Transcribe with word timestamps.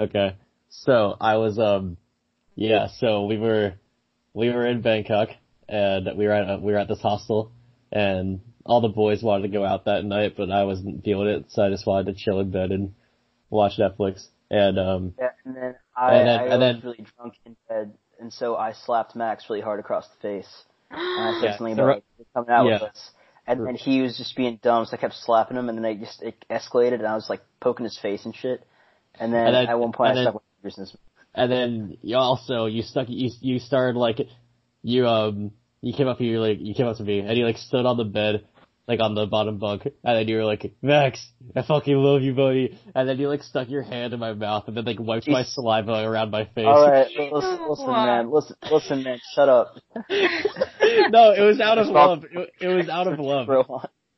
Okay. 0.00 0.36
So 0.68 1.16
I 1.20 1.36
was 1.36 1.58
um 1.58 1.96
yeah, 2.54 2.88
so 2.98 3.26
we 3.26 3.38
were 3.38 3.74
we 4.34 4.50
were 4.50 4.66
in 4.66 4.82
Bangkok 4.82 5.30
and 5.68 6.08
we 6.16 6.26
were 6.26 6.32
at 6.32 6.60
we 6.62 6.72
were 6.72 6.78
at 6.78 6.88
this 6.88 7.00
hostel 7.00 7.52
and 7.92 8.40
all 8.64 8.80
the 8.80 8.88
boys 8.88 9.22
wanted 9.22 9.42
to 9.42 9.48
go 9.48 9.64
out 9.64 9.84
that 9.84 10.04
night, 10.04 10.34
but 10.36 10.50
I 10.50 10.64
wasn't 10.64 11.04
feeling 11.04 11.28
it, 11.28 11.44
so 11.50 11.62
I 11.62 11.70
just 11.70 11.86
wanted 11.86 12.06
to 12.12 12.14
chill 12.24 12.40
in 12.40 12.50
bed 12.50 12.72
and 12.72 12.94
watch 13.48 13.78
Netflix. 13.78 14.26
And 14.50 14.78
um 14.78 15.14
Yeah, 15.18 15.30
and 15.44 15.56
then 15.56 15.74
I, 15.96 16.14
And 16.14 16.28
then- 16.28 16.40
I 16.40 16.42
and 16.42 16.50
was 16.50 16.60
then- 16.60 16.80
really 16.82 17.06
drunk 17.16 17.34
in 17.44 17.56
bed, 17.68 17.92
and 18.20 18.32
so 18.32 18.56
I 18.56 18.72
slapped 18.72 19.14
Max 19.16 19.48
really 19.48 19.62
hard 19.62 19.80
across 19.80 20.06
the 20.08 20.16
face. 20.20 20.64
And 20.90 21.00
I 21.00 21.40
said 21.40 21.44
Yeah, 21.46 21.56
something 21.58 21.76
so 21.76 21.82
about 21.84 21.94
like, 22.18 22.26
coming 22.34 22.50
out 22.50 22.64
with 22.66 22.80
yeah. 22.82 22.88
us. 22.88 23.10
And 23.48 23.64
then 23.64 23.76
he 23.76 24.02
was 24.02 24.16
just 24.16 24.34
being 24.36 24.58
dumb, 24.60 24.84
so 24.86 24.96
I 24.96 25.00
kept 25.00 25.14
slapping 25.14 25.56
him, 25.56 25.68
and 25.68 25.78
then 25.78 25.84
it 25.84 26.00
just 26.00 26.20
it 26.22 26.44
escalated, 26.50 26.94
and 26.94 27.06
I 27.06 27.14
was 27.14 27.30
like 27.30 27.42
poking 27.60 27.84
his 27.84 27.96
face 27.98 28.24
and 28.24 28.34
shit. 28.34 28.64
And 29.18 29.32
then, 29.32 29.46
And 29.46 29.54
then- 29.54 29.66
at 29.68 29.78
one 29.78 29.92
point, 29.92 30.10
and 30.10 30.18
I 30.20 30.22
then- 30.24 30.32
stuck 30.32 30.42
my 30.42 30.62
fingers 30.62 30.78
in 30.78 30.82
his 30.84 30.96
and 31.38 31.52
then 31.52 31.98
you 32.02 32.16
also 32.16 32.64
you 32.64 32.82
stuck 32.82 33.08
you 33.10 33.30
you 33.40 33.58
started 33.58 33.98
like 33.98 34.20
you 34.82 35.06
um 35.06 35.50
you 35.82 35.92
came 35.92 36.08
up 36.08 36.18
you 36.20 36.40
like 36.40 36.56
you 36.60 36.74
came 36.74 36.86
up 36.86 36.96
to 36.96 37.02
me 37.04 37.18
and 37.20 37.36
you 37.36 37.44
like 37.44 37.58
stood 37.58 37.84
on 37.84 37.98
the 37.98 38.04
bed 38.04 38.46
like 38.88 39.00
on 39.00 39.14
the 39.14 39.26
bottom 39.26 39.58
bunk 39.58 39.84
and 39.84 39.94
then 40.16 40.26
you 40.28 40.36
were 40.36 40.44
like 40.46 40.72
Max 40.80 41.22
I 41.54 41.60
fucking 41.60 41.94
love 41.94 42.22
you 42.22 42.32
buddy 42.32 42.78
and 42.94 43.06
then 43.06 43.18
you 43.18 43.28
like 43.28 43.42
stuck 43.42 43.68
your 43.68 43.82
hand 43.82 44.14
in 44.14 44.18
my 44.20 44.32
mouth 44.32 44.64
and 44.66 44.74
then 44.78 44.86
like 44.86 44.98
wiped 44.98 45.28
my 45.28 45.42
saliva 45.42 45.92
around 46.04 46.30
my 46.30 46.46
face. 46.46 46.64
All 46.66 46.88
right, 46.88 47.06
listen, 47.32 47.68
listen, 47.68 47.86
man, 47.86 48.30
listen, 48.32 48.56
listen, 48.72 49.02
man, 49.02 49.18
shut 49.34 49.48
up. 49.50 49.74
no, 50.10 51.32
it 51.32 51.42
was 51.44 51.60
out 51.60 51.76
of 51.76 51.88
love. 51.88 52.24
It, 52.30 52.50
it 52.62 52.68
was 52.68 52.88
out 52.88 53.08
of 53.08 53.18
love. 53.20 53.48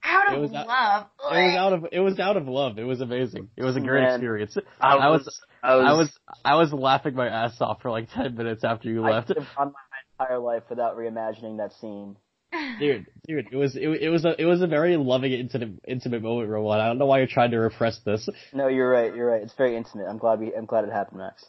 Bro, 0.08 0.16
on. 0.20 0.26
Out 0.28 0.32
It 0.32 0.36
of 0.36 0.40
was 0.42 0.54
out- 0.54 0.66
love. 0.66 1.06
It 1.32 1.38
was 1.46 1.56
out 1.56 1.72
of 1.72 1.86
it 1.92 2.00
was 2.00 2.18
out 2.20 2.36
of 2.36 2.48
love. 2.48 2.78
It 2.78 2.84
was 2.84 3.00
amazing. 3.00 3.50
It 3.56 3.62
was 3.64 3.76
a 3.76 3.80
great 3.80 4.02
Man. 4.02 4.14
experience. 4.14 4.56
I 4.80 4.96
I 4.96 5.08
was- 5.10 5.24
was, 5.24 5.40
I 5.62 5.74
was, 5.76 5.86
I 5.86 5.92
was 5.92 6.18
I 6.44 6.54
was 6.56 6.72
laughing 6.72 7.14
my 7.14 7.28
ass 7.28 7.56
off 7.60 7.82
for 7.82 7.90
like 7.90 8.08
ten 8.12 8.34
minutes 8.34 8.64
after 8.64 8.88
you 8.88 9.04
I 9.04 9.10
left. 9.10 9.28
could 9.28 9.38
have 9.38 9.46
gone 9.56 9.72
my 9.72 10.24
entire 10.24 10.38
life 10.38 10.62
without 10.70 10.96
reimagining 10.96 11.58
that 11.58 11.72
scene. 11.80 12.16
Dude, 12.80 13.06
dude, 13.26 13.48
it 13.52 13.56
was 13.56 13.76
it, 13.76 13.82
it 13.86 14.08
was 14.08 14.24
a 14.24 14.40
it 14.40 14.46
was 14.46 14.62
a 14.62 14.66
very 14.66 14.96
loving 14.96 15.32
intimate 15.32 15.80
intimate 15.86 16.22
moment, 16.22 16.48
Rowan. 16.48 16.80
I 16.80 16.86
don't 16.86 16.96
know 16.98 17.04
why 17.06 17.18
you're 17.18 17.26
trying 17.26 17.50
to 17.50 17.58
repress 17.58 17.98
this. 18.06 18.26
No, 18.54 18.68
you're 18.68 18.88
right, 18.90 19.14
you're 19.14 19.30
right. 19.30 19.42
It's 19.42 19.52
very 19.54 19.76
intimate. 19.76 20.06
I'm 20.08 20.16
glad 20.16 20.40
we, 20.40 20.54
I'm 20.54 20.64
glad 20.64 20.84
it 20.84 20.90
happened, 20.92 21.18
Max. 21.20 21.44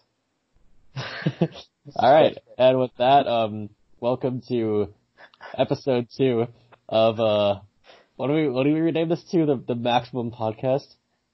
All 1.95 2.11
right, 2.13 2.37
and 2.57 2.79
with 2.79 2.91
that, 2.97 3.27
um, 3.27 3.69
welcome 4.01 4.41
to 4.49 4.93
episode 5.57 6.07
two 6.17 6.47
of 6.89 7.19
uh, 7.19 7.59
what 8.19 8.27
do 8.27 8.33
we 8.33 8.49
what 8.49 8.63
do 8.65 8.73
we 8.73 8.81
rename 8.81 9.07
this 9.07 9.23
to? 9.31 9.45
The 9.45 9.63
the 9.65 9.75
maximum 9.75 10.29
podcast. 10.31 10.83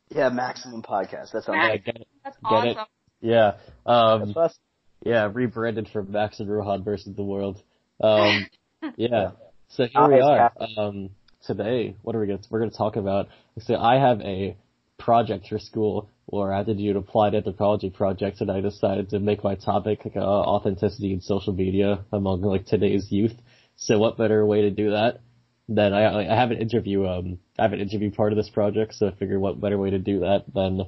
Yeah, 0.09 0.30
maximum 0.30 0.83
podcast. 0.83 1.31
That 1.31 1.44
sounds 1.44 1.58
Yeah, 1.58 1.78
get 1.78 1.95
it? 1.95 2.08
That's 2.23 2.38
Get 2.47 2.66
it? 2.67 2.78
awesome. 2.78 2.88
Yeah. 3.22 3.52
Um, 3.88 4.19
that's 4.36 4.38
us. 4.38 4.59
yeah, 5.03 5.28
rebranded 5.33 5.89
from 5.91 6.11
Max 6.11 6.39
and 6.39 6.47
Rohan 6.47 6.83
versus 6.83 7.16
the 7.16 7.23
world. 7.23 7.59
Um, 8.00 8.45
yeah. 8.97 9.31
So 9.69 9.88
here 9.88 10.08
we 10.08 10.22
are. 10.22 10.38
capital. 10.38 10.80
Um, 10.80 11.09
today, 11.44 11.95
what 12.03 12.16
are 12.16 12.19
we 12.19 12.28
going 12.28 12.38
to, 12.38 12.47
we're 12.52 12.59
going 12.59 12.69
to 12.69 12.78
talk 12.78 12.97
about, 12.97 13.30
so 13.61 13.75
I 13.78 13.95
have 13.97 14.22
a 14.22 14.56
project 15.00 15.47
for 15.47 15.58
school 15.58 16.08
where 16.28 16.53
I 16.53 16.58
had 16.58 16.67
to 16.67 16.75
do 16.75 16.91
an 16.91 16.97
applied 16.97 17.33
anthropology 17.33 17.89
project 17.89 18.41
and 18.41 18.52
I 18.52 18.61
decided 18.61 19.09
to 19.09 19.19
make 19.19 19.44
my 19.44 19.56
topic 19.56 20.06
like, 20.06 20.16
uh, 20.17 20.19
authenticity 20.19 21.13
in 21.13 21.22
social 21.22 21.53
media 21.53 22.06
among 22.11 22.41
like 22.44 22.67
today's 22.67 23.11
youth. 23.11 23.33
So 23.75 23.97
what 23.97 24.17
better 24.19 24.45
way 24.45 24.61
to 24.61 24.69
do 24.69 24.91
that 24.91 25.22
than 25.68 25.94
I, 25.94 26.32
I 26.32 26.36
have 26.36 26.52
an 26.52 26.58
interview, 26.58 27.08
um, 27.08 27.40
I 27.58 27.64
have 27.64 27.74
an 27.74 27.80
interview 27.80 28.12
part 28.12 28.32
of 28.32 28.38
this 28.38 28.50
project, 28.50 28.96
so 28.96 29.08
I 29.08 29.16
figured 29.16 29.40
what 29.40 29.60
better 29.60 29.78
way 29.78 29.90
to 29.92 30.00
do 30.00 30.20
that 30.22 30.46
than 30.54 30.88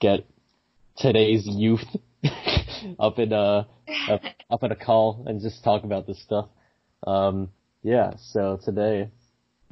get 0.00 0.26
today's 0.96 1.46
youth 1.46 1.84
up 2.98 3.18
in 3.18 3.32
uh 3.32 3.64
up, 4.10 4.22
up 4.50 4.62
in 4.62 4.72
a 4.72 4.76
call 4.76 5.24
and 5.26 5.40
just 5.40 5.62
talk 5.62 5.84
about 5.84 6.06
this 6.06 6.20
stuff. 6.22 6.48
Um, 7.06 7.50
yeah, 7.82 8.14
so 8.32 8.58
today 8.64 9.10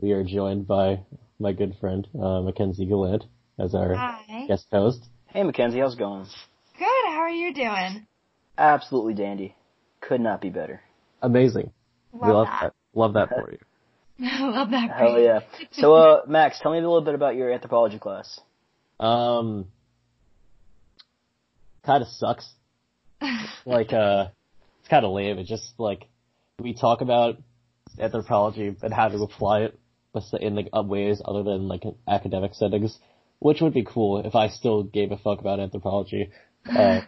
we 0.00 0.12
are 0.12 0.24
joined 0.24 0.66
by 0.66 1.00
my 1.38 1.52
good 1.52 1.76
friend 1.80 2.06
uh, 2.14 2.40
Mackenzie 2.40 2.86
Gallant 2.86 3.24
as 3.58 3.74
our 3.74 3.94
Hi. 3.94 4.46
guest 4.46 4.66
host. 4.70 5.04
Hey, 5.26 5.42
Mackenzie, 5.42 5.80
how's 5.80 5.94
it 5.94 5.98
going? 5.98 6.26
Good. 6.78 7.04
How 7.06 7.20
are 7.20 7.30
you 7.30 7.52
doing? 7.52 8.06
Absolutely 8.56 9.14
dandy. 9.14 9.56
Could 10.00 10.20
not 10.20 10.40
be 10.40 10.50
better. 10.50 10.80
Amazing. 11.22 11.72
Love 12.12 12.22
we 12.22 12.28
love 12.32 12.46
that. 12.46 12.60
that. 12.62 12.74
Love 12.94 13.14
that 13.14 13.28
for 13.30 13.50
you. 13.50 13.58
love 14.18 14.70
that. 14.70 14.88
for 14.88 14.94
Hell 14.94 15.18
you. 15.18 15.24
yeah. 15.24 15.40
So, 15.72 15.94
uh, 15.94 16.22
Max, 16.28 16.58
tell 16.60 16.72
me 16.72 16.78
a 16.78 16.80
little 16.80 17.00
bit 17.02 17.14
about 17.14 17.36
your 17.36 17.52
anthropology 17.52 17.98
class. 17.98 18.40
Um, 19.00 19.66
kind 21.84 22.02
of 22.02 22.08
sucks. 22.08 22.48
Like, 23.66 23.94
uh, 23.94 24.26
it's 24.80 24.88
kind 24.90 25.06
of 25.06 25.12
lame. 25.12 25.38
It's 25.38 25.48
just 25.48 25.72
like 25.78 26.06
we 26.58 26.74
talk 26.74 27.00
about 27.00 27.36
anthropology 27.98 28.76
and 28.82 28.92
how 28.92 29.08
to 29.08 29.16
apply 29.22 29.62
it 29.62 29.78
but 30.14 30.22
in 30.40 30.54
like 30.54 30.68
other 30.72 30.88
ways 30.88 31.20
other 31.24 31.42
than 31.42 31.68
like 31.68 31.82
academic 32.08 32.54
settings, 32.54 32.96
which 33.40 33.60
would 33.60 33.74
be 33.74 33.84
cool 33.84 34.24
if 34.24 34.34
I 34.34 34.48
still 34.48 34.84
gave 34.84 35.10
a 35.12 35.18
fuck 35.18 35.40
about 35.40 35.60
anthropology. 35.60 36.30
Uh, 36.64 37.00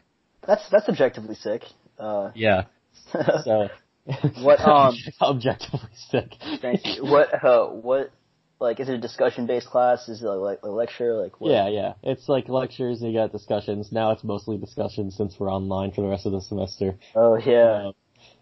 That's 0.46 0.68
that's 0.70 0.88
objectively 0.88 1.34
sick. 1.36 1.62
Uh, 1.98 2.30
yeah. 2.34 2.64
So, 3.12 3.68
What, 4.40 4.60
um, 4.60 4.96
objectively 5.20 5.88
sick. 6.10 6.32
thank 6.60 6.84
you. 6.84 7.04
What 7.04 7.44
uh, 7.44 7.66
what 7.66 8.12
like 8.60 8.78
is 8.80 8.88
it 8.88 8.94
a 8.94 8.98
discussion 8.98 9.46
based 9.46 9.66
class? 9.66 10.08
Is 10.08 10.22
it 10.22 10.26
like 10.26 10.60
a 10.62 10.68
lecture? 10.68 11.14
Like 11.14 11.40
what? 11.40 11.50
Yeah, 11.50 11.68
yeah. 11.68 11.92
It's 12.02 12.28
like 12.28 12.48
lectures, 12.48 13.02
you 13.02 13.12
got 13.12 13.32
discussions. 13.32 13.90
Now 13.90 14.12
it's 14.12 14.22
mostly 14.22 14.58
discussions 14.58 15.16
since 15.16 15.34
we're 15.38 15.52
online 15.52 15.90
for 15.90 16.02
the 16.02 16.08
rest 16.08 16.26
of 16.26 16.32
the 16.32 16.40
semester. 16.40 16.96
Oh 17.14 17.36
yeah. 17.36 17.86
Um, 17.86 17.94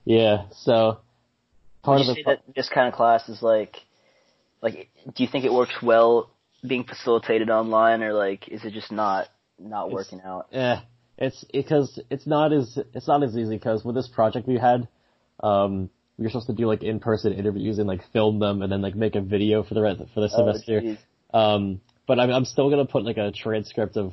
yeah, 0.04 0.44
so 0.52 0.98
part 1.82 2.00
Would 2.00 2.08
of 2.08 2.16
the 2.16 2.38
this 2.54 2.68
kind 2.68 2.88
of 2.88 2.94
class 2.94 3.28
is 3.28 3.42
like, 3.42 3.76
like, 4.60 4.90
do 5.14 5.22
you 5.22 5.28
think 5.30 5.44
it 5.44 5.52
works 5.52 5.74
well 5.82 6.30
being 6.66 6.84
facilitated 6.84 7.50
online, 7.50 8.02
or 8.02 8.12
like, 8.12 8.48
is 8.48 8.64
it 8.64 8.72
just 8.72 8.92
not 8.92 9.28
not 9.58 9.90
working 9.90 10.20
out? 10.20 10.48
Yeah, 10.50 10.80
it's 11.16 11.44
because 11.52 11.98
it's 12.10 12.26
not 12.26 12.52
as 12.52 12.78
it's 12.94 13.08
not 13.08 13.22
as 13.22 13.36
easy 13.36 13.56
because 13.56 13.84
with 13.84 13.94
this 13.94 14.08
project 14.08 14.46
we 14.46 14.58
had, 14.58 14.88
um, 15.42 15.90
we 16.18 16.24
were 16.24 16.30
supposed 16.30 16.46
to 16.46 16.52
do 16.54 16.66
like 16.66 16.82
in 16.82 17.00
person 17.00 17.32
interviews 17.32 17.78
and 17.78 17.88
like 17.88 18.00
film 18.12 18.38
them 18.38 18.62
and 18.62 18.70
then 18.70 18.80
like 18.82 18.94
make 18.94 19.14
a 19.16 19.20
video 19.20 19.62
for 19.64 19.74
the 19.74 19.82
rest 19.82 20.00
for 20.14 20.20
the 20.20 20.30
Oh, 20.32 20.36
semester. 20.52 20.80
geez. 20.80 20.98
um, 21.32 21.80
but 22.06 22.20
I'm 22.20 22.30
I'm 22.30 22.44
still 22.44 22.70
gonna 22.70 22.84
put 22.86 23.04
like 23.04 23.16
a 23.16 23.32
transcript 23.32 23.96
of. 23.96 24.12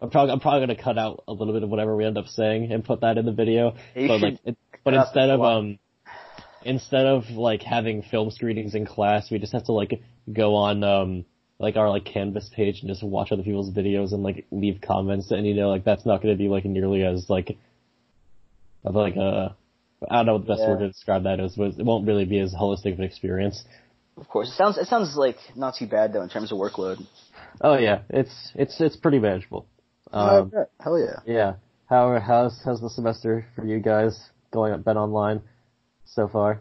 I'm 0.00 0.10
probably 0.10 0.32
I'm 0.32 0.40
probably 0.40 0.60
gonna 0.66 0.82
cut 0.82 0.98
out 0.98 1.24
a 1.26 1.32
little 1.32 1.54
bit 1.54 1.62
of 1.62 1.70
whatever 1.70 1.96
we 1.96 2.04
end 2.04 2.18
up 2.18 2.26
saying 2.28 2.70
and 2.70 2.84
put 2.84 3.00
that 3.00 3.16
in 3.18 3.24
the 3.24 3.32
video. 3.32 3.74
You 3.94 4.08
but 4.08 4.20
like, 4.20 4.38
it, 4.44 4.56
but 4.84 4.94
instead 4.94 5.30
of 5.30 5.40
um, 5.40 5.78
instead 6.64 7.06
of 7.06 7.30
like 7.30 7.62
having 7.62 8.02
film 8.02 8.30
screenings 8.30 8.74
in 8.74 8.84
class, 8.86 9.30
we 9.30 9.38
just 9.38 9.52
have 9.54 9.64
to 9.64 9.72
like 9.72 10.02
go 10.32 10.54
on 10.54 10.84
um 10.84 11.24
like 11.58 11.76
our 11.76 11.88
like 11.88 12.04
canvas 12.04 12.50
page 12.54 12.80
and 12.80 12.88
just 12.90 13.02
watch 13.02 13.32
other 13.32 13.42
people's 13.42 13.70
videos 13.72 14.12
and 14.12 14.22
like 14.22 14.44
leave 14.50 14.80
comments 14.82 15.30
and 15.30 15.46
you 15.46 15.54
know 15.54 15.70
like 15.70 15.84
that's 15.84 16.04
not 16.04 16.20
going 16.22 16.34
to 16.34 16.38
be 16.38 16.48
like 16.48 16.66
nearly 16.66 17.02
as 17.02 17.30
like 17.30 17.56
of 18.84 18.94
like 18.94 19.16
uh 19.16 19.48
I 20.10 20.16
don't 20.16 20.26
know 20.26 20.32
what 20.34 20.42
the 20.46 20.48
best 20.48 20.60
Yeah. 20.60 20.70
word 20.70 20.78
to 20.80 20.88
describe 20.88 21.22
that 21.24 21.40
is, 21.40 21.54
but 21.56 21.78
it 21.78 21.84
won't 21.84 22.06
really 22.06 22.24
be 22.24 22.38
as 22.38 22.54
holistic 22.54 22.92
of 22.92 22.98
an 22.98 23.04
experience. 23.04 23.64
Of 24.18 24.28
course, 24.28 24.48
it 24.48 24.52
sounds 24.56 24.78
it 24.78 24.86
sounds 24.88 25.16
like 25.16 25.36
not 25.54 25.74
too 25.76 25.86
bad 25.86 26.12
though 26.12 26.22
in 26.22 26.28
terms 26.28 26.52
of 26.52 26.58
workload. 26.58 27.04
Oh 27.60 27.76
yeah, 27.76 28.02
it's 28.10 28.52
it's 28.54 28.80
it's 28.80 28.96
pretty 28.96 29.18
manageable. 29.18 29.66
Um, 30.12 30.52
Hell 30.80 30.98
yeah. 30.98 31.20
yeah. 31.26 31.54
How 31.88 32.18
how's 32.20 32.58
how's 32.64 32.80
the 32.80 32.90
semester 32.90 33.46
for 33.54 33.64
you 33.66 33.78
guys 33.80 34.18
going? 34.52 34.72
up? 34.72 34.84
Been 34.84 34.96
online 34.96 35.42
so 36.04 36.28
far? 36.28 36.60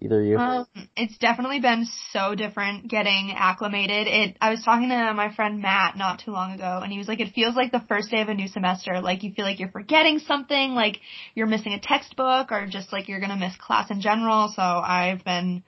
Either 0.00 0.22
you? 0.22 0.38
Um, 0.38 0.66
it's 0.96 1.16
definitely 1.18 1.60
been 1.60 1.86
so 2.12 2.34
different 2.34 2.88
getting 2.88 3.32
acclimated. 3.34 4.06
It. 4.06 4.36
I 4.40 4.50
was 4.50 4.62
talking 4.62 4.90
to 4.90 5.14
my 5.14 5.34
friend 5.34 5.62
Matt 5.62 5.96
not 5.96 6.20
too 6.20 6.30
long 6.32 6.52
ago, 6.52 6.80
and 6.82 6.92
he 6.92 6.98
was 6.98 7.08
like, 7.08 7.20
"It 7.20 7.32
feels 7.34 7.56
like 7.56 7.72
the 7.72 7.84
first 7.88 8.10
day 8.10 8.20
of 8.20 8.28
a 8.28 8.34
new 8.34 8.48
semester. 8.48 9.00
Like 9.00 9.22
you 9.22 9.32
feel 9.32 9.44
like 9.44 9.58
you're 9.58 9.70
forgetting 9.70 10.18
something, 10.18 10.74
like 10.74 11.00
you're 11.34 11.46
missing 11.46 11.72
a 11.72 11.80
textbook, 11.80 12.52
or 12.52 12.66
just 12.66 12.92
like 12.92 13.08
you're 13.08 13.20
gonna 13.20 13.36
miss 13.36 13.56
class 13.56 13.90
in 13.90 14.00
general." 14.00 14.48
So 14.48 14.62
I've 14.62 15.24
been 15.24 15.64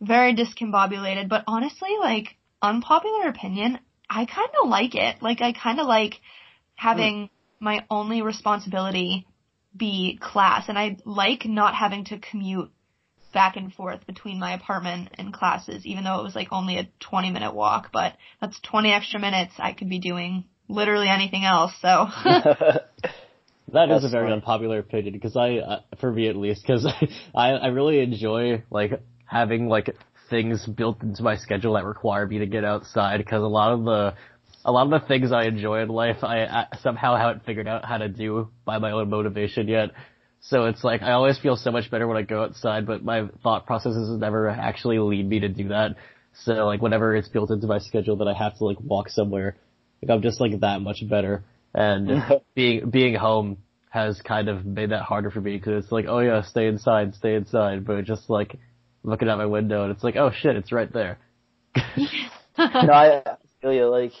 very 0.00 0.34
discombobulated. 0.34 1.28
But 1.28 1.44
honestly, 1.46 1.90
like 2.00 2.36
unpopular 2.62 3.28
opinion, 3.28 3.78
I 4.08 4.24
kind 4.24 4.50
of 4.62 4.68
like 4.68 4.94
it. 4.94 5.22
Like 5.22 5.40
I 5.42 5.52
kind 5.52 5.80
of 5.80 5.86
like 5.86 6.20
having 6.74 7.28
my 7.60 7.84
only 7.90 8.22
responsibility 8.22 9.26
be 9.76 10.18
class, 10.20 10.68
and 10.68 10.78
I 10.78 10.96
like 11.04 11.44
not 11.44 11.74
having 11.74 12.04
to 12.06 12.18
commute 12.18 12.70
back 13.36 13.56
and 13.56 13.70
forth 13.70 14.06
between 14.06 14.40
my 14.40 14.54
apartment 14.54 15.10
and 15.18 15.30
classes, 15.30 15.84
even 15.84 16.04
though 16.04 16.18
it 16.20 16.22
was 16.24 16.34
like 16.34 16.48
only 16.52 16.78
a 16.78 16.88
20 17.00 17.30
minute 17.30 17.54
walk, 17.54 17.90
but 17.92 18.14
that's 18.40 18.58
20 18.60 18.90
extra 18.90 19.20
minutes 19.20 19.52
I 19.58 19.74
could 19.74 19.90
be 19.90 19.98
doing 19.98 20.44
literally 20.68 21.10
anything 21.10 21.44
else, 21.44 21.72
so. 21.82 22.06
That 23.72 23.90
is 23.90 24.02
That's 24.02 24.04
a 24.04 24.16
very 24.16 24.26
fine. 24.26 24.34
unpopular 24.34 24.78
opinion 24.78 25.12
because 25.12 25.36
I, 25.36 25.56
uh, 25.56 25.80
for 26.00 26.12
me 26.12 26.28
at 26.28 26.36
least, 26.36 26.62
because 26.62 26.86
I, 27.34 27.50
I 27.50 27.66
really 27.66 27.98
enjoy 27.98 28.62
like 28.70 29.02
having 29.24 29.66
like 29.66 29.96
things 30.30 30.64
built 30.64 31.02
into 31.02 31.24
my 31.24 31.36
schedule 31.36 31.74
that 31.74 31.84
require 31.84 32.26
me 32.26 32.38
to 32.38 32.46
get 32.46 32.64
outside 32.64 33.18
because 33.18 33.42
a 33.42 33.46
lot 33.46 33.72
of 33.72 33.84
the 33.84 34.14
a 34.64 34.72
lot 34.72 34.92
of 34.92 35.02
the 35.02 35.06
things 35.08 35.32
I 35.32 35.46
enjoy 35.46 35.82
in 35.82 35.88
life, 35.88 36.22
I, 36.22 36.44
I 36.44 36.66
somehow 36.80 37.16
haven't 37.16 37.44
figured 37.44 37.66
out 37.68 37.84
how 37.84 37.98
to 37.98 38.08
do 38.08 38.50
by 38.64 38.78
my 38.78 38.92
own 38.92 39.10
motivation 39.10 39.66
yet. 39.68 39.90
So 40.48 40.66
it's 40.66 40.84
like 40.84 41.02
I 41.02 41.12
always 41.12 41.38
feel 41.38 41.56
so 41.56 41.72
much 41.72 41.90
better 41.90 42.06
when 42.06 42.16
I 42.16 42.22
go 42.22 42.42
outside, 42.42 42.86
but 42.86 43.04
my 43.04 43.28
thought 43.42 43.66
processes 43.66 44.08
never 44.18 44.48
actually 44.48 44.98
lead 44.98 45.28
me 45.28 45.40
to 45.40 45.48
do 45.48 45.68
that. 45.68 45.96
So 46.44 46.66
like 46.66 46.80
whenever 46.80 47.16
it's 47.16 47.28
built 47.28 47.50
into 47.50 47.66
my 47.66 47.78
schedule 47.78 48.16
that 48.16 48.28
I 48.28 48.34
have 48.34 48.56
to 48.58 48.64
like 48.64 48.78
walk 48.80 49.08
somewhere, 49.08 49.56
like 50.02 50.14
I'm 50.14 50.22
just 50.22 50.40
like 50.40 50.60
that 50.60 50.80
much 50.82 51.02
better. 51.08 51.42
And 51.74 52.22
being 52.54 52.90
being 52.90 53.14
home 53.14 53.58
has 53.90 54.20
kind 54.20 54.48
of 54.48 54.64
made 54.64 54.90
that 54.90 55.02
harder 55.02 55.30
for 55.30 55.40
me 55.40 55.56
because 55.56 55.84
it's 55.84 55.92
like, 55.92 56.04
oh 56.08 56.20
yeah, 56.20 56.42
stay 56.42 56.68
inside, 56.68 57.14
stay 57.14 57.34
inside, 57.34 57.84
but 57.84 58.04
just 58.04 58.30
like 58.30 58.56
looking 59.02 59.28
out 59.28 59.38
my 59.38 59.46
window 59.46 59.82
and 59.82 59.92
it's 59.92 60.04
like, 60.04 60.16
oh 60.16 60.30
shit, 60.30 60.54
it's 60.54 60.70
right 60.70 60.92
there. 60.92 61.18
no, 62.58 62.92
I 62.92 63.22
feel 63.60 63.72
you. 63.72 63.86
Like, 63.86 64.12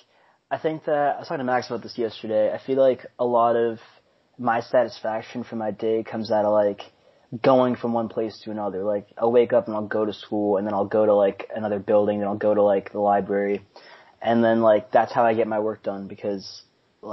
I 0.50 0.58
think 0.58 0.86
that 0.86 1.16
I 1.16 1.18
was 1.18 1.28
talking 1.28 1.38
to 1.38 1.44
Max 1.44 1.66
about 1.66 1.82
this 1.82 1.96
yesterday. 1.96 2.52
I 2.52 2.58
feel 2.64 2.78
like 2.78 3.06
a 3.18 3.24
lot 3.24 3.56
of 3.56 3.78
my 4.38 4.60
satisfaction 4.60 5.44
for 5.44 5.56
my 5.56 5.70
day 5.70 6.02
comes 6.02 6.30
out 6.30 6.44
of 6.44 6.52
like 6.52 6.82
going 7.42 7.76
from 7.76 7.92
one 7.92 8.08
place 8.08 8.40
to 8.44 8.50
another. 8.50 8.84
Like, 8.84 9.08
I'll 9.18 9.32
wake 9.32 9.52
up 9.52 9.66
and 9.66 9.76
I'll 9.76 9.86
go 9.86 10.04
to 10.04 10.12
school, 10.12 10.56
and 10.56 10.66
then 10.66 10.74
I'll 10.74 10.86
go 10.86 11.06
to 11.06 11.14
like 11.14 11.48
another 11.54 11.78
building, 11.78 12.18
and 12.18 12.26
I'll 12.26 12.36
go 12.36 12.54
to 12.54 12.62
like 12.62 12.92
the 12.92 13.00
library, 13.00 13.62
and 14.20 14.44
then 14.44 14.60
like 14.60 14.90
that's 14.90 15.12
how 15.12 15.24
I 15.24 15.34
get 15.34 15.48
my 15.48 15.60
work 15.60 15.82
done 15.82 16.08
because 16.08 16.62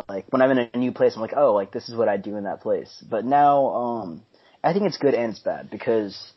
like 0.08 0.26
when 0.30 0.42
I'm 0.42 0.52
in 0.52 0.70
a 0.74 0.78
new 0.78 0.92
place, 0.92 1.14
I'm 1.16 1.22
like, 1.22 1.34
oh, 1.36 1.54
like 1.54 1.72
this 1.72 1.90
is 1.90 1.96
what 1.96 2.10
I 2.10 2.18
do 2.18 2.36
in 2.38 2.46
that 2.46 2.62
place. 2.62 3.04
But 3.10 3.26
now, 3.26 3.68
um, 3.68 4.24
I 4.64 4.74
think 4.74 4.86
it's 4.86 4.98
good 4.98 5.14
and 5.14 5.32
it's 5.32 5.40
bad 5.40 5.70
because 5.70 6.34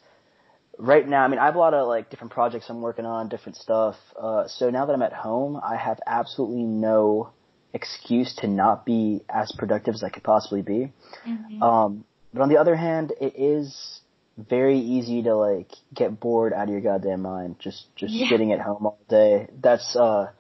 right 0.79 1.07
now, 1.07 1.23
I 1.23 1.29
mean, 1.29 1.39
I 1.39 1.47
have 1.47 1.55
a 1.55 1.59
lot 1.59 1.75
of 1.75 1.89
like 1.89 2.11
different 2.11 2.33
projects 2.33 2.67
I'm 2.69 2.81
working 2.81 3.07
on, 3.07 3.29
different 3.29 3.57
stuff. 3.57 3.97
Uh, 4.21 4.45
so 4.49 4.71
now 4.71 4.87
that 4.87 4.93
I'm 4.93 5.03
at 5.03 5.13
home, 5.13 5.59
I 5.63 5.77
have 5.77 6.01
absolutely 6.07 6.63
no 6.63 7.31
excuse 7.73 8.35
to 8.37 8.47
not 8.47 8.87
be 8.87 9.23
as 9.29 9.53
productive 9.57 9.95
as 9.95 10.03
I 10.03 10.09
could 10.09 10.23
possibly 10.23 10.63
be. 10.63 10.93
Mm-hmm. 11.27 11.63
Um, 11.63 12.05
but 12.33 12.43
on 12.43 12.49
the 12.49 12.59
other 12.59 12.77
hand, 12.77 13.13
it 13.21 13.35
is 13.37 14.01
very 14.37 14.79
easy 14.79 15.23
to 15.23 15.35
like 15.35 15.71
get 15.95 16.21
bored 16.21 16.53
out 16.53 16.65
of 16.65 16.71
your 16.71 16.83
goddamn 16.83 17.23
mind 17.23 17.57
just 17.59 17.87
just 17.97 18.13
yeah. 18.13 18.29
sitting 18.29 18.53
at 18.53 18.61
home 18.61 18.85
all 18.85 18.99
day. 19.09 19.49
That's 19.63 19.97
uh 19.97 20.31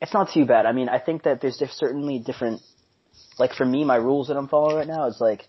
it's 0.00 0.12
not 0.12 0.32
too 0.32 0.44
bad. 0.44 0.66
I 0.66 0.72
mean, 0.72 0.88
I 0.88 0.98
think 0.98 1.22
that 1.22 1.40
there's 1.40 1.56
certainly 1.70 2.18
different 2.18 2.60
like 3.38 3.54
for 3.54 3.64
me 3.64 3.84
my 3.84 3.96
rules 3.96 4.28
that 4.28 4.36
I'm 4.36 4.48
following 4.48 4.76
right 4.76 4.86
now 4.86 5.06
is 5.06 5.18
like 5.20 5.48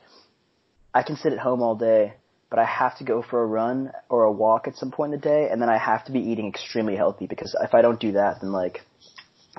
I 0.93 1.03
can 1.03 1.17
sit 1.17 1.33
at 1.33 1.39
home 1.39 1.61
all 1.61 1.75
day 1.75 2.13
but 2.53 2.59
I 2.59 2.65
have 2.65 2.95
to 2.99 3.03
go 3.03 3.23
for 3.23 3.41
a 3.41 3.47
run 3.47 3.91
or 4.09 4.25
a 4.25 4.31
walk 4.31 4.67
at 4.67 4.75
some 4.75 4.91
point 4.91 5.11
in 5.11 5.19
the 5.19 5.23
day, 5.27 5.49
and 5.51 5.59
then 5.59 5.69
I 5.69 5.79
have 5.79 6.05
to 6.05 6.11
be 6.11 6.19
eating 6.19 6.47
extremely 6.47 6.95
healthy 6.95 7.25
because 7.25 7.57
if 7.59 7.73
I 7.73 7.81
don't 7.81 7.99
do 7.99 8.11
that, 8.11 8.41
then 8.41 8.51
like 8.51 8.81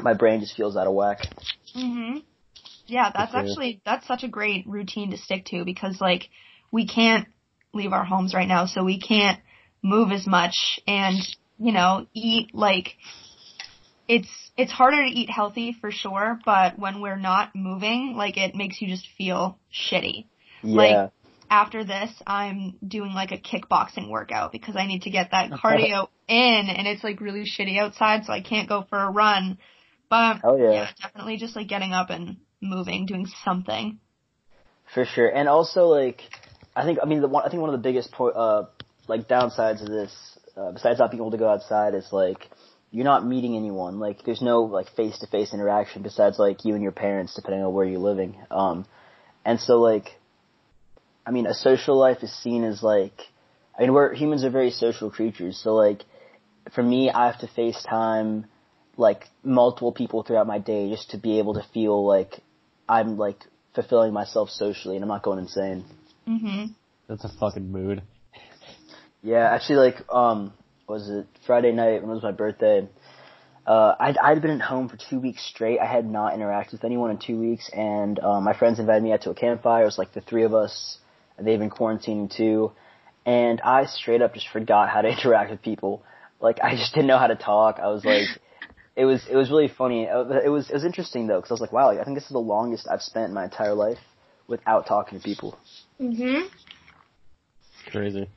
my 0.03 0.15
brain 0.15 0.41
just 0.41 0.57
feels 0.57 0.77
out 0.77 0.87
of 0.87 0.95
whack. 0.95 1.27
Mhm. 1.75 2.23
Yeah, 2.87 3.11
that's 3.15 3.35
actually 3.35 3.81
that's 3.85 4.07
such 4.07 4.25
a 4.25 4.29
great 4.29 4.67
routine 4.67 5.11
to 5.11 5.17
stick 5.17 5.47
to 5.47 5.65
because 5.65 6.01
like 6.01 6.29
we 6.71 6.87
can't 6.87 7.29
leave 7.73 7.93
our 7.93 8.05
homes 8.05 8.35
right 8.35 8.49
now, 8.49 8.67
so 8.67 8.85
we 8.85 9.01
can't 9.01 9.41
move 9.83 10.13
as 10.13 10.27
much 10.27 10.81
and 10.87 11.17
you 11.59 11.73
know 11.73 12.07
eat 12.15 12.55
like 12.55 12.97
it's 14.09 14.29
it's 14.57 14.73
harder 14.73 15.03
to 15.03 15.09
eat 15.11 15.31
healthy 15.31 15.75
for 15.81 15.91
sure, 15.91 16.39
but 16.45 16.79
when 16.79 17.01
we're 17.01 17.17
not 17.17 17.55
moving, 17.55 18.15
like 18.17 18.37
it 18.37 18.55
makes 18.55 18.81
you 18.81 18.89
just 18.89 19.07
feel 19.17 19.59
shitty. 19.73 20.27
Yeah. 20.63 20.77
Like 20.77 21.13
after 21.51 21.85
this, 21.85 22.11
I'm 22.27 22.77
doing 22.87 23.13
like 23.13 23.33
a 23.33 23.39
kickboxing 23.39 24.11
workout 24.11 24.53
because 24.53 24.77
I 24.77 24.87
need 24.87 25.03
to 25.03 25.11
get 25.11 25.31
that 25.31 25.51
cardio 25.65 26.09
in 26.29 26.69
and 26.69 26.87
it's 26.87 27.05
like 27.05 27.21
really 27.21 27.45
shitty 27.45 27.79
outside 27.79 28.25
so 28.25 28.33
I 28.33 28.41
can't 28.41 28.69
go 28.69 28.85
for 28.89 28.99
a 28.99 29.11
run. 29.11 29.59
But 30.09 30.41
yeah. 30.45 30.71
yeah, 30.71 30.89
definitely 31.01 31.37
just 31.39 31.57
like 31.57 31.69
getting 31.69 31.93
up 31.93 32.11
and 32.11 32.37
moving, 32.61 33.07
doing 33.07 33.27
something. 33.45 33.99
For 34.93 35.05
sure. 35.05 35.29
And 35.29 35.49
also 35.49 35.87
like, 35.87 36.21
I 36.77 36.85
think, 36.85 36.99
I 37.03 37.07
mean, 37.07 37.21
the 37.21 37.29
one, 37.29 37.45
I 37.45 37.51
think 37.51 37.61
one 37.61 37.71
of 37.73 37.81
the 37.81 37.83
biggest, 37.83 38.13
po- 38.13 38.31
uh, 38.31 38.67
like 39.09 39.29
downsides 39.29 39.83
of 39.83 39.89
this, 39.89 40.13
uh, 40.57 40.73
besides 40.73 40.99
not 40.99 41.11
being 41.11 41.21
able 41.21 41.33
to 41.33 41.39
go 41.39 41.49
outside 41.49 41.95
is 41.95 42.09
like, 42.13 42.49
you're 42.91 43.05
not 43.05 43.27
meeting 43.27 43.57
anyone. 43.57 43.99
Like, 43.99 44.25
there's 44.25 44.43
no 44.43 44.63
like 44.63 44.89
face 44.95 45.19
to 45.19 45.27
face 45.27 45.53
interaction 45.53 46.03
besides 46.03 46.39
like 46.39 46.65
you 46.65 46.75
and 46.75 46.83
your 46.83 46.93
parents, 46.93 47.35
depending 47.35 47.65
on 47.65 47.73
where 47.73 47.85
you're 47.85 47.99
living. 47.99 48.37
Um, 48.51 48.87
and 49.45 49.59
so 49.59 49.81
like, 49.81 50.11
I 51.27 51.31
mean, 51.31 51.47
a 51.47 51.55
social 51.55 51.99
life 51.99 52.23
is 52.23 52.33
seen 52.43 52.63
as 52.63 52.83
like, 52.83 53.19
I 53.77 53.83
mean, 53.83 53.93
we're 53.95 54.15
humans 54.15 54.45
are 54.45 54.51
very 54.51 54.71
social 54.71 55.11
creatures. 55.11 55.61
So 55.61 55.75
like, 55.75 56.05
for 56.73 56.83
me, 56.83 57.11
I 57.11 57.27
have 57.27 57.41
to 57.41 57.49
FaceTime 57.49 58.45
like 58.97 59.25
multiple 59.43 59.93
people 59.93 60.23
throughout 60.23 60.47
my 60.47 60.59
day 60.59 60.91
just 60.91 61.11
to 61.11 61.19
be 61.19 61.39
able 61.39 61.55
to 61.55 61.63
feel 61.73 62.07
like 62.07 62.41
I'm 62.89 63.17
like 63.17 63.45
fulfilling 63.75 64.13
myself 64.13 64.51
socially 64.51 64.97
and 64.97 65.05
I'm 65.05 65.09
not 65.09 65.23
going 65.23 65.39
insane. 65.39 65.85
Mhm. 66.29 66.75
That's 67.09 67.25
a 67.25 67.29
fucking 67.29 67.71
mood. 67.71 68.03
Yeah, 69.23 69.49
actually, 69.51 69.77
like, 69.77 70.13
um, 70.13 70.53
was 70.87 71.09
it 71.09 71.27
Friday 71.47 71.73
night 71.73 72.03
when 72.03 72.11
it 72.11 72.15
was 72.15 72.23
my 72.23 72.33
birthday? 72.33 72.87
uh, 73.67 73.95
I'd, 73.99 74.19
I'd 74.19 74.43
been 74.43 74.51
at 74.51 74.61
home 74.61 74.89
for 74.89 74.97
two 74.97 75.19
weeks 75.19 75.45
straight. 75.45 75.79
I 75.81 75.87
had 75.87 76.05
not 76.05 76.35
interacted 76.35 76.73
with 76.73 76.85
anyone 76.85 77.11
in 77.11 77.19
two 77.19 77.39
weeks, 77.39 77.71
and 77.73 78.19
um, 78.21 78.45
my 78.45 78.57
friends 78.57 78.79
invited 78.79 79.03
me 79.03 79.13
out 79.13 79.23
to 79.23 79.31
a 79.31 79.35
campfire. 79.35 79.83
It 79.83 79.87
was 79.87 79.99
like 79.99 80.13
the 80.13 80.21
three 80.21 80.45
of 80.45 80.55
us. 80.55 80.99
They've 81.39 81.59
been 81.59 81.71
quarantining 81.71 82.35
too, 82.35 82.73
and 83.25 83.61
I 83.63 83.87
straight 83.87 84.23
up 84.23 84.35
just 84.35 84.49
forgot 84.49 84.91
how 84.91 85.01
to 85.01 85.09
interact 85.19 85.51
with 85.51 85.63
people. 85.63 86.03
Like 86.41 86.59
I 86.63 86.77
just 86.77 86.95
didn't 86.95 87.07
know 87.07 87.19
how 87.19 87.29
to 87.29 87.37
talk. 87.37 87.79
I 87.83 87.89
was 87.89 88.05
like, 88.05 88.29
it 88.97 89.05
was 89.05 89.27
it 89.29 89.37
was 89.37 89.51
really 89.51 89.69
funny. 89.69 90.09
Uh, 90.09 90.25
it 90.45 90.49
was 90.49 90.71
it 90.71 90.75
was 90.75 90.85
interesting 90.85 91.27
though 91.27 91.39
because 91.39 91.51
I 91.51 91.55
was 91.55 91.61
like, 91.61 91.73
wow, 91.73 91.87
like, 91.87 91.99
I 91.99 92.05
think 92.05 92.17
this 92.17 92.25
is 92.25 92.31
the 92.31 92.39
longest 92.39 92.89
I've 92.91 93.03
spent 93.03 93.29
in 93.29 93.35
my 93.35 93.45
entire 93.45 93.75
life 93.75 93.99
without 94.47 94.87
talking 94.87 95.19
to 95.19 95.25
people. 95.25 95.59
Mhm. 96.01 96.49
Crazy. 97.91 98.29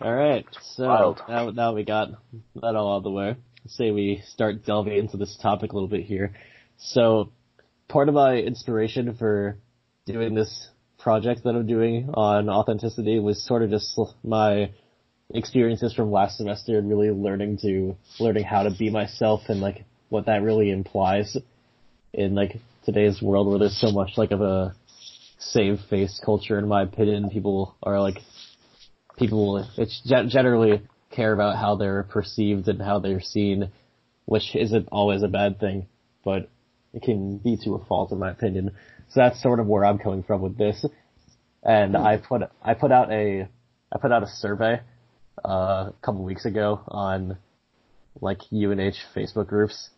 All 0.00 0.12
right, 0.12 0.46
so 0.60 1.16
now 1.28 1.50
now 1.50 1.74
we 1.74 1.84
got 1.84 2.10
that 2.56 2.74
all 2.74 2.94
out 2.94 2.96
of 2.98 3.02
the 3.04 3.10
way 3.10 3.36
Let's 3.64 3.76
say 3.76 3.92
we 3.92 4.22
start 4.26 4.64
delving 4.64 4.98
into 4.98 5.16
this 5.16 5.36
topic 5.40 5.70
a 5.70 5.74
little 5.74 5.88
bit 5.88 6.04
here. 6.04 6.34
So, 6.78 7.30
part 7.86 8.08
of 8.08 8.14
my 8.14 8.34
inspiration 8.34 9.14
for 9.14 9.56
doing 10.04 10.34
this 10.34 10.68
project 10.98 11.44
that 11.44 11.50
I'm 11.50 11.66
doing 11.66 12.10
on 12.14 12.48
authenticity 12.48 13.20
was 13.20 13.44
sort 13.46 13.62
of 13.62 13.70
just 13.70 13.96
my 14.24 14.72
experiences 15.34 15.94
from 15.94 16.12
last 16.12 16.36
semester 16.36 16.78
and 16.78 16.88
really 16.88 17.10
learning 17.10 17.58
to, 17.58 17.96
learning 18.20 18.44
how 18.44 18.62
to 18.64 18.70
be 18.70 18.90
myself 18.90 19.42
and 19.48 19.60
like 19.60 19.84
what 20.08 20.26
that 20.26 20.42
really 20.42 20.70
implies 20.70 21.36
in 22.12 22.34
like 22.34 22.56
today's 22.84 23.22
world 23.22 23.48
where 23.48 23.58
there's 23.58 23.80
so 23.80 23.90
much 23.90 24.10
like 24.16 24.30
of 24.30 24.40
a 24.40 24.74
save 25.38 25.78
face 25.88 26.20
culture 26.24 26.58
in 26.58 26.68
my 26.68 26.82
opinion. 26.82 27.30
People 27.30 27.76
are 27.82 28.00
like, 28.00 28.18
people, 29.16 29.66
it's 29.76 30.00
generally 30.04 30.82
care 31.10 31.32
about 31.32 31.56
how 31.56 31.76
they're 31.76 32.02
perceived 32.04 32.68
and 32.68 32.80
how 32.80 32.98
they're 32.98 33.20
seen, 33.20 33.70
which 34.26 34.54
isn't 34.54 34.88
always 34.92 35.22
a 35.22 35.28
bad 35.28 35.58
thing, 35.58 35.86
but 36.24 36.48
it 36.92 37.02
can 37.02 37.38
be 37.38 37.56
to 37.64 37.74
a 37.74 37.84
fault 37.84 38.12
in 38.12 38.18
my 38.18 38.30
opinion. 38.30 38.70
So 39.08 39.20
that's 39.20 39.42
sort 39.42 39.60
of 39.60 39.66
where 39.66 39.84
I'm 39.84 39.98
coming 39.98 40.22
from 40.22 40.42
with 40.42 40.58
this. 40.58 40.84
And 41.62 41.96
I 41.96 42.16
put 42.16 42.42
I 42.62 42.74
put 42.74 42.90
out 42.90 43.12
a 43.12 43.48
I 43.92 43.98
put 43.98 44.10
out 44.10 44.22
a 44.22 44.26
survey 44.26 44.80
uh, 45.44 45.90
a 45.90 45.94
couple 46.02 46.22
weeks 46.24 46.44
ago 46.44 46.80
on 46.88 47.38
like 48.20 48.38
UNH 48.52 48.96
Facebook 49.14 49.46
groups, 49.46 49.90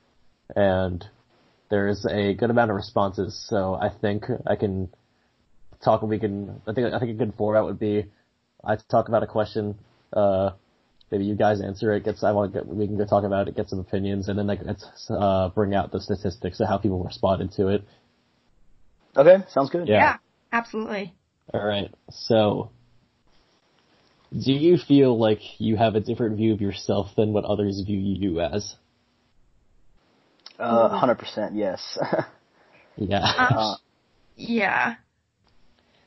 and 0.54 1.04
there's 1.70 2.06
a 2.06 2.34
good 2.34 2.50
amount 2.50 2.70
of 2.70 2.76
responses. 2.76 3.44
So 3.48 3.74
I 3.74 3.88
think 3.88 4.24
I 4.46 4.56
can 4.56 4.88
talk. 5.82 6.02
We 6.02 6.18
can. 6.18 6.60
I 6.66 6.72
think 6.72 6.92
I 6.92 6.98
think 6.98 7.10
a 7.10 7.14
good 7.14 7.34
format 7.36 7.64
would 7.64 7.78
be 7.78 8.06
I 8.66 8.76
talk 8.90 9.08
about 9.08 9.22
a 9.22 9.26
question, 9.26 9.78
uh, 10.12 10.50
maybe 11.10 11.24
you 11.24 11.34
guys 11.34 11.60
answer 11.60 11.92
it. 11.92 12.04
Gets 12.04 12.24
I 12.24 12.32
want 12.32 12.52
to 12.52 12.60
get 12.60 12.66
we 12.66 12.86
can 12.86 12.96
go 12.96 13.04
talk 13.04 13.24
about 13.24 13.48
it, 13.48 13.56
get 13.56 13.68
some 13.68 13.78
opinions, 13.78 14.28
and 14.28 14.38
then 14.38 14.46
like 14.46 14.60
let's 14.64 14.84
uh, 15.10 15.48
bring 15.50 15.74
out 15.74 15.92
the 15.92 16.00
statistics 16.00 16.60
of 16.60 16.68
how 16.68 16.78
people 16.78 17.02
responded 17.02 17.52
to 17.52 17.68
it. 17.68 17.84
Okay, 19.16 19.44
sounds 19.48 19.70
good. 19.70 19.88
Yeah. 19.88 19.98
yeah, 19.98 20.16
absolutely. 20.52 21.14
All 21.52 21.64
right, 21.64 21.92
so 22.10 22.70
do 24.36 24.52
you 24.52 24.78
feel 24.78 25.18
like 25.18 25.40
you 25.58 25.76
have 25.76 25.94
a 25.94 26.00
different 26.00 26.36
view 26.36 26.52
of 26.52 26.60
yourself 26.60 27.08
than 27.16 27.32
what 27.32 27.44
others 27.44 27.82
view 27.86 27.98
you 27.98 28.40
as? 28.40 28.76
Uh, 30.58 30.88
hundred 30.88 31.18
percent, 31.18 31.54
yes. 31.54 31.98
yeah. 32.96 33.22
Um, 33.22 33.56
uh, 33.58 33.74
yeah. 34.36 34.94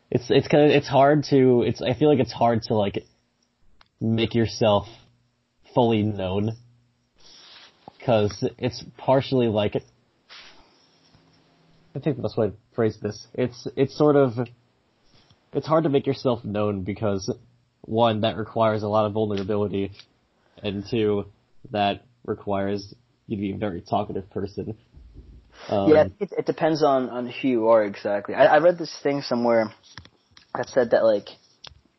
It's 0.09 0.25
it's 0.29 0.47
kind 0.47 0.65
of 0.65 0.71
it's 0.71 0.87
hard 0.87 1.25
to 1.31 1.63
it's 1.63 1.81
I 1.81 1.93
feel 1.93 2.09
like 2.09 2.19
it's 2.19 2.31
hard 2.31 2.63
to 2.63 2.75
like 2.75 3.03
make 3.99 4.35
yourself 4.35 4.87
fully 5.73 6.03
known. 6.03 6.53
Cause 8.05 8.43
it's 8.57 8.83
partially 8.97 9.47
like, 9.47 9.75
I 11.95 11.99
think 11.99 12.15
the 12.15 12.23
best 12.23 12.37
way 12.37 12.47
to 12.47 12.53
phrase 12.73 12.97
this, 13.01 13.27
it's, 13.33 13.67
it's 13.75 13.97
sort 13.97 14.15
of, 14.15 14.33
it's 15.53 15.67
hard 15.67 15.83
to 15.83 15.89
make 15.89 16.07
yourself 16.07 16.43
known 16.45 16.83
because 16.83 17.31
one, 17.81 18.21
that 18.21 18.37
requires 18.37 18.83
a 18.83 18.87
lot 18.87 19.05
of 19.05 19.13
vulnerability, 19.13 19.91
and 20.61 20.83
two, 20.89 21.25
that 21.71 22.03
requires 22.25 22.93
you 23.27 23.37
to 23.37 23.41
be 23.41 23.51
a 23.51 23.57
very 23.57 23.81
talkative 23.81 24.29
person. 24.29 24.77
Um, 25.69 25.89
yeah, 25.89 26.05
it, 26.19 26.31
it 26.37 26.45
depends 26.45 26.83
on 26.83 27.09
on 27.09 27.27
who 27.27 27.47
you 27.47 27.67
are 27.69 27.83
exactly. 27.83 28.35
I, 28.35 28.45
I 28.45 28.57
read 28.59 28.77
this 28.77 28.95
thing 29.01 29.21
somewhere 29.21 29.73
that 30.55 30.69
said 30.69 30.91
that 30.91 31.03
like 31.03 31.29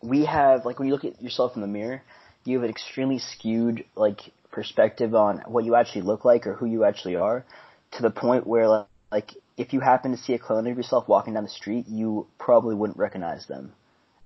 we 0.02 0.24
have 0.26 0.64
like 0.64 0.78
when 0.78 0.88
you 0.88 0.94
look 0.94 1.04
at 1.04 1.20
yourself 1.20 1.52
in 1.56 1.62
the 1.62 1.68
mirror, 1.68 2.02
you 2.44 2.56
have 2.56 2.64
an 2.64 2.70
extremely 2.70 3.18
skewed 3.18 3.84
like 3.96 4.20
perspective 4.50 5.14
on 5.14 5.42
what 5.46 5.64
you 5.64 5.74
actually 5.74 6.02
look 6.02 6.24
like 6.24 6.46
or 6.46 6.54
who 6.54 6.66
you 6.66 6.84
actually 6.84 7.16
are, 7.16 7.44
to 7.92 8.02
the 8.02 8.10
point 8.10 8.46
where 8.46 8.68
like, 8.68 8.86
like 9.10 9.30
if 9.56 9.72
you 9.72 9.80
happen 9.80 10.12
to 10.12 10.18
see 10.18 10.34
a 10.34 10.38
clone 10.38 10.66
of 10.66 10.76
yourself 10.76 11.08
walking 11.08 11.34
down 11.34 11.42
the 11.42 11.50
street, 11.50 11.86
you 11.88 12.26
probably 12.38 12.74
wouldn't 12.74 12.98
recognize 12.98 13.46
them 13.46 13.72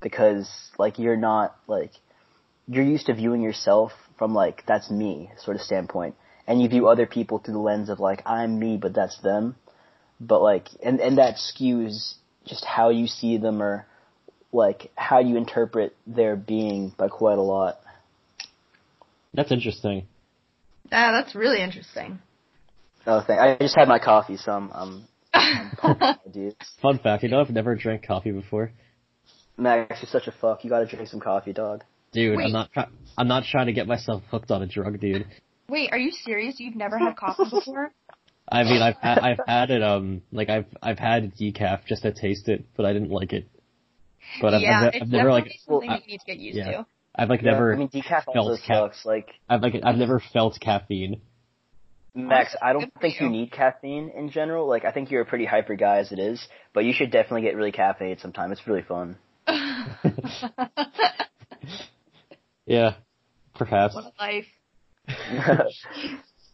because 0.03 0.51
like 0.79 0.99
you're 0.99 1.17
not 1.17 1.57
like 1.67 1.93
you're 2.69 2.85
used 2.85 3.07
to 3.07 3.15
viewing 3.15 3.43
yourself 3.43 3.93
from 4.19 4.35
like 4.35 4.65
that's 4.67 4.91
me 4.91 5.31
sort 5.39 5.57
of 5.57 5.63
standpoint. 5.63 6.15
And 6.47 6.61
you 6.61 6.69
view 6.69 6.89
other 6.89 7.07
people 7.07 7.39
through 7.39 7.55
the 7.55 7.61
lens 7.61 7.89
of 7.89 8.01
like 8.01 8.23
I'm 8.27 8.59
me 8.59 8.77
but 8.77 8.95
that's 8.95 9.19
them. 9.21 9.57
But 10.21 10.43
like 10.43 10.69
and 10.83 11.01
and 11.01 11.19
that 11.19 11.37
skews 11.37 12.15
just 12.45 12.65
how 12.65 12.91
you 12.91 13.07
see 13.07 13.39
them 13.39 13.63
or 13.63 13.87
like 14.53 14.91
how 14.97 15.21
you 15.21 15.37
interpret 15.37 15.97
their 16.07 16.37
being 16.37 16.93
by 16.97 17.09
quite 17.09 17.39
a 17.39 17.43
lot. 17.43 17.81
That's 19.35 19.53
interesting. 19.53 20.07
Yeah 20.91 21.13
that's 21.13 21.35
really 21.35 21.63
interesting. 21.63 22.19
Oh 23.07 23.23
thank 23.27 23.41
I 23.41 23.57
just 23.57 23.77
had 23.77 23.89
my 23.89 23.99
coffee 23.99 24.37
so 24.37 24.53
I'm, 24.53 24.71
I'm, 24.73 25.07
I'm 25.83 26.17
dude. 26.33 26.57
Fun 26.81 26.99
fact, 26.99 27.23
you 27.23 27.29
know 27.29 27.41
I've 27.41 27.51
never 27.51 27.75
drank 27.75 28.07
coffee 28.07 28.33
before. 28.33 28.73
Max, 29.57 30.01
you're 30.03 30.09
such 30.09 30.29
a 30.29 30.33
fuck. 30.33 30.65
You 30.65 30.71
gotta 30.71 30.87
drink 30.87 31.09
some 31.09 31.21
coffee, 31.21 31.53
dog. 31.53 31.85
Dude, 32.13 32.37
Wait. 32.37 32.47
I'm 32.47 32.53
not. 32.53 32.73
Try- 32.73 32.89
I'm 33.17 33.29
not 33.29 33.45
trying 33.45 33.67
to 33.67 33.73
get 33.73 33.87
myself 33.87 34.23
hooked 34.31 34.51
on 34.51 34.63
a 34.63 34.67
drug, 34.67 35.01
dude. 35.01 35.27
Wait, 35.69 35.91
are 35.93 35.99
you 35.99 36.11
serious? 36.11 36.59
You've 36.59 36.77
never 36.77 36.99
had 36.99 37.17
coffee 37.17 37.45
before? 37.51 37.93
I 38.49 38.65
mean, 38.65 38.83
I've 38.83 38.97
had, 38.97 39.19
I've 39.19 39.41
had 39.47 39.71
it. 39.71 39.83
Um, 39.83 40.23
like 40.33 40.51
I've 40.51 40.67
I've 40.83 40.99
had 40.99 41.35
decaf 41.37 41.87
just 41.87 42.03
to 42.03 42.13
taste 42.13 42.49
it, 42.49 42.65
but 42.77 42.85
I 42.85 42.93
didn't 42.93 43.11
like 43.11 43.33
it. 43.33 43.49
But 44.41 44.55
I've, 44.55 44.61
yeah, 44.61 44.91
I've, 44.93 45.03
I've 45.03 45.09
never 45.09 45.31
like 45.31 45.45
something 45.67 45.89
well, 45.89 46.01
you 46.01 46.13
need 46.13 46.19
to 46.19 46.27
get 46.27 46.39
used 46.39 46.59
yeah. 46.59 46.71
to. 46.73 46.87
I've 47.15 47.29
like 47.29 47.43
yeah, 47.43 47.53
never. 47.53 47.75
I 47.75 47.77
mean, 47.77 47.89
decaf 47.89 48.25
also 48.27 48.57
sucks. 48.67 49.05
Like 49.05 49.31
I've 49.49 49.63
like 49.63 49.75
I've 49.83 49.97
never 49.97 50.21
felt 50.33 50.59
caffeine. 50.61 51.21
Max, 52.15 52.55
I 52.61 52.75
don't 52.75 52.93
think 53.01 53.21
you. 53.21 53.27
you 53.27 53.33
need 53.33 53.53
caffeine 53.53 54.11
in 54.11 54.31
general. 54.31 54.69
Like, 54.69 54.85
I 54.85 54.93
think 54.93 55.11
you're 55.11 55.23
a 55.23 55.27
pretty 55.27 55.47
hyper 55.47 55.77
guy 55.77 55.99
as 55.99 56.13
it 56.13 56.19
is, 56.19 56.47
but 56.75 56.85
you 56.85 56.93
should 56.93 57.11
definitely 57.11 57.41
get 57.43 57.57
really 57.57 57.73
caffeinated 57.73 58.21
sometime. 58.21 58.53
It's 58.53 58.67
really 58.67 58.83
fun. 58.83 59.17
yeah, 62.67 62.95
perhaps. 63.55 63.95
What 63.95 64.05
a 64.05 64.13
life. 64.23 64.47
yeah, 65.09 65.65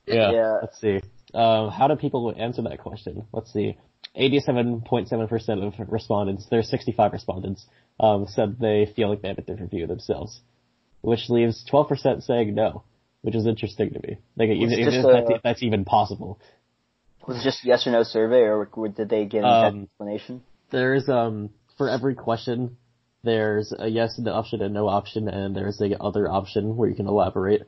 yeah, 0.06 0.58
Let's 0.62 0.80
see. 0.80 1.00
Um, 1.34 1.70
how 1.70 1.88
do 1.88 1.96
people 1.96 2.32
answer 2.36 2.62
that 2.62 2.78
question? 2.78 3.26
Let's 3.32 3.52
see. 3.52 3.76
87.7% 4.18 5.66
of 5.66 5.92
respondents, 5.92 6.46
there's 6.50 6.70
65 6.70 7.12
respondents, 7.12 7.66
um, 8.00 8.26
said 8.26 8.58
they 8.58 8.90
feel 8.96 9.10
like 9.10 9.22
they 9.22 9.28
have 9.28 9.38
a 9.38 9.42
different 9.42 9.70
view 9.70 9.84
of 9.84 9.88
themselves, 9.88 10.40
which 11.02 11.28
leaves 11.28 11.64
12% 11.70 12.22
saying 12.22 12.54
no, 12.54 12.82
which 13.20 13.34
is 13.34 13.46
interesting 13.46 13.92
to 13.92 14.00
me. 14.00 14.18
Like, 14.36 14.48
even, 14.50 14.72
even 14.72 14.94
if, 14.94 15.06
that's, 15.06 15.30
if 15.30 15.42
that's 15.42 15.62
even 15.62 15.84
possible. 15.84 16.40
Was 17.26 17.38
it 17.38 17.44
just 17.44 17.64
yes 17.64 17.86
or 17.86 17.90
no 17.90 18.02
survey, 18.02 18.40
or 18.40 18.66
did 18.88 19.08
they 19.08 19.26
get 19.26 19.44
an 19.44 19.50
um, 19.50 19.82
explanation? 19.82 20.42
There's 20.70 21.08
um 21.08 21.50
for 21.78 21.88
every 21.88 22.14
question, 22.14 22.76
there's 23.24 23.72
a 23.76 23.88
yes 23.88 24.16
and 24.18 24.26
no 24.26 24.34
option 24.34 24.60
and 24.60 24.74
no 24.74 24.88
option, 24.88 25.28
and 25.28 25.56
there's 25.56 25.80
a 25.80 25.96
other 26.02 26.28
option 26.28 26.76
where 26.76 26.88
you 26.88 26.94
can 26.94 27.06
elaborate. 27.06 27.62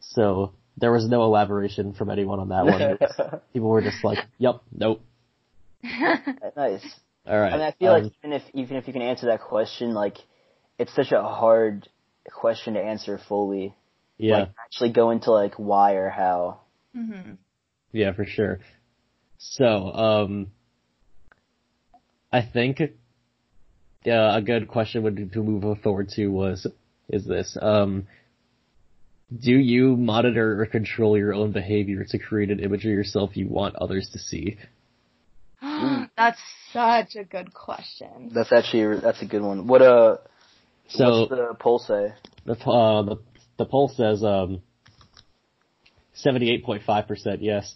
So 0.00 0.52
there 0.76 0.92
was 0.92 1.08
no 1.08 1.24
elaboration 1.24 1.94
from 1.94 2.10
anyone 2.10 2.38
on 2.38 2.48
that 2.50 2.66
one. 2.66 3.40
People 3.52 3.70
were 3.70 3.82
just 3.82 4.04
like, 4.04 4.18
"Yep, 4.38 4.62
nope." 4.72 5.02
nice. 5.82 6.84
All 7.26 7.38
right. 7.38 7.52
I 7.52 7.56
mean, 7.56 7.66
I 7.66 7.72
feel 7.72 7.92
um, 7.92 8.02
like 8.02 8.12
even 8.22 8.32
if 8.32 8.42
even 8.54 8.76
if 8.76 8.86
you 8.86 8.92
can 8.92 9.02
answer 9.02 9.26
that 9.26 9.40
question, 9.40 9.94
like 9.94 10.18
it's 10.78 10.94
such 10.94 11.12
a 11.12 11.22
hard 11.22 11.88
question 12.32 12.74
to 12.74 12.80
answer 12.80 13.18
fully. 13.28 13.74
Yeah. 14.18 14.38
Like, 14.38 14.48
actually 14.64 14.92
go 14.92 15.10
into 15.10 15.30
like 15.30 15.54
why 15.54 15.94
or 15.94 16.10
how. 16.10 16.60
Mm-hmm. 16.96 17.32
Yeah, 17.92 18.12
for 18.12 18.24
sure. 18.24 18.60
So, 19.38 19.64
um, 19.64 20.48
I 22.32 22.42
think 22.42 22.80
uh, 24.06 24.36
a 24.36 24.40
good 24.40 24.68
question 24.68 25.02
would 25.02 25.32
to 25.32 25.42
move 25.42 25.78
forward 25.82 26.08
to 26.08 26.28
was 26.28 26.66
is 27.08 27.26
this 27.26 27.56
um, 27.60 28.06
do 29.36 29.52
you 29.52 29.96
monitor 29.96 30.60
or 30.60 30.66
control 30.66 31.18
your 31.18 31.34
own 31.34 31.52
behavior 31.52 32.04
to 32.04 32.18
create 32.18 32.50
an 32.50 32.60
image 32.60 32.84
of 32.84 32.90
yourself 32.90 33.36
you 33.36 33.46
want 33.46 33.76
others 33.76 34.08
to 34.12 34.18
see? 34.18 34.56
that's 36.16 36.40
such 36.72 37.14
a 37.16 37.24
good 37.24 37.52
question. 37.52 38.30
That's 38.34 38.52
actually 38.52 39.00
that's 39.00 39.20
a 39.20 39.26
good 39.26 39.42
one. 39.42 39.66
What 39.66 39.82
uh 39.82 40.16
so 40.88 41.20
what's 41.20 41.30
the 41.30 41.56
poll 41.58 41.78
say? 41.78 42.14
The 42.46 42.52
uh, 42.52 43.02
the 43.02 43.16
the 43.58 43.66
poll 43.66 43.88
says 43.88 44.24
um 44.24 44.62
78.5% 46.16 47.38
yes. 47.40 47.74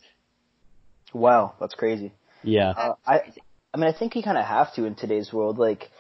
Wow, 1.13 1.55
that's 1.61 1.75
crazy. 1.75 2.13
Yeah. 2.43 2.71
Uh, 2.71 2.95
I 3.07 3.33
I 3.75 3.77
mean, 3.77 3.93
I 3.93 3.99
think 3.99 4.15
you 4.15 4.23
kind 4.23 4.39
of 4.39 4.45
have 4.45 4.73
to 4.75 4.85
in 4.85 4.95
today's 4.95 5.33
world. 5.33 5.59
Like, 5.59 5.91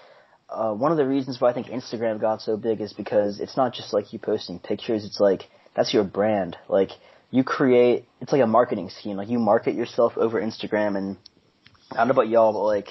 uh, 0.49 0.73
one 0.73 0.93
of 0.93 0.99
the 0.99 1.07
reasons 1.07 1.41
why 1.41 1.51
I 1.51 1.53
think 1.55 1.69
Instagram 1.69 2.21
got 2.21 2.43
so 2.43 2.57
big 2.57 2.81
is 2.81 2.93
because 2.93 3.41
it's 3.41 3.57
not 3.57 3.75
just 3.75 3.93
like 3.93 4.13
you 4.13 4.19
posting 4.19 4.59
pictures. 4.59 5.05
It's 5.05 5.21
like 5.21 5.49
that's 5.75 5.93
your 5.93 6.05
brand. 6.05 6.57
Like, 6.69 6.91
you 7.31 7.45
create. 7.45 8.07
It's 8.21 8.33
like 8.33 8.43
a 8.43 8.47
marketing 8.47 8.91
scheme. 8.91 9.17
Like, 9.17 9.29
you 9.29 9.39
market 9.39 9.75
yourself 9.75 10.17
over 10.17 10.41
Instagram, 10.41 10.97
and 10.97 11.17
I 11.91 11.97
don't 11.97 12.09
know 12.09 12.13
about 12.13 12.29
y'all, 12.29 12.53
but 12.53 12.65
like, 12.65 12.89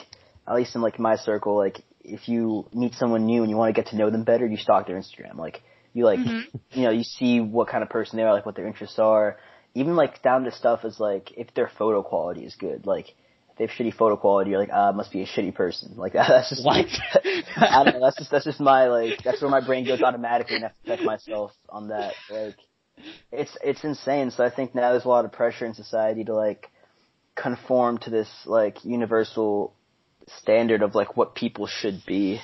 at 0.48 0.55
least 0.55 0.75
in 0.75 0.81
like 0.81 1.00
my 1.00 1.15
circle, 1.15 1.55
like 1.55 1.81
if 2.03 2.27
you 2.27 2.67
meet 2.74 2.93
someone 2.95 3.25
new 3.25 3.41
and 3.41 3.50
you 3.50 3.55
want 3.55 3.74
to 3.74 3.81
get 3.81 3.91
to 3.91 3.95
know 3.95 4.10
them 4.10 4.24
better, 4.24 4.45
you 4.45 4.57
stalk 4.57 4.88
their 4.88 4.98
Instagram. 4.98 5.38
Like, 5.38 5.62
you 5.93 6.05
like, 6.05 6.19
mm-hmm. 6.19 6.57
you 6.72 6.83
know, 6.83 6.91
you 6.91 7.03
see 7.03 7.39
what 7.39 7.69
kind 7.69 7.83
of 7.83 7.89
person 7.89 8.17
they 8.17 8.24
are, 8.24 8.33
like 8.33 8.45
what 8.45 8.55
their 8.55 8.67
interests 8.67 9.00
are. 9.00 9.38
Even 9.75 9.95
like 9.95 10.22
down 10.22 10.43
to 10.43 10.51
stuff 10.51 10.81
as 10.83 11.00
like 11.00 11.31
if 11.38 11.53
their 11.53 11.72
photo 11.77 12.03
quality 12.03 12.45
is 12.45 12.55
good. 12.55 12.86
Like 12.86 13.15
they 13.57 13.65
have 13.65 13.75
shitty 13.75 13.93
photo 13.93 14.15
quality, 14.15 14.51
you're 14.51 14.60
like, 14.60 14.69
ah, 14.72 14.91
must 14.91 15.12
be 15.12 15.22
a 15.22 15.27
shitty 15.27 15.53
person. 15.53 15.93
Like 15.98 16.13
that's 16.13 16.50
just 16.50 16.65
what? 16.65 16.86
I 17.55 17.83
don't 17.83 17.93
know. 17.93 18.01
That's 18.01 18.17
just 18.17 18.31
that's 18.31 18.45
just 18.45 18.60
my 18.60 18.88
like 18.88 19.24
that's 19.24 19.41
where 19.41 19.51
my 19.51 19.65
brain 19.65 19.86
goes 19.86 20.01
automatically, 20.01 20.57
and 20.57 20.65
I 20.65 20.67
have 20.69 20.77
to 20.83 20.98
check 20.98 21.05
myself 21.05 21.51
on 21.69 21.89
that. 21.89 22.13
Like 22.29 22.55
it's 23.31 23.55
it's 23.63 23.83
insane. 23.83 24.31
So 24.31 24.43
I 24.43 24.50
think 24.50 24.75
now 24.75 24.91
there's 24.91 25.05
a 25.05 25.10
lot 25.10 25.25
of 25.25 25.31
pressure 25.31 25.65
in 25.65 25.74
society 25.74 26.24
to 26.25 26.33
like 26.33 26.69
conform 27.36 27.98
to 28.00 28.10
this 28.10 28.29
like 28.45 28.83
universal 28.83 29.74
standard 30.39 30.81
of 30.81 30.95
like 30.95 31.17
what 31.17 31.36
people 31.36 31.67
should 31.67 32.03
be. 32.05 32.41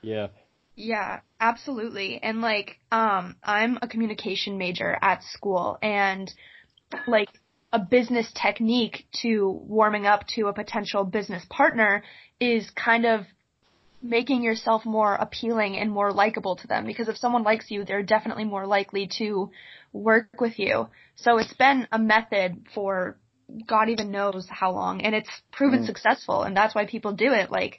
Yeah. 0.00 0.28
Yeah, 0.74 1.20
absolutely. 1.38 2.18
And 2.22 2.40
like, 2.40 2.78
um, 2.90 3.36
I'm 3.44 3.78
a 3.82 3.88
communication 3.88 4.56
major 4.56 4.96
at 5.02 5.22
school 5.22 5.78
and 5.82 6.32
like 7.06 7.28
a 7.72 7.78
business 7.78 8.30
technique 8.34 9.06
to 9.22 9.48
warming 9.66 10.06
up 10.06 10.26
to 10.26 10.48
a 10.48 10.52
potential 10.52 11.04
business 11.04 11.44
partner 11.48 12.02
is 12.38 12.68
kind 12.70 13.06
of 13.06 13.24
making 14.02 14.42
yourself 14.42 14.84
more 14.84 15.14
appealing 15.14 15.76
and 15.76 15.90
more 15.90 16.12
likable 16.12 16.56
to 16.56 16.66
them 16.66 16.84
because 16.84 17.08
if 17.08 17.16
someone 17.16 17.44
likes 17.44 17.70
you, 17.70 17.84
they're 17.84 18.02
definitely 18.02 18.44
more 18.44 18.66
likely 18.66 19.08
to 19.18 19.50
work 19.92 20.28
with 20.40 20.58
you. 20.58 20.88
So 21.14 21.38
it's 21.38 21.54
been 21.54 21.86
a 21.92 21.98
method 21.98 22.66
for 22.74 23.16
God 23.66 23.88
even 23.88 24.10
knows 24.10 24.46
how 24.50 24.72
long 24.72 25.02
and 25.02 25.14
it's 25.14 25.30
proven 25.52 25.82
mm. 25.82 25.86
successful 25.86 26.42
and 26.42 26.56
that's 26.56 26.74
why 26.74 26.86
people 26.86 27.12
do 27.12 27.32
it. 27.32 27.50
Like, 27.50 27.78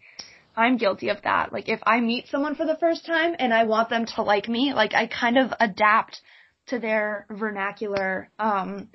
I'm 0.55 0.77
guilty 0.77 1.09
of 1.09 1.21
that. 1.23 1.51
Like 1.51 1.67
if 1.67 1.79
I 1.83 1.99
meet 1.99 2.27
someone 2.29 2.55
for 2.55 2.65
the 2.65 2.77
first 2.77 3.05
time 3.05 3.35
and 3.37 3.53
I 3.53 3.65
want 3.65 3.89
them 3.89 4.05
to 4.15 4.21
like 4.21 4.47
me, 4.47 4.73
like 4.73 4.93
I 4.93 5.07
kind 5.07 5.37
of 5.37 5.51
adapt 5.59 6.21
to 6.67 6.79
their 6.79 7.25
vernacular, 7.29 8.29
um, 8.39 8.89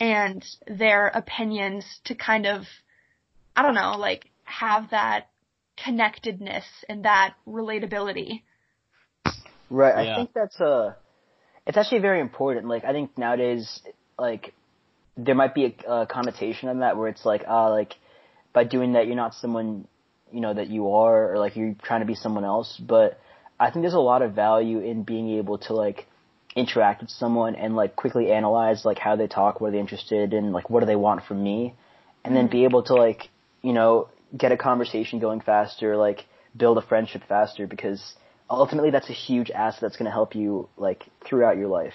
and 0.00 0.44
their 0.66 1.08
opinions 1.08 1.84
to 2.04 2.14
kind 2.14 2.46
of, 2.46 2.62
I 3.54 3.62
don't 3.62 3.74
know, 3.74 3.96
like 3.98 4.30
have 4.44 4.90
that 4.90 5.28
connectedness 5.82 6.64
and 6.88 7.04
that 7.04 7.34
relatability. 7.46 8.42
Right. 9.70 10.04
Yeah. 10.04 10.12
I 10.12 10.16
think 10.16 10.30
that's 10.34 10.60
a, 10.60 10.64
uh, 10.64 10.92
it's 11.66 11.76
actually 11.76 12.00
very 12.00 12.20
important. 12.20 12.66
Like 12.66 12.84
I 12.84 12.92
think 12.92 13.16
nowadays, 13.16 13.80
like 14.18 14.52
there 15.16 15.34
might 15.34 15.54
be 15.54 15.76
a, 15.86 15.90
a 15.90 16.06
connotation 16.06 16.68
on 16.68 16.80
that 16.80 16.96
where 16.96 17.08
it's 17.08 17.24
like, 17.24 17.44
ah, 17.46 17.66
uh, 17.66 17.70
like 17.70 17.94
by 18.52 18.64
doing 18.64 18.94
that 18.94 19.06
you're 19.06 19.16
not 19.16 19.34
someone, 19.34 19.86
you 20.32 20.40
know, 20.40 20.52
that 20.52 20.68
you 20.68 20.92
are 20.92 21.32
or 21.32 21.38
like 21.38 21.56
you're 21.56 21.74
trying 21.82 22.00
to 22.00 22.06
be 22.06 22.14
someone 22.14 22.44
else. 22.44 22.76
But 22.78 23.18
I 23.58 23.70
think 23.70 23.82
there's 23.82 23.94
a 23.94 24.00
lot 24.00 24.22
of 24.22 24.34
value 24.34 24.80
in 24.80 25.04
being 25.04 25.38
able 25.38 25.58
to 25.58 25.74
like 25.74 26.06
interact 26.54 27.00
with 27.00 27.10
someone 27.10 27.54
and 27.54 27.74
like 27.74 27.96
quickly 27.96 28.30
analyze 28.32 28.84
like 28.84 28.98
how 28.98 29.16
they 29.16 29.26
talk, 29.26 29.60
what 29.60 29.68
are 29.68 29.70
they 29.72 29.80
interested 29.80 30.32
in, 30.32 30.52
like 30.52 30.68
what 30.70 30.80
do 30.80 30.86
they 30.86 30.96
want 30.96 31.24
from 31.24 31.42
me, 31.42 31.74
and 32.24 32.36
then 32.36 32.46
be 32.46 32.58
mm-hmm. 32.58 32.64
able 32.64 32.82
to 32.84 32.94
like 32.94 33.28
you 33.62 33.72
know 33.72 34.08
get 34.36 34.52
a 34.52 34.56
conversation 34.56 35.18
going 35.18 35.40
faster, 35.40 35.96
like 35.96 36.26
build 36.56 36.78
a 36.78 36.82
friendship 36.82 37.22
faster 37.28 37.66
because 37.66 38.14
ultimately 38.50 38.90
that's 38.90 39.08
a 39.08 39.14
huge 39.14 39.50
asset 39.50 39.80
that's 39.80 39.96
going 39.96 40.06
to 40.06 40.12
help 40.12 40.34
you 40.34 40.68
like 40.76 41.04
throughout 41.26 41.56
your 41.56 41.68
life. 41.68 41.94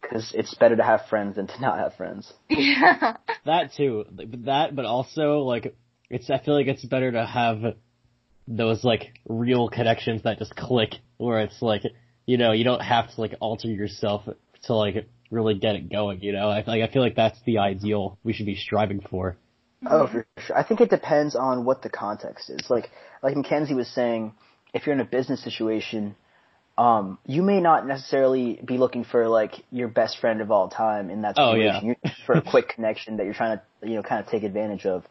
because 0.00 0.32
it's 0.34 0.54
better 0.54 0.76
to 0.76 0.82
have 0.82 1.00
friends 1.08 1.36
than 1.36 1.46
to 1.46 1.60
not 1.60 1.78
have 1.78 1.94
friends. 1.94 2.32
Yeah. 2.48 3.16
That 3.44 3.74
too, 3.76 4.04
that, 4.44 4.74
but 4.74 4.84
also 4.84 5.40
like 5.40 5.74
it's. 6.10 6.30
I 6.30 6.38
feel 6.38 6.54
like 6.54 6.66
it's 6.66 6.84
better 6.84 7.12
to 7.12 7.24
have 7.26 7.76
those 8.48 8.84
like 8.84 9.18
real 9.28 9.68
connections 9.68 10.22
that 10.22 10.38
just 10.38 10.54
click, 10.56 10.94
where 11.16 11.40
it's 11.40 11.60
like 11.62 11.82
you 12.26 12.36
know 12.36 12.52
you 12.52 12.64
don't 12.64 12.82
have 12.82 13.14
to 13.14 13.20
like 13.20 13.34
alter 13.40 13.68
yourself 13.68 14.28
to 14.64 14.74
like 14.74 15.08
really 15.30 15.54
get 15.54 15.76
it 15.76 15.90
going. 15.90 16.20
You 16.20 16.32
know, 16.32 16.48
I 16.48 16.62
like 16.66 16.82
I 16.82 16.88
feel 16.92 17.02
like 17.02 17.16
that's 17.16 17.40
the 17.46 17.58
ideal 17.58 18.18
we 18.22 18.32
should 18.32 18.46
be 18.46 18.56
striving 18.56 19.00
for. 19.00 19.36
Oh, 19.88 20.06
for 20.06 20.26
sure. 20.38 20.56
I 20.56 20.62
think 20.62 20.80
it 20.80 20.90
depends 20.90 21.36
on 21.36 21.64
what 21.64 21.82
the 21.82 21.90
context 21.90 22.50
is. 22.50 22.70
Like, 22.70 22.90
like 23.22 23.36
Mackenzie 23.36 23.74
was 23.74 23.88
saying, 23.88 24.32
if 24.72 24.86
you're 24.86 24.94
in 24.94 25.00
a 25.00 25.04
business 25.04 25.42
situation, 25.44 26.16
um, 26.78 27.18
you 27.26 27.42
may 27.42 27.60
not 27.60 27.86
necessarily 27.86 28.60
be 28.64 28.78
looking 28.78 29.04
for 29.04 29.28
like 29.28 29.52
your 29.70 29.88
best 29.88 30.18
friend 30.18 30.40
of 30.40 30.50
all 30.50 30.68
time 30.68 31.10
in 31.10 31.22
that 31.22 31.34
Oh, 31.36 31.52
situation. 31.52 31.88
yeah. 31.88 31.94
You're 32.04 32.12
for 32.24 32.34
a 32.34 32.42
quick 32.42 32.68
connection 32.70 33.18
that 33.18 33.24
you're 33.24 33.34
trying 33.34 33.58
to, 33.58 33.88
you 33.88 33.94
know, 33.96 34.02
kind 34.02 34.24
of 34.24 34.30
take 34.30 34.42
advantage 34.42 34.86
of. 34.86 35.04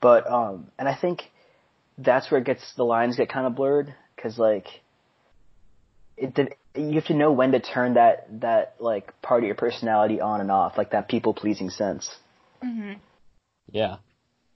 But, 0.00 0.30
um, 0.30 0.68
and 0.78 0.88
I 0.88 0.96
think 0.96 1.22
that's 1.98 2.30
where 2.30 2.40
it 2.40 2.44
gets, 2.44 2.74
the 2.76 2.84
lines 2.84 3.16
get 3.16 3.28
kind 3.28 3.46
of 3.46 3.54
blurred, 3.54 3.94
cause 4.20 4.38
like, 4.38 4.66
it, 6.20 6.34
did- 6.34 6.54
you 6.74 6.92
have 6.94 7.06
to 7.06 7.14
know 7.14 7.32
when 7.32 7.52
to 7.52 7.60
turn 7.60 7.94
that, 7.94 8.26
that 8.40 8.76
like 8.78 9.20
part 9.22 9.42
of 9.42 9.46
your 9.46 9.56
personality 9.56 10.20
on 10.20 10.40
and 10.40 10.50
off, 10.50 10.78
like 10.78 10.90
that 10.92 11.08
people 11.08 11.34
pleasing 11.34 11.70
sense. 11.70 12.08
hmm 12.62 12.92
Yeah. 13.72 13.96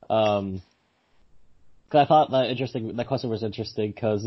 Um, 0.09 0.63
'cause 1.89 2.01
I 2.05 2.07
thought 2.07 2.31
that 2.31 2.51
interesting. 2.51 2.97
That 2.97 3.07
question 3.07 3.29
was 3.31 3.43
interesting 3.43 3.91
because 3.91 4.25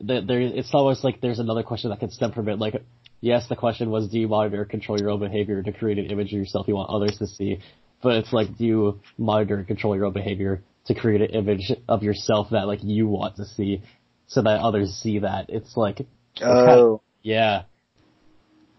the, 0.00 0.20
there, 0.20 0.40
it's 0.40 0.70
almost 0.74 1.04
like 1.04 1.20
there's 1.20 1.38
another 1.38 1.62
question 1.62 1.90
that 1.90 2.00
could 2.00 2.12
stem 2.12 2.32
from 2.32 2.48
it. 2.48 2.58
Like, 2.58 2.82
yes, 3.20 3.48
the 3.48 3.56
question 3.56 3.90
was, 3.90 4.08
do 4.08 4.18
you 4.18 4.28
monitor 4.28 4.62
and 4.62 4.70
control 4.70 4.98
your 4.98 5.10
own 5.10 5.20
behavior 5.20 5.62
to 5.62 5.72
create 5.72 5.98
an 5.98 6.06
image 6.06 6.32
of 6.32 6.38
yourself 6.38 6.66
you 6.68 6.74
want 6.74 6.90
others 6.90 7.18
to 7.18 7.26
see? 7.26 7.60
But 8.02 8.16
it's 8.16 8.32
like, 8.32 8.56
do 8.58 8.64
you 8.64 9.00
monitor 9.16 9.56
and 9.56 9.66
control 9.66 9.94
your 9.94 10.06
own 10.06 10.12
behavior 10.12 10.62
to 10.86 10.94
create 10.94 11.20
an 11.22 11.30
image 11.30 11.70
of 11.88 12.02
yourself 12.02 12.48
that 12.50 12.66
like 12.66 12.80
you 12.82 13.06
want 13.06 13.36
to 13.36 13.44
see, 13.44 13.82
so 14.26 14.42
that 14.42 14.60
others 14.60 14.90
see 14.94 15.20
that? 15.20 15.50
It's 15.50 15.76
like, 15.76 16.06
Oh. 16.40 17.00
yeah, 17.22 17.62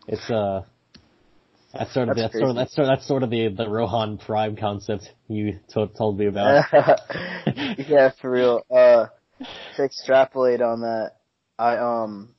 it's 0.08 0.30
uh. 0.30 0.64
That's 1.74 1.92
sort 1.92 2.10
of 2.10 2.16
That's 2.16 2.34
that's, 2.34 2.40
sort 2.40 2.50
of 2.52 2.56
that's 2.56 2.76
sort 2.76 2.88
that's 2.88 3.08
sort 3.08 3.24
of 3.24 3.30
the 3.32 3.48
the 3.48 3.68
Rohan 3.68 4.20
Prime 4.20 4.56
concept 4.56 5.10
you 5.28 5.60
to- 5.70 5.88
told 5.88 6.20
me 6.20 6.28
about. 6.28 6.66
yeah, 7.88 8.12
for 8.22 8.30
real. 8.30 8.64
Uh, 8.70 9.08
to 9.76 9.84
extrapolate 9.84 10.62
on 10.62 10.82
that, 10.82 11.14
I 11.58 11.78
um, 11.78 12.36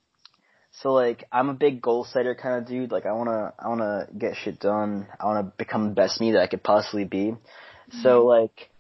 so 0.71 0.92
like 0.92 1.25
I'm 1.33 1.49
a 1.49 1.54
big 1.54 1.83
goal 1.83 2.04
setter 2.04 2.35
kind 2.35 2.62
of 2.62 2.68
dude. 2.68 2.92
Like 2.92 3.06
I 3.06 3.12
wanna, 3.12 3.52
I 3.59 3.68
wanna 3.68 4.06
get 4.16 4.37
shit 4.37 4.61
done. 4.61 5.09
I 5.18 5.26
wanna 5.26 5.52
become 5.56 5.88
the 5.88 5.94
best 5.94 6.21
me 6.21 6.33
that 6.33 6.40
I 6.40 6.47
could 6.47 6.62
possibly 6.62 7.04
be. 7.04 7.35
So 8.02 8.25
like, 8.25 8.71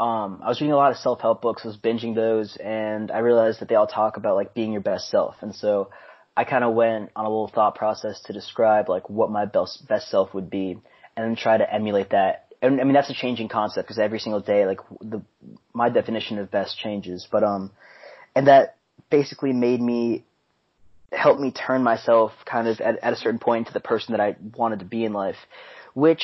um, 0.00 0.40
I 0.42 0.48
was 0.48 0.60
reading 0.60 0.72
a 0.72 0.76
lot 0.76 0.92
of 0.92 0.96
self 0.96 1.20
help 1.20 1.42
books. 1.42 1.62
I 1.64 1.68
was 1.68 1.76
binging 1.76 2.14
those, 2.14 2.56
and 2.56 3.10
I 3.10 3.18
realized 3.18 3.60
that 3.60 3.68
they 3.68 3.74
all 3.74 3.86
talk 3.86 4.16
about 4.16 4.34
like 4.34 4.54
being 4.54 4.72
your 4.72 4.80
best 4.80 5.10
self. 5.10 5.36
And 5.42 5.54
so 5.54 5.90
I 6.34 6.44
kind 6.44 6.64
of 6.64 6.74
went 6.74 7.10
on 7.14 7.26
a 7.26 7.28
little 7.28 7.48
thought 7.54 7.74
process 7.74 8.18
to 8.22 8.32
describe 8.32 8.88
like 8.88 9.10
what 9.10 9.30
my 9.30 9.44
best 9.44 9.86
best 9.86 10.08
self 10.08 10.32
would 10.32 10.48
be, 10.48 10.78
and 11.16 11.26
then 11.26 11.36
try 11.36 11.58
to 11.58 11.70
emulate 11.72 12.10
that. 12.10 12.46
And 12.62 12.80
I 12.80 12.84
mean 12.84 12.94
that's 12.94 13.10
a 13.10 13.14
changing 13.14 13.48
concept 13.48 13.86
because 13.86 13.98
every 13.98 14.20
single 14.20 14.40
day, 14.40 14.64
like 14.64 14.80
the 15.02 15.20
my 15.74 15.90
definition 15.90 16.38
of 16.38 16.50
best 16.50 16.78
changes. 16.78 17.28
But 17.30 17.44
um, 17.44 17.70
and 18.34 18.46
that 18.46 18.76
basically 19.10 19.52
made 19.52 19.82
me 19.82 20.24
help 21.12 21.38
me 21.38 21.50
turn 21.50 21.82
myself 21.82 22.32
kind 22.46 22.68
of 22.68 22.80
at, 22.80 22.98
at 23.02 23.12
a 23.12 23.16
certain 23.16 23.38
point 23.38 23.66
into 23.66 23.74
the 23.74 23.80
person 23.80 24.12
that 24.12 24.20
I 24.20 24.36
wanted 24.56 24.78
to 24.78 24.86
be 24.86 25.04
in 25.04 25.12
life, 25.12 25.36
which 25.92 26.22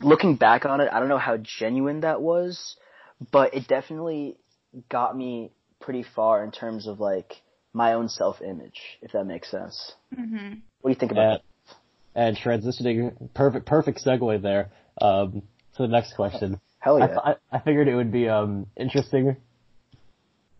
looking 0.00 0.36
back 0.36 0.64
on 0.64 0.80
it, 0.80 0.88
I 0.92 1.00
don't 1.00 1.08
know 1.08 1.18
how 1.18 1.36
genuine 1.36 2.00
that 2.00 2.20
was, 2.20 2.76
but 3.32 3.54
it 3.54 3.66
definitely 3.66 4.36
got 4.88 5.16
me 5.16 5.50
pretty 5.80 6.02
far 6.02 6.44
in 6.44 6.50
terms 6.50 6.86
of 6.86 7.00
like 7.00 7.34
my 7.72 7.92
own 7.92 8.08
self 8.08 8.40
image, 8.40 8.98
if 9.02 9.12
that 9.12 9.24
makes 9.24 9.50
sense. 9.50 9.92
hmm 10.14 10.54
What 10.80 10.88
do 10.88 10.88
you 10.90 10.94
think 10.94 11.12
about 11.12 11.42
and, 12.14 12.26
and 12.28 12.36
transitioning, 12.36 13.32
perfect, 13.34 13.66
perfect 13.66 14.04
segue 14.04 14.42
there, 14.42 14.70
um, 15.00 15.42
to 15.76 15.82
the 15.82 15.88
next 15.88 16.14
question. 16.14 16.52
that? 16.52 16.60
Hell 16.78 17.02
I, 17.02 17.06
yeah. 17.06 17.18
I, 17.18 17.34
I 17.52 17.58
figured 17.60 17.88
it 17.88 17.94
would 17.94 18.12
be, 18.12 18.28
um, 18.28 18.66
interesting. 18.76 19.36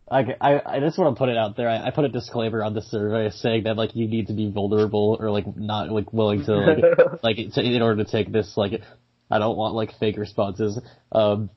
I, 0.09 0.37
I, 0.41 0.77
I 0.77 0.81
just 0.81 0.99
want 0.99 1.17
to 1.17 1.19
put 1.19 1.29
it 1.31 1.37
out 1.37 1.57
there. 1.57 1.69
I, 1.69 1.87
I 1.87 1.91
put 1.91 2.05
a 2.05 2.09
disclaimer 2.09 2.63
on 2.63 2.75
the 2.75 2.83
survey 2.83 3.31
saying 3.31 3.65
that, 3.65 3.77
like, 3.77 3.97
you 3.97 4.07
need 4.07 4.29
to 4.29 4.35
be 4.35 4.51
vulnerable 4.51 5.17
or, 5.19 5.31
like, 5.31 5.57
not, 5.57 5.91
like, 5.91 6.13
willing 6.13 6.45
to, 6.45 6.55
like, 6.55 6.85
like, 7.23 7.37
to, 7.55 7.61
in 7.61 7.83
order 7.83 8.05
to 8.05 8.11
take 8.11 8.31
this, 8.31 8.57
like, 8.57 8.83
I 9.31 9.39
don't 9.39 9.57
want, 9.57 9.75
like, 9.75 9.99
fake 9.99 10.17
responses. 10.19 10.81
Um, 11.13 11.51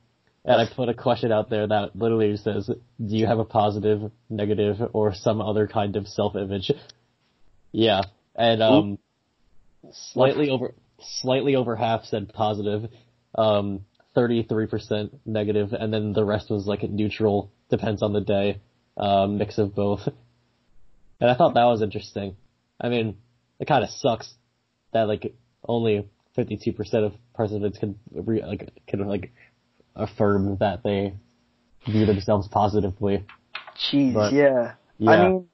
and 0.45 0.61
I 0.61 0.65
put 0.73 0.89
a 0.89 0.93
question 0.93 1.31
out 1.31 1.49
there 1.49 1.67
that 1.67 1.95
literally 1.95 2.35
says, 2.37 2.67
do 2.67 2.77
you 2.97 3.27
have 3.27 3.39
a 3.39 3.45
positive, 3.45 4.11
negative, 4.29 4.77
or 4.93 5.13
some 5.13 5.41
other 5.41 5.67
kind 5.67 5.95
of 5.95 6.07
self-image? 6.07 6.71
Yeah. 7.71 8.01
And, 8.35 8.63
um, 8.63 8.99
slightly 9.91 10.49
over, 10.49 10.73
slightly 11.21 11.55
over 11.55 11.75
half 11.75 12.05
said 12.05 12.33
positive, 12.33 12.89
um, 13.35 13.85
33% 14.15 15.11
negative, 15.25 15.73
and 15.73 15.93
then 15.93 16.13
the 16.13 16.25
rest 16.25 16.49
was 16.49 16.65
like 16.65 16.83
a 16.83 16.87
neutral, 16.87 17.51
depends 17.69 18.01
on 18.01 18.13
the 18.13 18.21
day, 18.21 18.59
um, 18.97 19.37
mix 19.37 19.57
of 19.57 19.75
both. 19.75 20.01
And 21.21 21.29
I 21.29 21.35
thought 21.35 21.53
that 21.53 21.65
was 21.65 21.81
interesting. 21.81 22.35
I 22.79 22.89
mean, 22.89 23.17
it 23.59 23.67
kind 23.67 23.83
of 23.83 23.89
sucks 23.89 24.33
that 24.93 25.07
like 25.07 25.35
only 25.67 26.07
52% 26.37 26.77
of 27.05 27.13
participants 27.33 27.77
can 27.79 27.99
re- 28.13 28.43
like 28.45 28.69
can 28.87 29.07
like 29.07 29.31
affirm 29.95 30.57
that 30.59 30.83
they 30.83 31.13
view 31.85 32.05
themselves 32.05 32.47
positively. 32.47 33.25
Jeez, 33.91 34.13
But- 34.13 34.33
yeah. 34.33 34.73
Yeah. 34.97 35.11
I 35.11 35.27
mean, 35.29 35.47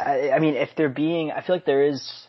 I, 0.00 0.30
I 0.30 0.38
mean, 0.40 0.54
if 0.54 0.70
they're 0.76 0.88
being, 0.88 1.30
I 1.30 1.42
feel 1.42 1.54
like 1.56 1.64
there 1.64 1.86
is, 1.86 2.26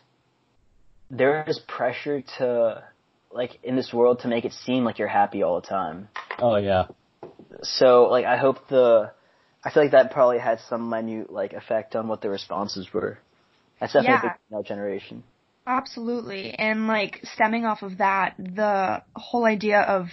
there 1.10 1.44
is 1.48 1.58
pressure 1.66 2.22
to, 2.38 2.84
like, 3.32 3.58
in 3.64 3.74
this 3.74 3.92
world 3.92 4.20
to 4.20 4.28
make 4.28 4.44
it 4.44 4.52
seem 4.52 4.84
like 4.84 4.98
you're 5.00 5.08
happy 5.08 5.42
all 5.42 5.60
the 5.60 5.66
time. 5.66 6.08
oh 6.38 6.54
yeah. 6.56 6.84
So, 7.62 8.04
like, 8.04 8.24
I 8.26 8.36
hope 8.36 8.68
the, 8.68 9.10
I 9.64 9.70
feel 9.70 9.82
like 9.82 9.92
that 9.92 10.12
probably 10.12 10.38
had 10.38 10.60
some 10.68 10.88
minute, 10.88 11.32
like, 11.32 11.52
effect 11.52 11.96
on 11.96 12.06
what 12.06 12.20
the 12.20 12.30
responses 12.30 12.86
were. 12.92 13.18
That's 13.80 13.92
definitely 13.92 14.12
Yeah. 14.12 14.18
a 14.18 14.22
big 14.34 14.38
female 14.48 14.62
generation. 14.62 15.24
Absolutely. 15.66 16.52
And 16.52 16.86
like 16.86 17.20
stemming 17.34 17.64
off 17.64 17.82
of 17.82 17.98
that, 17.98 18.34
the 18.38 19.02
whole 19.16 19.46
idea 19.46 19.80
of 19.80 20.08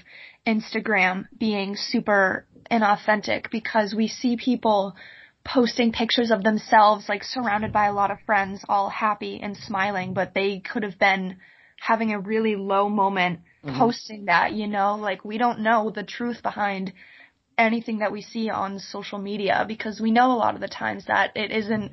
Instagram 0.48 1.28
being 1.38 1.76
super 1.76 2.46
inauthentic 2.70 3.52
because 3.52 3.94
we 3.94 4.08
see 4.08 4.38
people 4.38 4.96
posting 5.44 5.92
pictures 5.92 6.32
of 6.32 6.44
themselves 6.44 7.10
like 7.10 7.24
surrounded 7.24 7.74
by 7.74 7.88
a 7.88 7.94
lot 7.94 8.12
of 8.12 8.18
friends 8.26 8.64
all 8.70 8.90
happy 8.90 9.40
and 9.42 9.58
smiling, 9.58 10.14
but 10.14 10.34
they 10.34 10.60
could 10.60 10.84
have 10.84 10.98
been 10.98 11.38
having 11.80 12.14
a 12.14 12.20
really 12.20 12.56
low 12.56 12.88
moment 12.88 13.40
mm-hmm. 13.66 13.78
posting 13.78 14.26
that, 14.26 14.54
you 14.54 14.68
know, 14.68 14.96
like 14.96 15.26
we 15.26 15.38
don't 15.38 15.60
know 15.60 15.90
the 15.90 16.04
truth 16.04 16.42
behind 16.42 16.94
anything 17.58 18.00
that 18.00 18.12
we 18.12 18.22
see 18.22 18.50
on 18.50 18.80
social 18.80 19.20
media 19.20 19.66
because 19.68 20.00
we 20.00 20.12
know 20.12 20.32
a 20.32 20.38
lot 20.38 20.56
of 20.56 20.62
the 20.62 20.68
times 20.68 21.06
that 21.08 21.32
it 21.36 21.52
isn't 21.52 21.92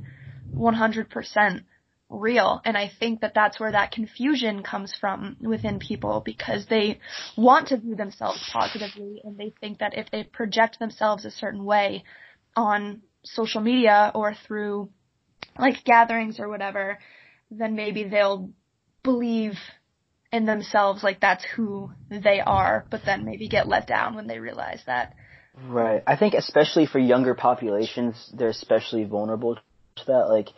100% 0.55 1.64
real. 2.11 2.61
And 2.64 2.77
I 2.77 2.90
think 2.99 3.21
that 3.21 3.35
that's 3.35 3.61
where 3.61 3.73
that 3.73 3.92
confusion 3.92 4.62
comes 4.62 4.94
from 4.94 5.37
within 5.40 5.79
people 5.79 6.23
because 6.25 6.66
they 6.66 7.01
want 7.37 7.68
to 7.68 7.77
view 7.77 7.97
themselves 7.97 8.42
positively 8.53 9.21
and 9.25 9.37
they 9.37 9.53
think 9.61 9.79
that 9.79 9.97
if 9.97 10.11
they 10.11 10.25
project 10.25 10.79
themselves 10.79 11.25
a 11.25 11.31
certain 11.31 11.64
way 11.64 12.05
on 12.57 13.03
social 13.25 13.61
media 13.61 14.11
or 14.14 14.35
through 14.47 14.88
like 15.59 15.85
gatherings 15.85 16.40
or 16.40 16.49
whatever, 16.49 16.99
then 17.51 17.75
maybe 17.75 18.05
they'll 18.05 18.51
believe 19.03 19.55
in 20.33 20.44
themselves 20.44 21.03
like 21.03 21.21
that's 21.21 21.44
who 21.57 21.90
they 22.11 22.40
are, 22.40 22.87
but 22.90 23.03
then 23.05 23.25
maybe 23.25 23.49
get 23.49 23.68
let 23.68 23.87
down 23.87 24.14
when 24.14 24.27
they 24.27 24.38
realize 24.38 24.81
that. 24.87 25.14
Right. 25.66 26.03
I 26.07 26.16
think 26.16 26.35
especially 26.35 26.87
for 26.87 26.99
younger 26.99 27.35
populations, 27.35 28.31
they're 28.35 28.49
especially 28.49 29.05
vulnerable 29.05 29.57
to 29.97 30.07
that. 30.07 30.29
Like, 30.29 30.49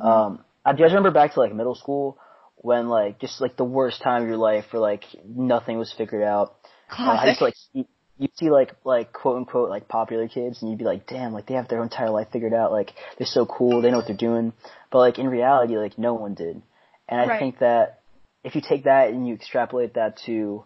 um, 0.00 0.44
I 0.64 0.72
just 0.72 0.82
remember 0.82 1.10
back 1.10 1.34
to 1.34 1.40
like 1.40 1.54
middle 1.54 1.74
school 1.74 2.18
when 2.56 2.88
like 2.88 3.20
just 3.20 3.40
like 3.40 3.56
the 3.56 3.64
worst 3.64 4.02
time 4.02 4.22
of 4.22 4.28
your 4.28 4.36
life 4.36 4.66
where 4.70 4.80
like 4.80 5.04
nothing 5.24 5.78
was 5.78 5.92
figured 5.96 6.22
out. 6.22 6.56
Uh, 6.90 7.12
I 7.12 7.34
to 7.34 7.44
like 7.44 7.54
you 7.74 8.28
see 8.34 8.50
like 8.50 8.74
like 8.84 9.12
quote 9.12 9.38
unquote 9.38 9.70
like 9.70 9.88
popular 9.88 10.28
kids 10.28 10.60
and 10.60 10.70
you'd 10.70 10.78
be 10.78 10.84
like, 10.84 11.06
damn, 11.06 11.32
like 11.32 11.46
they 11.46 11.54
have 11.54 11.68
their 11.68 11.82
entire 11.82 12.10
life 12.10 12.28
figured 12.32 12.52
out. 12.52 12.70
Like 12.70 12.92
they're 13.16 13.26
so 13.26 13.46
cool, 13.46 13.80
they 13.80 13.90
know 13.90 13.96
what 13.96 14.06
they're 14.06 14.16
doing. 14.16 14.52
But 14.92 14.98
like 14.98 15.18
in 15.18 15.26
reality, 15.28 15.76
like 15.78 15.98
no 15.98 16.14
one 16.14 16.34
did. 16.34 16.60
And 17.08 17.20
I 17.20 17.26
Right. 17.26 17.38
think 17.40 17.58
that 17.60 18.00
if 18.44 18.54
you 18.54 18.60
take 18.60 18.84
that 18.84 19.08
and 19.08 19.26
you 19.26 19.34
extrapolate 19.34 19.94
that 19.94 20.18
to 20.26 20.64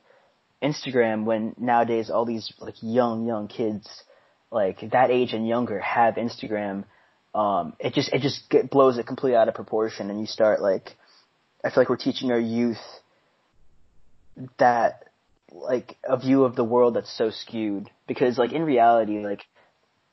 Instagram, 0.63 1.25
when 1.25 1.55
nowadays 1.59 2.11
all 2.11 2.25
these 2.25 2.53
like 2.59 2.75
young 2.83 3.25
young 3.27 3.47
kids, 3.47 3.89
like 4.51 4.91
that 4.91 5.11
age 5.11 5.33
and 5.33 5.47
younger, 5.47 5.79
have 5.79 6.15
Instagram, 6.15 6.85
um, 7.35 7.75
it 7.79 7.95
just 7.95 8.13
it 8.13 8.23
just 8.23 8.49
get, 8.49 8.71
blows 8.71 8.99
it 8.99 9.07
completely 9.07 9.37
out 9.37 9.49
of 9.49 9.55
proportion, 9.55 10.11
and 10.11 10.21
you 10.21 10.27
start 10.27 10.61
like, 10.61 10.97
I 11.65 11.71
feel 11.71 11.83
like 11.83 11.89
we're 11.89 11.97
teaching 11.97 12.31
our 12.31 12.39
youth 12.39 12.79
that 14.59 15.05
like 15.53 15.97
a 16.05 16.19
view 16.19 16.45
of 16.45 16.57
the 16.57 16.65
world 16.65 16.95
that's 16.95 17.17
so 17.17 17.31
skewed 17.31 17.89
because 18.09 18.39
like 18.39 18.53
in 18.53 18.65
reality 18.65 19.25
like 19.25 19.43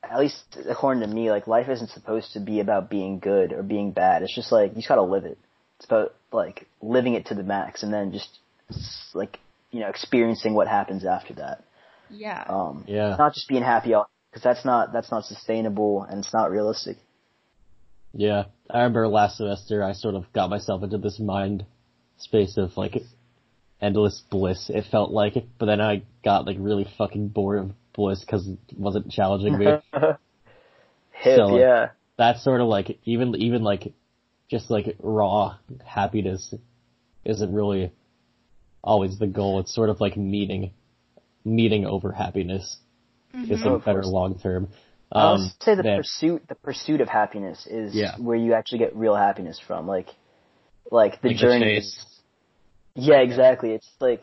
at 0.02 0.18
least 0.18 0.40
according 0.68 1.02
to 1.02 1.12
me 1.12 1.30
like 1.30 1.46
life 1.48 1.68
isn't 1.68 1.90
supposed 1.90 2.32
to 2.32 2.40
be 2.40 2.60
about 2.60 2.88
being 2.88 3.18
good 3.18 3.52
or 3.52 3.62
being 3.62 3.90
bad 3.90 4.22
it's 4.22 4.34
just 4.34 4.52
like 4.52 4.70
you 4.70 4.76
just 4.76 4.88
gotta 4.88 5.02
live 5.02 5.24
it 5.24 5.38
it's 5.76 5.86
about 5.86 6.14
like 6.32 6.66
living 6.80 7.14
it 7.14 7.26
to 7.26 7.34
the 7.34 7.42
max 7.42 7.82
and 7.82 7.92
then 7.92 8.12
just 8.12 8.38
like 9.14 9.38
you 9.72 9.80
know 9.80 9.88
experiencing 9.88 10.54
what 10.54 10.68
happens 10.68 11.04
after 11.04 11.34
that 11.34 11.64
Yeah. 12.08 12.44
um 12.48 12.84
Yeah. 12.86 13.16
not 13.18 13.34
just 13.34 13.48
being 13.48 13.64
happy 13.64 13.94
all 13.94 14.08
because 14.30 14.44
that's 14.44 14.64
not 14.64 14.92
that's 14.92 15.10
not 15.10 15.24
sustainable 15.24 16.04
and 16.04 16.20
it's 16.20 16.32
not 16.32 16.52
realistic 16.52 16.98
Yeah, 18.14 18.44
I 18.68 18.78
remember 18.78 19.08
last 19.08 19.38
semester 19.38 19.82
I 19.82 19.92
sort 19.92 20.14
of 20.14 20.32
got 20.32 20.50
myself 20.50 20.82
into 20.82 20.98
this 20.98 21.18
mind 21.18 21.64
space 22.18 22.56
of 22.56 22.76
like 22.76 23.02
endless 23.80 24.22
bliss. 24.30 24.70
It 24.70 24.86
felt 24.90 25.10
like, 25.10 25.34
but 25.58 25.66
then 25.66 25.80
I 25.80 26.02
got 26.24 26.46
like 26.46 26.56
really 26.58 26.86
fucking 26.98 27.28
bored 27.28 27.58
of 27.58 27.72
bliss 27.94 28.20
because 28.20 28.46
it 28.46 28.58
wasn't 28.78 29.10
challenging 29.10 29.58
me. 29.58 29.66
hip 31.12 31.36
So, 31.36 31.46
like, 31.46 31.60
yeah 31.60 31.88
That's 32.16 32.42
sort 32.42 32.60
of 32.60 32.68
like 32.68 32.98
even 33.04 33.34
even 33.36 33.62
like 33.62 33.92
just 34.50 34.70
like 34.70 34.96
raw 34.98 35.56
happiness 35.84 36.54
isn't 37.24 37.52
really 37.52 37.92
always 38.84 39.18
the 39.18 39.26
goal. 39.26 39.60
It's 39.60 39.74
sort 39.74 39.88
of 39.88 40.00
like 40.00 40.16
meeting 40.16 40.72
meeting 41.44 41.86
over 41.86 42.12
happiness 42.12 42.76
mm-hmm. 43.34 43.52
is 43.52 43.60
Oh, 43.64 43.70
like 43.70 43.74
of 43.80 43.84
better 43.84 44.04
long 44.04 44.38
term. 44.38 44.68
I 45.14 45.32
would 45.32 45.40
Um, 45.40 45.52
say 45.60 45.74
the 45.74 45.82
man, 45.82 45.98
pursuit, 45.98 46.42
the 46.48 46.54
pursuit 46.54 47.00
of 47.00 47.08
happiness 47.08 47.66
is 47.66 47.94
Yeah. 47.94 48.16
where 48.18 48.36
you 48.36 48.54
actually 48.54 48.78
get 48.78 48.96
real 48.96 49.14
happiness 49.14 49.58
from. 49.58 49.86
Like, 49.86 50.08
like 50.90 51.20
the 51.20 51.28
like 51.28 51.36
journey. 51.36 51.76
chase. 51.80 52.04
yeah, 52.94 53.18
exactly. 53.20 53.72
It's 53.72 53.88
like, 54.00 54.22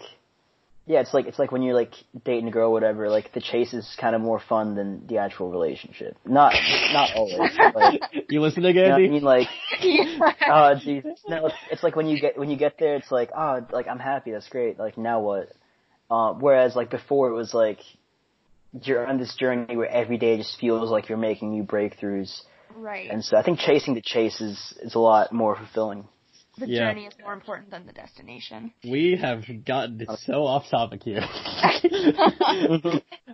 yeah, 0.85 1.01
it's 1.01 1.13
like 1.13 1.27
it's 1.27 1.37
like 1.37 1.51
when 1.51 1.61
you're 1.61 1.75
like 1.75 1.93
dating 2.25 2.47
a 2.47 2.51
girl, 2.51 2.69
or 2.69 2.73
whatever. 2.73 3.09
Like 3.09 3.31
the 3.33 3.41
chase 3.41 3.73
is 3.73 3.95
kind 3.99 4.15
of 4.15 4.21
more 4.21 4.39
fun 4.39 4.73
than 4.75 5.05
the 5.07 5.17
actual 5.19 5.51
relationship. 5.51 6.17
Not, 6.25 6.53
not 6.91 7.11
always. 7.15 7.51
But, 7.73 8.01
You 8.29 8.41
listening, 8.41 8.75
you 8.75 8.87
know 8.87 8.95
I 8.95 8.97
mean? 8.97 9.21
Like, 9.23 9.47
Yeah. 9.81 10.33
oh, 10.47 10.75
geez. 10.75 11.03
No, 11.27 11.47
it's, 11.47 11.55
it's 11.71 11.83
like 11.83 11.95
when 11.95 12.07
you 12.07 12.19
get 12.19 12.37
when 12.39 12.49
you 12.49 12.57
get 12.57 12.77
there, 12.79 12.95
it's 12.95 13.11
like, 13.11 13.29
oh, 13.37 13.65
like 13.71 13.87
I'm 13.87 13.99
happy. 13.99 14.31
That's 14.31 14.49
great. 14.49 14.79
Like 14.79 14.97
now 14.97 15.21
what? 15.21 15.49
Uh, 16.09 16.33
whereas 16.33 16.75
like 16.75 16.89
before, 16.89 17.29
it 17.29 17.33
was 17.35 17.53
like 17.53 17.79
you're 18.83 19.05
on 19.07 19.17
this 19.17 19.35
journey 19.35 19.75
where 19.75 19.89
every 19.89 20.17
day 20.17 20.37
just 20.37 20.59
feels 20.59 20.89
like 20.89 21.09
you're 21.09 21.17
making 21.17 21.51
new 21.51 21.63
breakthroughs. 21.63 22.41
right. 22.75 23.09
And 23.09 23.23
so 23.23 23.37
I 23.37 23.43
think 23.43 23.59
chasing 23.59 23.93
the 23.95 24.01
chase 24.01 24.39
is, 24.41 24.73
is 24.81 24.95
a 24.95 24.99
lot 24.99 25.31
more 25.33 25.55
fulfilling. 25.55 26.07
the 26.57 26.67
Yeah. 26.67 26.79
journey 26.91 27.05
is 27.05 27.13
more 27.21 27.33
important 27.33 27.71
than 27.71 27.85
the 27.85 27.93
destination. 27.93 28.73
We 28.83 29.15
have 29.21 29.43
gotten 29.65 30.05
so 30.25 30.45
off 30.45 30.69
topic 30.69 31.03
here. 31.03 31.21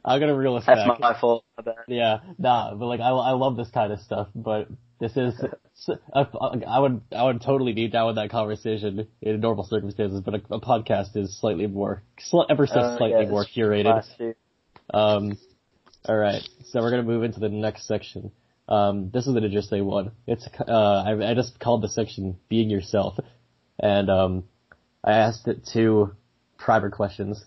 I'm 0.05 0.19
gonna 0.19 0.35
reel 0.35 0.55
us 0.55 0.65
That's 0.65 0.87
back. 0.87 0.99
my 0.99 1.19
fault. 1.19 1.43
Yeah, 1.87 2.19
nah, 2.37 2.73
but 2.75 2.85
like 2.85 2.99
I, 2.99 3.09
I 3.09 3.31
love 3.31 3.57
this 3.57 3.69
kind 3.71 3.91
of 3.91 3.99
stuff, 4.01 4.27
but 4.35 4.67
this 4.99 5.15
is 5.17 5.33
I 6.13 6.79
would 6.79 7.01
I 7.11 7.23
would 7.23 7.41
totally 7.41 7.73
be 7.73 7.87
down 7.87 8.07
with 8.07 8.15
that 8.17 8.29
conversation 8.29 9.07
in 9.21 9.39
normal 9.39 9.63
circumstances, 9.65 10.21
but 10.21 10.35
a, 10.35 10.41
a 10.55 10.61
podcast 10.61 11.15
is 11.15 11.37
slightly 11.39 11.67
more 11.67 12.03
sli- 12.31 12.45
ever 12.49 12.67
so 12.67 12.79
Uh, 12.79 12.97
slightly 12.97 13.23
yeah, 13.25 13.29
more 13.31 13.45
curated. 13.45 13.83
Class 13.91 14.09
two. 14.17 14.35
Um, 14.93 15.37
all 16.07 16.15
right, 16.15 16.47
so 16.65 16.81
we're 16.81 16.91
gonna 16.91 17.03
move 17.03 17.23
into 17.23 17.39
the 17.39 17.49
next 17.49 17.87
section. 17.87 18.31
Um, 18.67 19.11
this 19.11 19.27
is 19.27 19.35
an 19.35 19.43
interesting 19.43 19.85
one. 19.85 20.11
It's 20.27 20.47
uh, 20.67 21.03
I, 21.05 21.31
I 21.31 21.33
just 21.33 21.59
called 21.59 21.81
the 21.81 21.89
section 21.89 22.37
"Being 22.49 22.69
Yourself," 22.69 23.17
and 23.79 24.09
um, 24.09 24.43
I 25.03 25.13
asked 25.13 25.47
it 25.47 25.67
two 25.71 26.15
private 26.57 26.93
questions. 26.93 27.43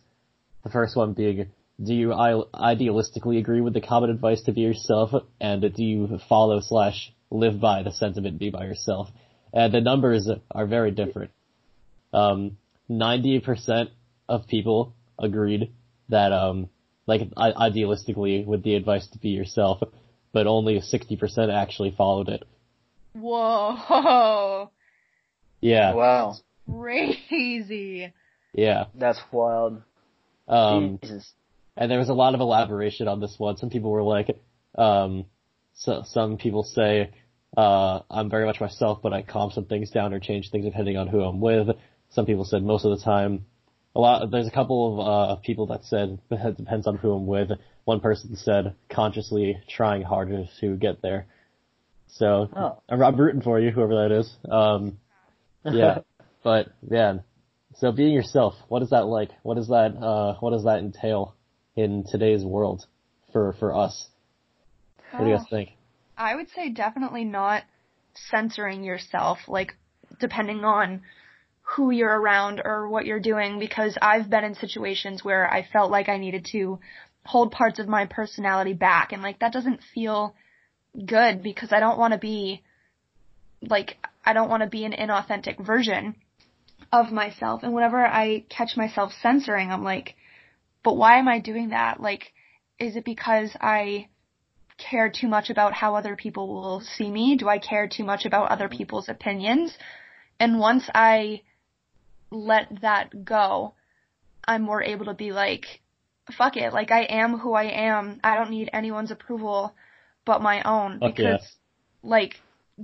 The 0.64 0.70
first 0.70 0.96
one 0.96 1.12
being, 1.12 1.50
do 1.82 1.94
you 1.94 2.08
idealistically 2.08 3.38
agree 3.38 3.60
with 3.60 3.74
the 3.74 3.80
common 3.80 4.10
advice 4.10 4.42
to 4.42 4.52
be 4.52 4.62
yourself, 4.62 5.10
and 5.40 5.62
do 5.62 5.84
you 5.84 6.18
follow 6.28 6.60
slash 6.60 7.12
live 7.30 7.60
by 7.60 7.82
the 7.82 7.92
sentiment 7.92 8.38
be 8.38 8.50
by 8.50 8.64
yourself? 8.64 9.08
And 9.52 9.72
the 9.72 9.80
numbers 9.80 10.28
are 10.50 10.66
very 10.66 10.90
different. 10.90 11.30
Um, 12.12 12.58
90% 12.90 13.88
of 14.28 14.46
people 14.46 14.94
agreed 15.18 15.72
that, 16.08 16.32
um, 16.32 16.68
like, 17.08 17.22
idealistically 17.34 18.46
with 18.46 18.62
the 18.62 18.74
advice 18.76 19.08
to 19.08 19.18
be 19.18 19.30
yourself, 19.30 19.82
but 20.32 20.46
only 20.46 20.78
60% 20.78 21.52
actually 21.52 21.90
followed 21.90 22.28
it. 22.28 22.44
Whoa. 23.14 24.70
Yeah, 25.60 25.94
Wow. 25.94 26.36
Crazy. 26.70 28.12
yeah. 28.52 28.84
That's 28.94 29.18
wild. 29.32 29.82
Um, 30.46 30.98
Jesus. 31.02 31.32
and 31.76 31.90
there 31.90 31.98
was 31.98 32.10
a 32.10 32.14
lot 32.14 32.34
of 32.34 32.40
elaboration 32.40 33.08
on 33.08 33.20
this 33.20 33.34
one. 33.38 33.56
Some 33.56 33.70
people 33.70 33.90
were 33.90 34.02
like, 34.02 34.38
um, 34.76 35.24
so 35.74 36.02
some 36.06 36.36
people 36.36 36.62
say, 36.62 37.10
uh, 37.56 38.00
I'm 38.10 38.30
very 38.30 38.44
much 38.46 38.60
myself, 38.60 39.00
but 39.02 39.12
I 39.12 39.22
calm 39.22 39.50
some 39.50 39.64
things 39.64 39.90
down 39.90 40.12
or 40.12 40.20
change 40.20 40.50
things 40.50 40.64
depending 40.66 40.96
on 40.96 41.08
who 41.08 41.22
I'm 41.22 41.40
with. 41.40 41.68
Some 42.10 42.26
people 42.26 42.44
said 42.44 42.62
most 42.62 42.84
of 42.84 42.96
the 42.96 43.02
time. 43.04 43.46
A 43.98 44.00
lot. 44.00 44.30
There's 44.30 44.46
a 44.46 44.52
couple 44.52 45.00
of 45.00 45.06
uh, 45.06 45.36
people 45.42 45.66
that 45.66 45.84
said 45.84 46.20
it 46.30 46.56
depends 46.56 46.86
on 46.86 46.96
who 46.98 47.12
I'm 47.12 47.26
with. 47.26 47.50
One 47.84 47.98
person 48.00 48.36
said 48.36 48.76
consciously 48.88 49.60
trying 49.68 50.02
harder 50.02 50.44
to 50.60 50.76
get 50.76 51.02
there. 51.02 51.26
So 52.06 52.48
Oh. 52.54 52.80
I'm, 52.88 53.02
I'm 53.02 53.16
rooting 53.16 53.42
for 53.42 53.58
you, 53.58 53.70
whoever 53.72 54.08
that 54.08 54.12
is. 54.12 54.36
Um, 54.48 54.98
yeah, 55.64 55.98
but 56.44 56.68
man, 56.88 57.24
so 57.76 57.90
being 57.90 58.12
yourself, 58.12 58.54
what 58.68 58.82
is 58.82 58.90
that 58.90 59.06
like? 59.06 59.30
What 59.42 59.56
does 59.56 59.68
that 59.68 59.96
uh, 60.00 60.34
what 60.38 60.50
does 60.52 60.64
that 60.64 60.78
entail 60.78 61.34
in 61.74 62.04
today's 62.08 62.44
world 62.44 62.86
for 63.32 63.52
for 63.58 63.74
us? 63.74 64.06
What 65.10 65.24
do 65.24 65.30
you 65.30 65.36
guys 65.36 65.44
Oh, 65.46 65.50
think? 65.56 65.70
I 66.16 66.36
would 66.36 66.48
say 66.50 66.70
definitely 66.70 67.24
not 67.24 67.64
censoring 68.30 68.84
yourself, 68.84 69.38
like 69.48 69.74
depending 70.20 70.64
on 70.64 71.02
who 71.76 71.90
you're 71.90 72.20
around 72.20 72.62
or 72.64 72.88
what 72.88 73.04
you're 73.04 73.20
doing, 73.20 73.58
because 73.58 73.98
I've 74.00 74.30
been 74.30 74.44
in 74.44 74.54
situations 74.54 75.22
where 75.22 75.52
I 75.52 75.62
felt 75.70 75.90
like 75.90 76.08
I 76.08 76.16
needed 76.16 76.46
to 76.52 76.78
hold 77.24 77.52
parts 77.52 77.78
of 77.78 77.88
my 77.88 78.06
personality 78.06 78.72
back, 78.72 79.12
and 79.12 79.22
like 79.22 79.40
that 79.40 79.52
doesn't 79.52 79.82
feel 79.94 80.34
good 81.04 81.42
because 81.42 81.72
I 81.72 81.80
don't 81.80 81.98
want 81.98 82.12
to 82.12 82.18
be 82.18 82.62
like 83.60 83.98
I 84.24 84.32
don't 84.32 84.48
want 84.48 84.62
to 84.62 84.68
be 84.68 84.84
an 84.84 84.92
inauthentic 84.92 85.64
version 85.64 86.16
of 86.92 87.12
myself. 87.12 87.62
And 87.62 87.74
whenever 87.74 88.04
I 88.04 88.44
catch 88.48 88.76
myself 88.76 89.12
censoring, 89.20 89.70
I'm 89.70 89.84
like, 89.84 90.14
but 90.82 90.96
why 90.96 91.18
am 91.18 91.28
I 91.28 91.38
doing 91.38 91.70
that? 91.70 92.00
Like, 92.00 92.32
is 92.78 92.96
it 92.96 93.04
because 93.04 93.50
I 93.60 94.08
care 94.78 95.10
too 95.10 95.28
much 95.28 95.50
about 95.50 95.74
how 95.74 95.96
other 95.96 96.16
people 96.16 96.48
will 96.48 96.80
see 96.80 97.10
me? 97.10 97.36
Do 97.36 97.48
I 97.48 97.58
care 97.58 97.88
too 97.88 98.04
much 98.04 98.24
about 98.24 98.50
other 98.50 98.68
people's 98.68 99.08
opinions? 99.08 99.76
And 100.40 100.58
once 100.58 100.88
I 100.94 101.42
let 102.30 102.80
that 102.82 103.24
go, 103.24 103.74
I'm 104.46 104.62
more 104.62 104.82
able 104.82 105.06
to 105.06 105.14
be 105.14 105.32
like, 105.32 105.80
fuck 106.36 106.56
it, 106.56 106.72
like 106.72 106.90
I 106.90 107.04
am 107.04 107.38
who 107.38 107.54
I 107.54 107.64
am. 107.64 108.20
I 108.22 108.36
don't 108.36 108.50
need 108.50 108.70
anyone's 108.72 109.10
approval 109.10 109.74
but 110.28 110.42
my 110.42 110.62
own 110.62 111.00
Fuck 111.00 111.16
because 111.16 111.40
yeah. 111.40 112.10
like 112.10 112.34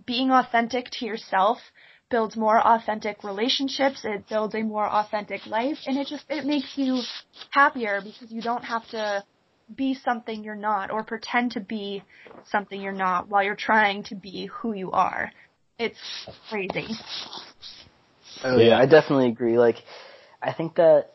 being 0.06 0.30
authentic 0.30 0.86
to 0.90 1.04
yourself 1.04 1.58
builds 2.10 2.36
more 2.36 2.58
authentic 2.58 3.22
relationships, 3.22 4.00
it 4.04 4.26
builds 4.28 4.54
a 4.54 4.62
more 4.62 4.86
authentic 4.86 5.46
life 5.46 5.78
and 5.86 5.98
it 5.98 6.06
just 6.06 6.24
it 6.30 6.46
makes 6.46 6.72
you 6.76 7.02
happier 7.50 8.00
because 8.02 8.32
you 8.32 8.40
don't 8.40 8.64
have 8.64 8.88
to 8.88 9.22
be 9.74 9.94
something 9.94 10.42
you're 10.42 10.54
not 10.54 10.90
or 10.90 11.04
pretend 11.04 11.52
to 11.52 11.60
be 11.60 12.02
something 12.46 12.80
you're 12.80 12.92
not 12.92 13.28
while 13.28 13.42
you're 13.42 13.54
trying 13.54 14.02
to 14.04 14.14
be 14.14 14.46
who 14.46 14.72
you 14.74 14.90
are. 14.92 15.30
It's 15.78 15.98
crazy. 16.48 16.86
Oh 18.44 18.58
yeah, 18.58 18.68
Yeah. 18.68 18.78
I 18.78 18.86
definitely 18.86 19.28
agree. 19.28 19.58
Like, 19.58 19.76
I 20.40 20.52
think 20.52 20.76
that 20.76 21.10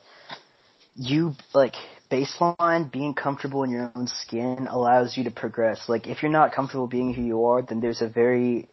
you 0.96 1.34
like 1.54 1.76
baseline 2.12 2.92
being 2.92 3.14
comfortable 3.14 3.64
in 3.64 3.70
your 3.70 3.92
own 3.96 4.08
skin 4.08 4.68
allows 4.70 5.16
you 5.16 5.26
to 5.26 5.32
progress. 5.32 5.88
Like, 5.88 6.08
if 6.08 6.24
you're 6.24 6.32
not 6.32 6.54
comfortable 6.54 6.88
being 6.88 7.14
who 7.14 7.22
you 7.22 7.46
are, 7.46 7.62
then 7.62 7.80
there's 7.80 8.02
a 8.02 8.10
very 8.10 8.68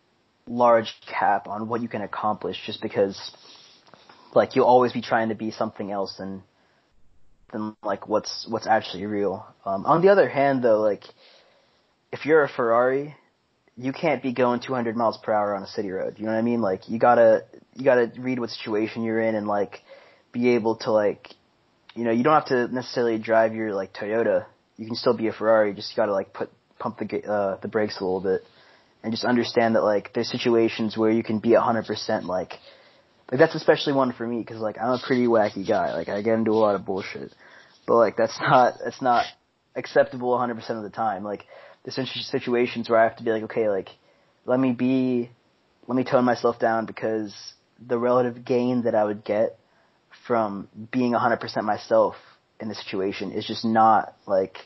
large 0.49 0.95
cap 1.07 1.47
on 1.49 1.69
what 1.69 1.83
you 1.83 1.89
can 1.89 2.01
accomplish. 2.01 2.57
Just 2.65 2.81
because, 2.81 3.31
like, 4.35 4.57
you'll 4.57 4.65
always 4.65 4.93
be 4.93 5.03
trying 5.03 5.29
to 5.29 5.35
be 5.35 5.51
something 5.51 5.93
else 5.93 6.17
than 6.17 6.43
than 7.53 7.77
like 7.83 8.09
what's 8.09 8.47
what's 8.49 8.67
actually 8.67 9.05
real. 9.05 9.47
Um, 9.67 9.85
on 9.85 10.01
the 10.01 10.09
other 10.09 10.31
hand, 10.31 10.65
though, 10.65 10.81
like, 10.81 11.05
if 12.11 12.25
you're 12.25 12.43
a 12.43 12.49
Ferrari, 12.49 13.15
you 13.77 13.93
can't 13.93 14.23
be 14.23 14.33
going 14.33 14.61
200 14.61 14.97
miles 14.97 15.19
per 15.19 15.33
hour 15.33 15.55
on 15.55 15.63
a 15.63 15.67
city 15.67 15.91
road. 15.91 16.15
You 16.19 16.25
know 16.25 16.33
what 16.33 16.39
I 16.39 16.43
mean? 16.43 16.63
Like, 16.63 16.89
you 16.89 16.99
gotta 16.99 17.45
you 17.77 17.85
gotta 17.85 18.11
read 18.19 18.39
what 18.39 18.51
situation 18.51 19.03
you're 19.03 19.21
in 19.21 19.35
and 19.35 19.47
like 19.47 19.83
be 20.33 20.51
able 20.51 20.77
to 20.77 20.93
like 20.93 21.29
you 21.95 22.05
know 22.05 22.11
you 22.11 22.25
don't 22.25 22.35
have 22.35 22.47
to 22.47 22.69
necessarily 22.75 23.19
drive 23.19 23.55
your 23.55 23.75
like 23.75 23.93
Toyota. 23.93 24.47
You 24.77 24.87
can 24.87 24.97
still 24.97 25.17
be 25.17 25.29
a 25.29 25.33
Ferrari. 25.33 25.71
You 25.71 25.77
just 25.77 25.95
gotta 25.97 26.13
like 26.13 26.33
put 26.33 26.51
pump 26.79 26.99
the 26.99 27.25
uh, 27.25 27.61
the 27.61 27.69
brakes 27.69 28.01
a 28.01 28.05
little 28.05 28.21
bit 28.21 28.43
and 29.03 29.13
just 29.13 29.25
understand 29.25 29.77
that 29.77 29.83
like 29.83 30.13
there's 30.15 30.31
situations 30.31 30.97
where 30.97 31.11
you 31.11 31.23
can 31.23 31.39
be 31.39 31.55
a 31.55 31.61
hundred 31.61 31.87
percent 31.87 32.25
like 32.25 32.55
like 33.31 33.39
that's 33.39 33.55
especially 33.55 33.93
one 33.93 34.13
for 34.13 34.27
me 34.27 34.39
because 34.39 34.61
like 34.61 34.77
I'm 34.81 34.91
a 34.91 35.01
pretty 35.05 35.27
wacky 35.27 35.67
guy. 35.67 35.95
Like 35.95 36.09
I 36.09 36.23
get 36.23 36.35
into 36.35 36.53
a 36.53 36.55
lot 36.55 36.75
of 36.75 36.85
bullshit, 36.85 37.33
but 37.87 37.97
like 37.97 38.17
that's 38.17 38.39
not 38.41 38.75
that's 38.85 39.03
not 39.03 39.25
acceptable 39.75 40.31
100 40.31 40.55
percent 40.55 40.79
of 40.79 40.85
the 40.85 40.91
time. 40.91 41.25
Like 41.25 41.45
there's 41.85 41.99
situations 42.31 42.89
where 42.89 42.99
I 42.99 43.05
have 43.05 43.17
to 43.17 43.23
be 43.23 43.31
like, 43.31 43.45
okay, 43.45 43.69
like 43.69 43.89
let 44.45 44.59
me 44.61 44.73
be, 44.73 45.31
let 45.87 45.97
me 45.97 46.05
tone 46.05 46.25
myself 46.25 46.59
down 46.59 46.87
because 46.87 47.35
the 47.85 47.99
relative 47.99 48.45
gain 48.45 48.83
that 48.83 48.95
I 48.95 49.05
would 49.05 49.25
get 49.25 49.59
from 50.27 50.69
being 50.91 51.13
100% 51.13 51.63
myself 51.63 52.17
in 52.61 52.69
the 52.69 52.75
situation 52.75 53.33
is 53.33 53.47
just 53.47 53.65
not 53.65 54.17
like 54.27 54.57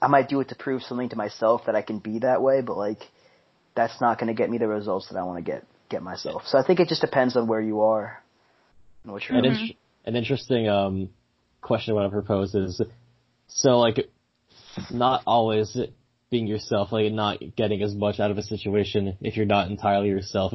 I 0.00 0.06
might 0.08 0.28
do 0.28 0.40
it 0.40 0.48
to 0.48 0.54
prove 0.54 0.82
something 0.82 1.08
to 1.10 1.16
myself 1.16 1.62
that 1.66 1.74
I 1.74 1.82
can 1.82 1.98
be 1.98 2.20
that 2.20 2.42
way, 2.42 2.60
but 2.60 2.76
like 2.76 3.00
that's 3.74 4.00
not 4.00 4.18
going 4.18 4.28
to 4.28 4.34
get 4.34 4.50
me 4.50 4.58
the 4.58 4.68
results 4.68 5.08
that 5.08 5.18
I 5.18 5.22
want 5.22 5.44
to 5.44 5.50
get 5.50 5.64
get 5.88 6.02
myself. 6.02 6.42
So 6.46 6.58
I 6.58 6.64
think 6.64 6.80
it 6.80 6.88
just 6.88 7.00
depends 7.00 7.36
on 7.36 7.46
where 7.46 7.60
you 7.60 7.82
are 7.82 8.22
and 9.04 9.12
what 9.12 9.28
you're 9.28 9.38
an, 9.38 9.44
in- 9.44 9.74
an 10.04 10.16
interesting 10.16 10.68
um, 10.68 11.10
question 11.60 11.92
I 11.92 11.94
want 11.94 12.06
to 12.06 12.10
propose 12.10 12.54
is 12.54 12.80
so 13.46 13.78
like 13.78 14.08
not 14.90 15.22
always 15.26 15.76
being 16.30 16.46
yourself, 16.46 16.92
like 16.92 17.12
not 17.12 17.38
getting 17.56 17.82
as 17.82 17.94
much 17.94 18.18
out 18.18 18.30
of 18.30 18.38
a 18.38 18.42
situation 18.42 19.16
if 19.20 19.36
you're 19.36 19.46
not 19.46 19.70
entirely 19.70 20.08
yourself. 20.08 20.54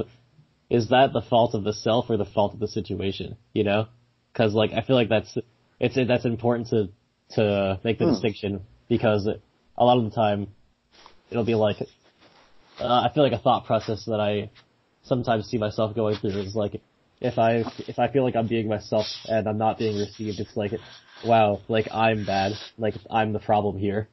Is 0.69 0.89
that 0.89 1.13
the 1.13 1.21
fault 1.21 1.56
of 1.56 1.63
the 1.63 1.73
self 1.73 2.10
or 2.10 2.17
the 2.17 2.25
fault 2.25 2.53
of 2.53 2.60
the 2.60 2.67
situation? 2.67 3.38
You 3.53 3.63
know, 3.63 3.88
because 4.34 4.53
like 4.53 4.71
I 4.73 4.82
feel 4.82 4.95
like 4.95 5.10
that's 5.10 5.38
it's 5.80 5.95
that's 5.95 6.25
important 6.25 6.69
to 6.69 6.89
to 7.36 7.80
make 7.84 7.99
the 7.99 8.06
hmm. 8.06 8.12
distinction 8.12 8.62
because 8.89 9.27
a 9.27 9.84
lot 9.84 9.97
of 9.97 10.06
the 10.06 10.12
time 10.12 10.47
it'll 11.30 11.45
be 11.45 11.56
like 11.56 11.77
uh, 12.80 12.86
I 12.86 13.12
feel 13.13 13.23
like 13.23 13.34
a 13.34 13.39
thought 13.39 13.65
process 13.65 14.06
that 14.06 14.19
I 14.19 14.49
sometimes 15.03 15.47
see 15.47 15.58
myself 15.58 15.95
going 15.95 16.17
through 16.17 16.41
is 16.41 16.56
like 16.56 16.82
if 17.19 17.38
I 17.39 17.63
if 17.88 17.97
I 17.99 18.12
feel 18.12 18.23
like 18.23 18.36
I'm 18.36 18.47
being 18.47 18.67
myself 18.67 19.06
and 19.27 19.47
I'm 19.47 19.58
not 19.58 19.80
being 19.80 19.97
received, 19.97 20.39
it's 20.39 20.56
like 20.56 20.73
wow, 21.25 21.62
like 21.67 21.88
I'm 21.91 22.25
bad, 22.25 22.53
like 22.77 22.95
I'm 23.10 23.34
the 23.34 23.39
problem 23.39 23.77
here. 23.77 24.08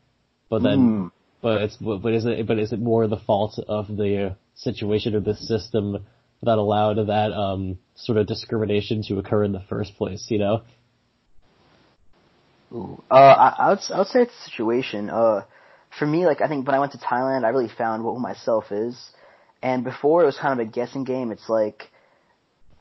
But 0.49 0.63
then, 0.63 0.79
mm. 0.79 1.11
but 1.43 1.63
it's 1.63 1.77
but 1.77 2.13
is 2.13 2.25
it 2.25 2.47
but 2.47 2.59
is 2.59 2.73
it 2.73 2.81
more 2.81 3.07
the 3.07 3.19
fault 3.19 3.59
of 3.69 3.89
the 3.89 4.37
situation 4.55 5.15
or 5.15 5.21
the 5.21 5.35
system 5.35 6.07
that 6.45 6.59
allowed 6.59 6.95
that 6.95 7.33
um 7.33 7.79
sort 7.95 8.19
of 8.19 8.27
discrimination 8.27 9.03
to 9.09 9.19
occur 9.19 9.45
in 9.45 9.53
the 9.53 9.63
first 9.69 9.97
place? 9.97 10.27
You 10.31 10.39
know. 10.39 10.63
Ooh. 12.73 13.03
Uh, 13.11 13.15
I, 13.15 13.55
I 13.59 13.69
would 13.71 13.79
I 13.93 13.99
would 13.99 14.09
say 14.09 14.23
it's 14.23 14.33
a 14.35 14.51
situation. 14.51 15.11
Uh, 15.11 15.43
for 15.99 16.07
me, 16.07 16.27
like 16.27 16.41
I 16.41 16.49
think 16.49 16.67
when 16.67 16.75
I 16.75 16.81
went 16.81 16.93
to 16.93 16.99
Thailand, 16.99 17.45
I 17.45 17.49
really 17.49 17.71
found 17.77 18.05
what 18.05 18.19
myself 18.19 18.73
is. 18.73 18.99
And 19.63 19.85
before 19.85 20.23
it 20.23 20.27
was 20.27 20.37
kind 20.37 20.59
of 20.61 20.67
a 20.67 20.71
guessing 20.71 21.05
game. 21.05 21.31
It's 21.31 21.49
like, 21.49 21.91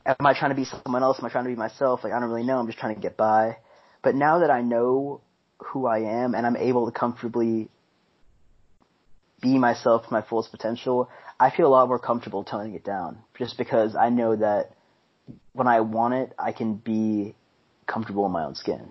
am 0.04 0.26
I 0.26 0.38
trying 0.38 0.50
to 0.50 0.56
be 0.56 0.64
someone 0.64 1.02
else? 1.02 1.18
Am 1.18 1.24
I 1.24 1.30
trying 1.30 1.44
to 1.44 1.50
be 1.50 1.56
myself? 1.56 2.04
Like 2.04 2.12
I 2.12 2.20
don't 2.20 2.28
really 2.28 2.44
know. 2.44 2.58
I'm 2.58 2.66
just 2.66 2.78
trying 2.78 2.94
to 2.94 3.00
get 3.00 3.16
by. 3.16 3.56
But 4.02 4.14
now 4.14 4.40
that 4.40 4.50
I 4.50 4.60
know 4.60 5.22
who 5.58 5.86
I 5.86 6.00
am 6.00 6.34
and 6.34 6.46
I'm 6.46 6.56
able 6.56 6.90
to 6.90 6.92
comfortably 6.92 7.68
be 9.40 9.58
myself 9.58 10.06
to 10.06 10.12
my 10.12 10.22
fullest 10.22 10.50
potential, 10.50 11.08
I 11.44 11.54
feel 11.54 11.66
a 11.66 11.68
lot 11.68 11.88
more 11.88 11.98
comfortable 11.98 12.42
toning 12.42 12.74
it 12.74 12.84
down. 12.84 13.18
Just 13.38 13.58
because 13.58 13.94
I 13.94 14.08
know 14.08 14.34
that 14.34 14.70
when 15.52 15.66
I 15.66 15.80
want 15.80 16.14
it, 16.14 16.32
I 16.38 16.52
can 16.52 16.76
be 16.76 17.34
comfortable 17.86 18.24
in 18.24 18.32
my 18.32 18.44
own 18.44 18.54
skin. 18.54 18.88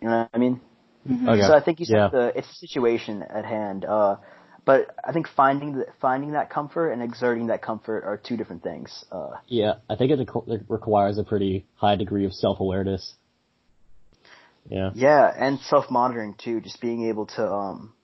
You 0.00 0.08
know 0.08 0.18
what 0.18 0.30
I 0.32 0.38
mean? 0.38 0.60
Mm-hmm. 1.08 1.28
Okay. 1.28 1.42
So 1.42 1.52
I 1.52 1.60
think 1.64 1.80
you 1.80 1.86
said 1.86 1.96
yeah. 1.96 2.08
the 2.12 2.38
it's 2.38 2.48
the 2.48 2.66
situation 2.68 3.24
at 3.24 3.44
hand. 3.44 3.84
Uh, 3.84 4.16
but 4.64 4.94
I 5.04 5.12
think 5.12 5.26
finding 5.34 5.78
the, 5.78 5.86
finding 6.00 6.32
that 6.32 6.48
comfort 6.48 6.92
and 6.92 7.02
exerting 7.02 7.48
that 7.48 7.60
comfort 7.60 8.04
are 8.04 8.16
two 8.16 8.36
different 8.36 8.62
things. 8.62 9.04
Uh, 9.10 9.30
yeah, 9.48 9.74
I 9.90 9.96
think 9.96 10.12
it, 10.12 10.28
it 10.46 10.62
requires 10.68 11.18
a 11.18 11.24
pretty 11.24 11.66
high 11.74 11.96
degree 11.96 12.24
of 12.24 12.32
self 12.32 12.60
awareness. 12.60 13.14
Yeah. 14.68 14.90
Yeah, 14.94 15.32
and 15.36 15.58
self 15.58 15.90
monitoring 15.90 16.36
too. 16.38 16.60
Just 16.60 16.80
being 16.80 17.08
able 17.08 17.26
to 17.26 17.44
um, 17.44 17.94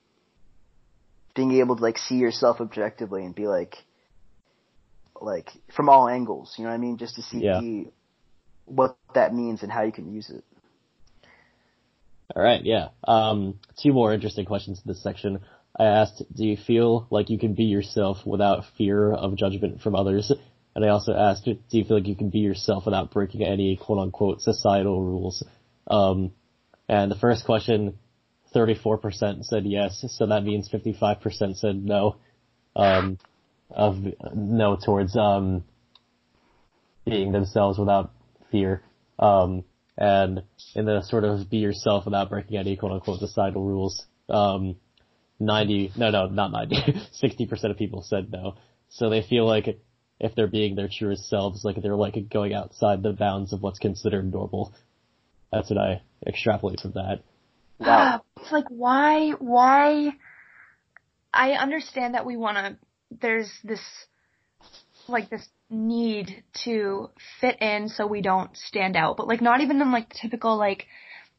being 1.37 1.53
able 1.61 1.77
to 1.77 1.83
like 1.83 1.99
see 1.99 2.17
yourself 2.17 2.61
objectively 2.61 3.25
and 3.25 3.33
be 3.33 3.47
like, 3.47 3.77
like 5.25 5.51
from 5.75 5.89
all 5.89 6.09
angles. 6.09 6.55
You 6.57 6.65
know 6.65 6.71
what 6.71 6.77
I 6.77 6.79
mean? 6.79 6.99
Just 6.99 7.17
to 7.17 7.23
see 7.23 7.39
yeah. 7.39 7.61
what 8.67 8.97
that 9.15 9.35
means 9.35 9.63
and 9.63 9.71
how 9.71 9.83
you 9.83 9.93
can 9.93 10.13
use 10.13 10.31
it. 10.31 10.45
All 12.35 12.43
right, 12.43 12.65
yeah. 12.65 12.89
Um, 13.07 13.59
two 13.83 13.93
more 13.93 14.13
interesting 14.13 14.47
questions 14.47 14.81
in 14.85 14.91
this 14.91 15.03
section. 15.03 15.41
I 15.79 15.85
asked, 15.85 16.23
do 16.35 16.45
you 16.45 16.57
feel 16.57 17.07
like 17.11 17.31
you 17.31 17.39
can 17.39 17.55
be 17.55 17.65
yourself 17.65 18.19
without 18.25 18.65
fear 18.77 19.13
of 19.13 19.37
judgment 19.37 19.81
from 19.81 19.95
others? 19.95 20.33
And 20.75 20.85
I 20.85 20.89
also 20.89 21.13
asked, 21.15 21.45
do 21.45 21.57
you 21.71 21.85
feel 21.85 21.99
like 21.99 22.07
you 22.07 22.17
can 22.17 22.31
be 22.31 22.39
yourself 22.39 22.87
without 22.87 23.11
breaking 23.11 23.43
any 23.43 23.77
quote 23.77 23.99
unquote 23.99 24.41
societal 24.41 25.03
rules? 25.03 25.45
Um, 25.87 26.33
and 26.89 27.11
the 27.11 27.17
first 27.17 27.45
question, 27.45 27.99
34% 28.55 29.45
said 29.45 29.65
yes, 29.65 30.05
so 30.09 30.27
that 30.27 30.45
means 30.45 30.69
55% 30.69 31.57
said 31.57 31.85
no, 31.85 32.17
um, 32.77 33.19
of 33.73 33.97
no 34.35 34.77
towards, 34.77 35.17
um, 35.17 35.65
being 37.05 37.33
themselves 37.33 37.79
without 37.79 38.13
fear. 38.51 38.83
Um, 39.19 39.65
and 39.97 40.43
in 40.75 40.87
the 40.87 41.03
sort 41.03 41.25
of 41.25 41.51
be 41.51 41.59
yourself 41.59 42.05
without 42.05 42.31
breaking 42.31 42.57
any 42.57 42.77
quote 42.77 42.93
unquote 42.93 43.21
societal 43.21 43.65
rules, 43.65 44.05
um, 44.29 44.77
90, 45.39 45.93
no, 45.97 46.11
no, 46.11 46.27
not 46.29 46.53
90, 46.53 46.77
60% 47.23 47.71
of 47.71 47.77
people 47.77 48.03
said 48.03 48.31
no. 48.31 48.57
So 48.89 49.11
they 49.11 49.23
feel 49.23 49.47
like 49.47 49.81
if 50.21 50.35
they're 50.35 50.47
being 50.47 50.77
their 50.77 50.89
truest 50.89 51.29
selves, 51.29 51.65
like 51.65 51.81
they're 51.83 51.97
like 51.97 52.17
going 52.31 52.55
outside 52.55 53.03
the 53.03 53.13
bounds 53.13 53.53
of 53.53 53.63
what's 53.63 53.79
considered 53.79 54.31
normal. 54.33 54.73
That's 55.51 55.69
what 55.69 55.79
I 55.79 56.03
extrapolate 56.27 56.81
from 56.81 56.93
that. 56.93 57.23
Wow. 57.79 58.23
it's 58.41 58.53
like 58.53 58.67
why, 58.69 59.33
why, 59.33 60.13
I 61.35 61.53
understand 61.53 62.15
that 62.15 62.25
we 62.25 62.37
wanna, 62.37 62.79
there's 63.20 63.51
this, 63.64 63.81
like 65.09 65.31
this 65.31 65.46
need 65.68 66.44
to 66.64 67.11
fit 67.40 67.61
in 67.61 67.88
so 67.88 68.07
we 68.07 68.20
don't 68.20 68.57
stand 68.57 68.96
out, 68.96 69.16
but 69.16 69.27
like 69.27 69.40
not 69.40 69.61
even 69.61 69.81
in 69.81 69.90
like 69.90 70.09
typical 70.11 70.57
like, 70.57 70.87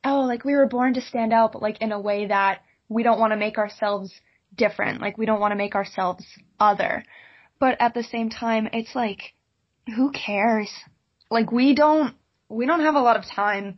oh, 0.04 0.22
like 0.22 0.44
we 0.44 0.56
were 0.56 0.68
born 0.68 0.94
to 0.96 1.02
stand 1.02 1.32
out, 1.32 1.54
but 1.54 1.62
like 1.62 1.82
in 1.82 1.92
a 1.92 2.00
way 2.00 2.28
that 2.28 2.62
we 2.90 3.04
don't 3.04 3.20
want 3.20 3.32
to 3.32 3.38
make 3.38 3.58
ourselves 3.58 4.12
different. 4.56 5.02
Like 5.02 5.18
we 5.18 5.26
don't 5.26 5.40
want 5.40 5.52
to 5.52 5.58
make 5.58 5.76
ourselves 5.76 6.26
other. 6.60 7.06
But 7.60 7.80
at 7.80 7.94
the 7.94 8.04
same 8.04 8.30
time, 8.30 8.68
it's 8.74 8.96
like, 8.96 9.34
who 9.96 10.12
cares? 10.12 10.70
Like 11.30 11.52
we 11.52 11.76
don't, 11.76 12.16
we 12.50 12.66
don't 12.66 12.82
have 12.82 12.96
a 12.96 13.02
lot 13.02 13.18
of 13.18 13.26
time 13.26 13.78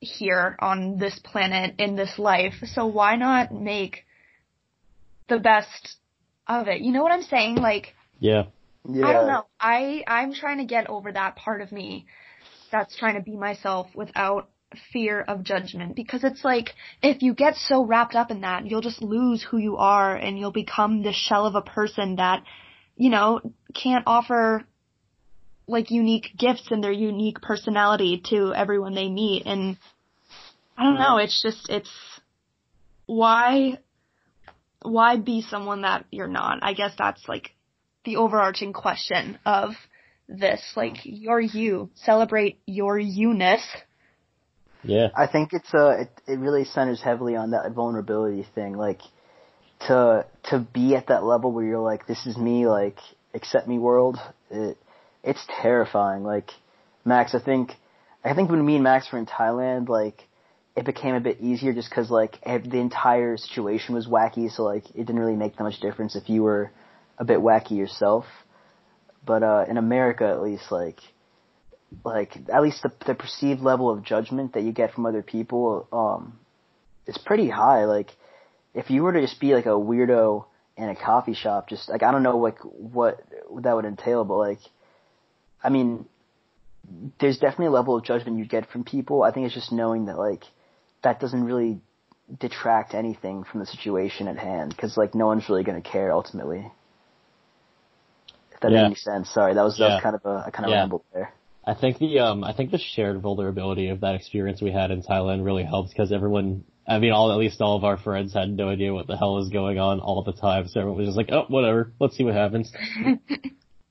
here 0.00 0.56
on 0.60 0.98
this 0.98 1.18
planet 1.24 1.74
in 1.78 1.96
this 1.96 2.18
life. 2.18 2.54
So 2.72 2.86
why 2.86 3.16
not 3.16 3.52
make 3.52 4.04
the 5.28 5.38
best 5.38 5.96
of 6.48 6.68
it? 6.68 6.80
You 6.80 6.92
know 6.92 7.02
what 7.02 7.12
I'm 7.12 7.22
saying? 7.22 7.56
Like, 7.56 7.94
yeah. 8.18 8.44
Yeah. 8.88 9.06
I 9.06 9.12
don't 9.12 9.26
know. 9.26 9.44
I, 9.60 10.02
I'm 10.06 10.32
trying 10.32 10.58
to 10.58 10.64
get 10.64 10.88
over 10.88 11.12
that 11.12 11.36
part 11.36 11.60
of 11.60 11.72
me 11.72 12.06
that's 12.72 12.96
trying 12.96 13.14
to 13.14 13.20
be 13.20 13.36
myself 13.36 13.88
without 13.94 14.48
fear 14.92 15.20
of 15.20 15.42
judgment 15.42 15.96
because 15.96 16.24
it's 16.24 16.44
like 16.44 16.74
if 17.02 17.22
you 17.22 17.32
get 17.34 17.54
so 17.56 17.82
wrapped 17.82 18.14
up 18.14 18.30
in 18.30 18.42
that 18.42 18.66
you'll 18.66 18.82
just 18.82 19.00
lose 19.00 19.42
who 19.42 19.56
you 19.56 19.78
are 19.78 20.14
and 20.14 20.38
you'll 20.38 20.52
become 20.52 21.02
this 21.02 21.16
shell 21.16 21.46
of 21.46 21.54
a 21.54 21.62
person 21.62 22.16
that 22.16 22.42
you 22.94 23.08
know 23.08 23.40
can't 23.74 24.04
offer 24.06 24.62
like 25.66 25.90
unique 25.90 26.28
gifts 26.36 26.68
and 26.70 26.84
their 26.84 26.92
unique 26.92 27.40
personality 27.40 28.22
to 28.28 28.52
everyone 28.54 28.94
they 28.94 29.08
meet 29.08 29.44
and 29.46 29.78
I 30.76 30.84
don't 30.84 30.98
know 30.98 31.16
it's 31.16 31.42
just 31.42 31.70
it's 31.70 31.90
why 33.06 33.78
why 34.82 35.16
be 35.16 35.42
someone 35.42 35.82
that 35.82 36.04
you're 36.10 36.28
not 36.28 36.58
I 36.62 36.72
guess 36.72 36.94
that's 36.96 37.28
like 37.28 37.50
the 38.04 38.16
overarching 38.16 38.72
question 38.72 39.38
of 39.44 39.70
this 40.28 40.62
like 40.76 40.98
you're 41.04 41.40
you 41.40 41.90
celebrate 41.94 42.60
your 42.66 42.98
you-ness 42.98 43.66
yeah. 44.84 45.08
I 45.16 45.26
think 45.26 45.52
it's 45.52 45.72
uh 45.74 46.02
it, 46.02 46.10
it 46.26 46.38
really 46.38 46.64
centers 46.64 47.02
heavily 47.02 47.36
on 47.36 47.50
that 47.50 47.70
vulnerability 47.72 48.46
thing, 48.54 48.76
like 48.76 49.00
to 49.86 50.26
to 50.44 50.58
be 50.58 50.94
at 50.94 51.08
that 51.08 51.24
level 51.24 51.52
where 51.52 51.64
you're 51.64 51.80
like, 51.80 52.06
this 52.06 52.26
is 52.26 52.36
me, 52.36 52.66
like 52.66 52.98
accept 53.34 53.68
me 53.68 53.78
world. 53.78 54.18
It 54.50 54.78
it's 55.22 55.44
terrifying. 55.60 56.22
Like 56.22 56.50
Max, 57.04 57.34
I 57.34 57.40
think 57.40 57.72
I 58.24 58.34
think 58.34 58.50
when 58.50 58.64
me 58.64 58.76
and 58.76 58.84
Max 58.84 59.10
were 59.12 59.18
in 59.18 59.26
Thailand, 59.26 59.88
like 59.88 60.27
it 60.78 60.84
became 60.84 61.16
a 61.16 61.20
bit 61.20 61.40
easier 61.40 61.72
just 61.72 61.90
because 61.90 62.08
like 62.08 62.40
the 62.44 62.78
entire 62.78 63.36
situation 63.36 63.96
was 63.96 64.06
wacky, 64.06 64.48
so 64.48 64.62
like 64.62 64.88
it 64.90 65.06
didn't 65.06 65.18
really 65.18 65.34
make 65.34 65.56
that 65.56 65.64
much 65.64 65.80
difference 65.80 66.14
if 66.14 66.28
you 66.30 66.44
were 66.44 66.70
a 67.18 67.24
bit 67.24 67.40
wacky 67.40 67.72
yourself. 67.72 68.26
But 69.26 69.42
uh 69.42 69.64
in 69.68 69.76
America, 69.76 70.24
at 70.24 70.40
least, 70.40 70.70
like 70.70 71.00
like 72.04 72.36
at 72.52 72.62
least 72.62 72.84
the 72.84 72.92
the 73.06 73.16
perceived 73.16 73.60
level 73.60 73.90
of 73.90 74.04
judgment 74.04 74.52
that 74.52 74.62
you 74.62 74.70
get 74.70 74.94
from 74.94 75.04
other 75.04 75.22
people 75.22 75.88
um 75.92 76.38
is 77.08 77.18
pretty 77.18 77.50
high. 77.50 77.84
Like 77.84 78.10
if 78.72 78.88
you 78.88 79.02
were 79.02 79.12
to 79.12 79.20
just 79.20 79.40
be 79.40 79.54
like 79.54 79.66
a 79.66 79.70
weirdo 79.70 80.44
in 80.76 80.88
a 80.88 80.94
coffee 80.94 81.34
shop, 81.34 81.68
just 81.68 81.88
like 81.88 82.04
I 82.04 82.12
don't 82.12 82.22
know 82.22 82.38
like 82.38 82.60
what 82.60 83.20
that 83.62 83.74
would 83.74 83.84
entail, 83.84 84.24
but 84.24 84.36
like, 84.36 84.60
I 85.60 85.70
mean, 85.70 86.06
there's 87.18 87.38
definitely 87.38 87.66
a 87.66 87.70
level 87.72 87.96
of 87.96 88.04
judgment 88.04 88.38
you 88.38 88.44
get 88.44 88.70
from 88.70 88.84
people. 88.84 89.24
I 89.24 89.32
think 89.32 89.46
it's 89.46 89.56
just 89.56 89.72
knowing 89.72 90.06
that 90.06 90.18
like 90.18 90.44
that 91.02 91.20
doesn't 91.20 91.44
really 91.44 91.80
detract 92.40 92.94
anything 92.94 93.44
from 93.44 93.60
the 93.60 93.66
situation 93.66 94.28
at 94.28 94.36
hand 94.36 94.70
because 94.70 94.96
like 94.96 95.14
no 95.14 95.26
one's 95.26 95.48
really 95.48 95.64
going 95.64 95.80
to 95.80 95.88
care 95.88 96.12
ultimately. 96.12 96.70
If 98.52 98.60
that 98.60 98.72
Yeah. 98.72 98.86
any 98.86 98.94
sense. 98.96 99.30
Sorry, 99.30 99.54
that 99.54 99.62
was 99.62 99.78
that 99.78 99.84
Yeah. 99.84 99.94
was 99.94 100.02
kind 100.02 100.14
of 100.14 100.24
a 100.24 100.44
I 100.46 100.50
kind 100.50 100.66
of 100.66 100.70
Yeah. 100.72 100.80
rambled 100.80 101.02
there. 101.12 101.32
I 101.64 101.74
think 101.74 101.98
the 101.98 102.18
um 102.20 102.44
I 102.44 102.52
think 102.52 102.70
the 102.70 102.78
shared 102.78 103.20
vulnerability 103.20 103.88
of 103.88 104.00
that 104.00 104.14
experience 104.14 104.60
we 104.60 104.72
had 104.72 104.90
in 104.90 105.02
Thailand 105.02 105.44
really 105.44 105.64
helped 105.64 105.90
because 105.90 106.12
everyone 106.12 106.64
I 106.86 106.98
mean 106.98 107.12
all 107.12 107.30
at 107.32 107.38
least 107.38 107.60
all 107.60 107.76
of 107.76 107.84
our 107.84 107.96
friends 107.96 108.34
had 108.34 108.50
no 108.50 108.68
idea 108.68 108.92
what 108.92 109.06
the 109.06 109.16
hell 109.16 109.34
was 109.36 109.48
going 109.48 109.78
on 109.78 110.00
all 110.00 110.22
the 110.22 110.32
time 110.32 110.66
so 110.68 110.80
everyone 110.80 110.98
was 110.98 111.08
just 111.08 111.16
like 111.16 111.30
oh 111.30 111.44
whatever 111.48 111.92
let's 112.00 112.16
see 112.16 112.24
what 112.24 112.34
happens. 112.34 112.72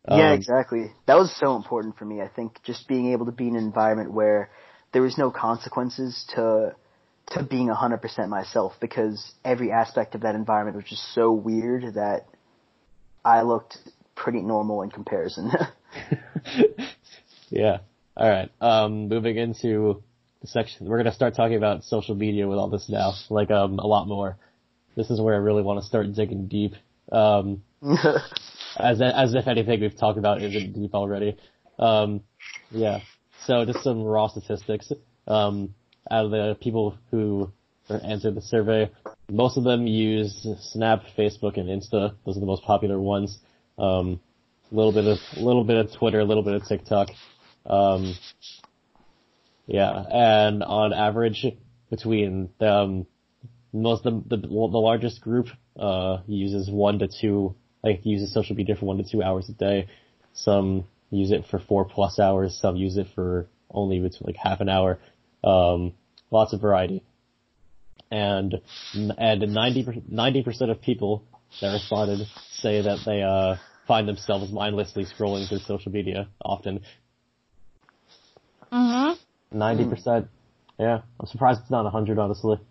yeah, 0.10 0.32
Um, 0.32 0.34
exactly. 0.34 0.92
That 1.06 1.16
was 1.18 1.36
so 1.40 1.56
important 1.56 1.98
for 1.98 2.06
me. 2.06 2.22
I 2.22 2.28
think 2.30 2.62
just 2.64 2.88
being 2.88 3.12
able 3.12 3.26
to 3.26 3.32
be 3.32 3.48
in 3.48 3.56
an 3.56 3.64
environment 3.64 4.12
where 4.12 4.50
there 4.94 5.02
was 5.02 5.18
no 5.18 5.32
consequences 5.32 6.26
to 6.36 6.76
to 7.32 7.44
being 7.44 7.68
100% 7.68 8.30
myself 8.30 8.74
because 8.80 9.34
every 9.44 9.72
aspect 9.72 10.16
of 10.16 10.22
that 10.22 10.36
environment 10.36 10.78
was 10.78 10.86
just 10.86 11.14
so 11.14 11.32
weird 11.32 11.96
that 11.96 12.26
I 13.24 13.42
looked 13.42 13.78
pretty 14.16 14.42
normal 14.42 14.82
in 14.82 14.90
comparison. 14.90 15.52
yeah. 17.50 17.80
All 18.16 18.30
right. 18.30 18.50
Um, 18.62 19.10
moving 19.10 19.38
into 19.38 20.02
the 20.42 20.48
section, 20.48 20.88
we're 20.88 20.98
gonna 20.98 21.14
start 21.14 21.36
talking 21.36 21.58
about 21.58 21.84
social 21.84 22.16
media 22.16 22.48
with 22.48 22.58
all 22.58 22.70
this 22.70 22.90
now, 22.90 23.14
like 23.30 23.52
um 23.52 23.80
a 23.80 23.86
lot 23.86 24.08
more. 24.08 24.38
This 24.96 25.10
is 25.12 25.22
where 25.22 25.36
I 25.36 25.38
really 25.38 25.62
want 25.62 25.80
to 25.80 25.86
start 25.86 26.12
digging 26.14 26.48
deep. 26.48 26.74
Um, 27.12 27.62
as 28.78 29.02
as 29.02 29.36
if 29.36 29.48
anything 29.48 29.82
we've 29.82 29.98
talked 29.98 30.18
about 30.18 30.42
isn't 30.42 30.74
deep 30.74 30.96
already. 30.96 31.38
Um, 31.78 32.22
yeah. 32.72 33.02
So 33.46 33.66
just 33.66 33.84
some 33.84 34.04
raw 34.04 34.28
statistics. 34.28 34.92
Um, 35.28 35.76
out 36.12 36.26
of 36.26 36.32
the 36.32 36.58
people 36.62 36.98
who 37.12 37.52
answered 37.90 38.36
the 38.36 38.42
survey, 38.42 38.92
most 39.30 39.58
of 39.58 39.64
them 39.64 39.88
use 39.88 40.48
Snap, 40.72 41.04
Facebook, 41.18 41.58
and 41.58 41.70
Insta. 41.70 42.16
Those 42.26 42.38
are 42.38 42.40
the 42.40 42.46
most 42.46 42.64
popular 42.64 43.00
ones. 43.00 43.38
Um, 43.78 44.20
a 44.72 44.76
little 44.76 44.92
bit 44.92 45.06
of 45.06 45.18
a 45.36 45.40
little 45.40 45.64
bit 45.64 45.78
of 45.78 45.94
Twitter, 45.98 46.20
a 46.20 46.26
little 46.26 46.44
bit 46.44 46.56
of 46.56 46.68
TikTok. 46.68 47.10
Um, 47.66 48.16
yeah, 49.66 50.04
and 50.10 50.64
on 50.64 50.94
average, 50.94 51.46
between 51.90 52.50
um, 52.60 53.06
most 53.74 54.04
the, 54.04 54.12
the 54.12 54.38
the 54.38 54.48
largest 54.48 55.22
group 55.22 55.48
uh 55.80 56.18
uses 56.26 56.70
one 56.72 57.00
to 57.00 57.08
two 57.08 57.56
like 57.84 58.02
uses 58.04 58.34
social 58.34 58.56
media 58.56 58.76
for 58.76 58.86
one 58.86 58.98
to 58.98 59.04
two 59.10 59.22
hours 59.22 59.50
a 59.50 59.54
day. 59.54 59.88
Some 60.34 60.86
use 61.10 61.32
it 61.32 61.46
for 61.50 61.60
four 61.60 61.86
plus 61.86 62.20
hours. 62.20 62.58
Some 62.60 62.76
use 62.76 62.98
it 62.98 63.08
for 63.16 63.48
only 63.72 64.00
between 64.00 64.28
like 64.28 64.38
half 64.38 64.60
an 64.60 64.70
hour. 64.70 65.00
Um, 65.48 65.94
lots 66.32 66.54
of 66.54 66.62
variety. 66.62 67.04
And 68.10 68.56
and 69.18 69.42
90 69.54 70.44
percent 70.44 70.72
of 70.72 70.82
people 70.82 71.24
that 71.62 71.74
responded 71.74 72.26
say 72.52 72.82
that 72.82 73.00
they 73.06 73.22
uh 73.22 73.56
find 73.88 74.08
themselves 74.08 74.52
mindlessly 74.52 75.06
scrolling 75.06 75.48
through 75.48 75.60
social 75.60 75.92
media 75.92 76.28
often. 76.44 76.82
Mhm. 78.72 79.18
Ninety 79.52 79.86
percent. 79.86 80.28
Yeah, 80.80 81.02
I'm 81.20 81.26
surprised 81.28 81.62
it's 81.62 81.72
not 81.72 81.86
a 81.86 81.90
hundred, 81.90 82.20
honestly. 82.20 82.58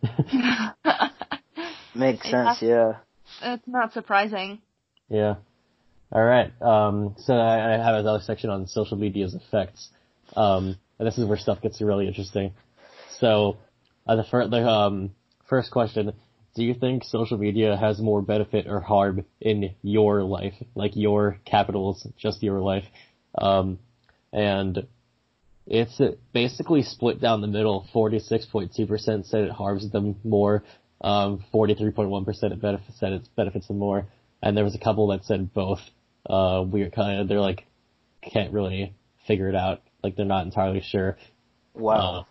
Makes 1.94 2.26
Yeah. 2.26 2.54
sense, 2.54 2.62
yeah. 2.62 2.92
It's 3.42 3.66
not 3.66 3.92
surprising. 3.92 4.60
yeah. 5.08 5.36
All 6.12 6.22
right. 6.24 6.52
Um, 6.62 7.16
so 7.18 7.34
I, 7.34 7.74
I 7.74 7.78
have 7.84 7.96
another 7.96 8.20
section 8.20 8.48
on 8.50 8.66
social 8.68 8.96
media's 8.96 9.34
effects. 9.34 9.88
Um, 10.36 10.76
and 10.98 11.06
this 11.08 11.18
is 11.18 11.24
where 11.26 11.36
stuff 11.36 11.60
gets 11.60 11.80
really 11.82 12.06
interesting. 12.06 12.52
So, 13.18 13.58
uh, 14.06 14.16
the, 14.16 14.24
fir- 14.24 14.48
the 14.48 14.66
um, 14.66 15.10
first 15.48 15.70
question: 15.70 16.12
Do 16.54 16.64
you 16.64 16.74
think 16.74 17.04
social 17.04 17.38
media 17.38 17.76
has 17.76 17.98
more 17.98 18.22
benefit 18.22 18.66
or 18.66 18.80
harm 18.80 19.24
in 19.40 19.74
your 19.82 20.22
life, 20.22 20.54
like 20.74 20.92
your 20.94 21.38
capitals, 21.44 22.06
just 22.16 22.42
your 22.42 22.60
life? 22.60 22.84
Um, 23.36 23.78
and 24.32 24.86
it's 25.66 26.00
basically 26.32 26.82
split 26.82 27.20
down 27.20 27.40
the 27.40 27.46
middle. 27.46 27.86
Forty-six 27.92 28.46
point 28.46 28.72
two 28.76 28.86
percent 28.86 29.26
said 29.26 29.44
it 29.44 29.50
harms 29.50 29.90
them 29.90 30.16
more. 30.24 30.62
Um, 31.00 31.44
forty-three 31.52 31.90
point 31.90 32.10
one 32.10 32.24
percent 32.24 32.52
it 32.52 32.60
benefits 32.60 32.98
said 32.98 33.12
it 33.12 33.28
benefits 33.36 33.68
them 33.68 33.78
more, 33.78 34.06
and 34.42 34.56
there 34.56 34.64
was 34.64 34.74
a 34.74 34.78
couple 34.80 35.08
that 35.08 35.24
said 35.24 35.52
both. 35.52 35.80
Uh, 36.28 36.64
weird 36.66 36.92
kind 36.92 37.20
of. 37.20 37.28
They're 37.28 37.40
like 37.40 37.66
can't 38.22 38.52
really 38.52 38.94
figure 39.26 39.48
it 39.48 39.54
out. 39.54 39.82
Like 40.02 40.16
they're 40.16 40.26
not 40.26 40.44
entirely 40.44 40.82
sure. 40.82 41.16
Wow. 41.74 42.26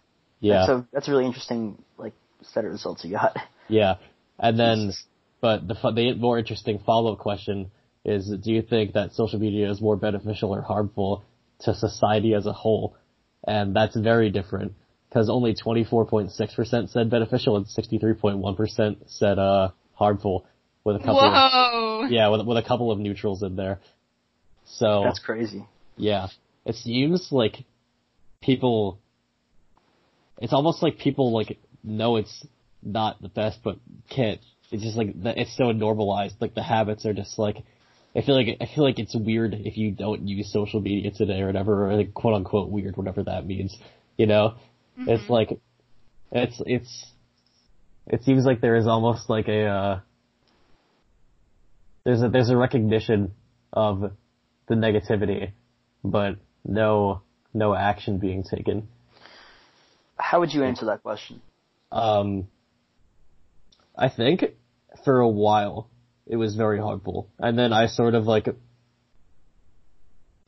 Yeah. 0.46 0.54
That's 0.60 0.70
a 0.70 0.88
that's 0.94 1.08
a 1.08 1.12
really 1.12 1.26
interesting 1.26 1.82
like 1.98 2.14
set 2.42 2.66
of 2.66 2.72
results 2.72 3.04
you 3.04 3.12
got. 3.12 3.36
Yeah, 3.68 3.96
and 4.38 4.60
then, 4.60 4.94
but 5.42 5.68
the 5.68 5.74
the 5.74 6.14
more 6.16 6.38
interesting 6.38 6.80
follow 6.86 7.14
up 7.14 7.20
question 7.20 7.72
is: 8.04 8.30
Do 8.44 8.52
you 8.52 8.62
think 8.62 8.94
that 8.94 9.14
social 9.14 9.40
media 9.40 9.72
is 9.72 9.82
more 9.82 9.96
beneficial 9.96 10.54
or 10.54 10.62
harmful 10.62 11.24
to 11.62 11.74
society 11.74 12.36
as 12.36 12.46
a 12.46 12.54
whole? 12.54 12.96
And 13.48 13.76
that's 13.76 13.96
very 13.96 14.30
different 14.30 14.74
because 15.10 15.30
only 15.30 15.56
twenty 15.56 15.84
four 15.84 16.06
point 16.06 16.32
six 16.32 16.54
percent 16.54 16.90
said 16.92 17.10
beneficial 17.10 17.58
and 17.58 17.68
sixty 17.68 17.98
three 17.98 18.14
point 18.14 18.38
one 18.38 18.56
percent 18.56 19.00
said 19.08 19.40
uh 19.40 19.70
harmful, 19.94 20.46
with 20.84 20.98
a 20.98 21.00
couple. 21.00 21.22
Of, 21.22 21.34
Whoa. 21.34 22.08
yeah, 22.10 22.28
with 22.30 22.46
with 22.46 22.58
a 22.58 22.64
couple 22.64 22.92
of 22.92 23.00
neutrals 23.00 23.42
in 23.42 23.56
there. 23.56 23.80
So 24.66 25.02
That's 25.04 25.20
crazy. 25.20 25.66
yeah. 25.98 26.28
It 26.66 26.76
seems 26.76 27.32
like 27.32 27.64
people, 28.42 29.00
it's 30.40 30.54
almost 30.54 30.84
like 30.84 30.98
people 30.98 31.32
like 31.34 31.58
know 31.84 32.18
it's 32.18 32.46
not 32.84 33.22
the 33.22 33.30
best, 33.30 33.60
but 33.64 33.78
can't, 34.10 34.40
it's 34.72 34.84
just 34.84 34.98
like, 34.98 35.22
the- 35.22 35.40
it's 35.40 35.56
so 35.58 35.72
normalized, 35.72 36.36
like 36.40 36.54
the 36.54 36.64
habits 36.64 37.06
are 37.06 37.14
just 37.14 37.38
like, 37.40 37.58
I 38.16 38.22
feel 38.22 38.36
like, 38.36 38.58
I 38.62 38.66
feel 38.74 38.84
like 38.84 39.00
it's 39.00 39.16
weird 39.16 39.54
if 39.54 39.78
you 39.78 39.92
don't 39.92 40.28
use 40.28 40.52
social 40.52 40.80
media 40.82 41.12
today 41.12 41.42
or 41.42 41.48
whatever, 41.48 41.90
or 41.90 41.96
like 41.96 42.14
quote 42.14 42.34
unquote 42.36 42.70
weird, 42.70 42.96
whatever 42.98 43.24
that 43.24 43.46
means, 43.46 43.76
you 44.18 44.26
know? 44.26 44.56
It's 44.98 45.30
like, 45.30 45.60
it's, 46.32 46.62
it's, 46.66 47.06
it 48.08 48.24
seems 48.24 48.46
like 48.46 48.62
there 48.62 48.76
is 48.76 48.88
almost 48.88 49.30
like 49.30 49.48
a, 49.48 49.66
uh, 49.66 50.00
there's 52.06 52.22
a, 52.22 52.30
there's 52.30 52.50
a 52.50 52.56
recognition 52.58 53.34
of 53.74 54.12
the 54.68 54.76
negativity, 54.76 55.52
but 56.04 56.36
no, 56.64 57.22
no 57.54 57.74
action 57.74 58.20
being 58.20 58.44
taken. 58.44 58.88
How 60.18 60.40
would 60.40 60.54
you 60.54 60.64
answer 60.64 60.86
that 60.86 61.04
question? 61.04 61.42
Um, 61.92 62.48
I 63.98 64.10
think 64.10 64.44
for 65.04 65.20
a 65.20 65.28
while 65.28 65.90
it 66.28 66.36
was 66.38 66.56
very 66.56 66.80
harmful, 66.80 67.30
and 67.40 67.58
then 67.58 67.72
I 67.74 67.88
sort 67.88 68.16
of 68.16 68.26
like 68.26 68.48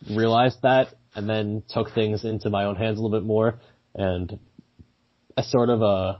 realized 0.09 0.61
that, 0.63 0.93
and 1.15 1.29
then 1.29 1.63
took 1.69 1.91
things 1.91 2.23
into 2.25 2.49
my 2.49 2.65
own 2.65 2.75
hands 2.75 2.99
a 2.99 3.01
little 3.01 3.17
bit 3.17 3.25
more, 3.25 3.59
and 3.93 4.39
I 5.37 5.43
sort 5.43 5.69
of 5.69 5.81
uh, 5.81 6.17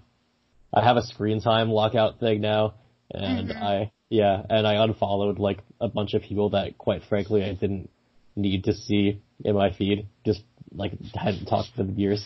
I 0.73 0.83
have 0.83 0.97
a 0.97 1.03
screen 1.03 1.41
time 1.41 1.69
lockout 1.69 2.19
thing 2.19 2.41
now, 2.41 2.75
and 3.11 3.51
I 3.51 3.91
yeah, 4.09 4.41
and 4.49 4.65
I 4.65 4.83
unfollowed 4.83 5.39
like 5.39 5.59
a 5.81 5.87
bunch 5.87 6.13
of 6.13 6.21
people 6.21 6.51
that, 6.51 6.77
quite 6.77 7.03
frankly, 7.09 7.43
I 7.43 7.53
didn't 7.53 7.89
need 8.35 8.65
to 8.65 8.73
see 8.73 9.21
in 9.43 9.55
my 9.55 9.73
feed. 9.73 10.07
Just 10.25 10.43
like 10.71 10.93
hadn't 11.13 11.45
talked 11.45 11.71
to 11.71 11.77
them 11.77 11.89
in 11.89 11.99
years. 11.99 12.25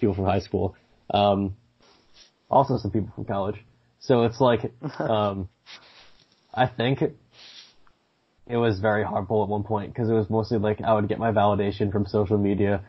People 0.00 0.14
from 0.14 0.24
high 0.24 0.40
school. 0.40 0.74
Um, 1.12 1.56
also 2.50 2.78
some 2.78 2.90
people 2.90 3.12
from 3.14 3.24
college. 3.24 3.56
So 4.00 4.24
it's 4.24 4.40
like, 4.40 4.72
um, 4.98 5.48
I 6.52 6.66
think 6.66 7.02
it 7.02 8.56
was 8.56 8.80
very 8.80 9.04
harmful 9.04 9.42
at 9.42 9.48
one 9.48 9.62
point 9.62 9.92
because 9.92 10.08
it 10.08 10.14
was 10.14 10.28
mostly 10.28 10.58
like 10.58 10.80
I 10.80 10.94
would 10.94 11.08
get 11.08 11.18
my 11.18 11.30
validation 11.30 11.92
from 11.92 12.06
social 12.06 12.38
media, 12.38 12.82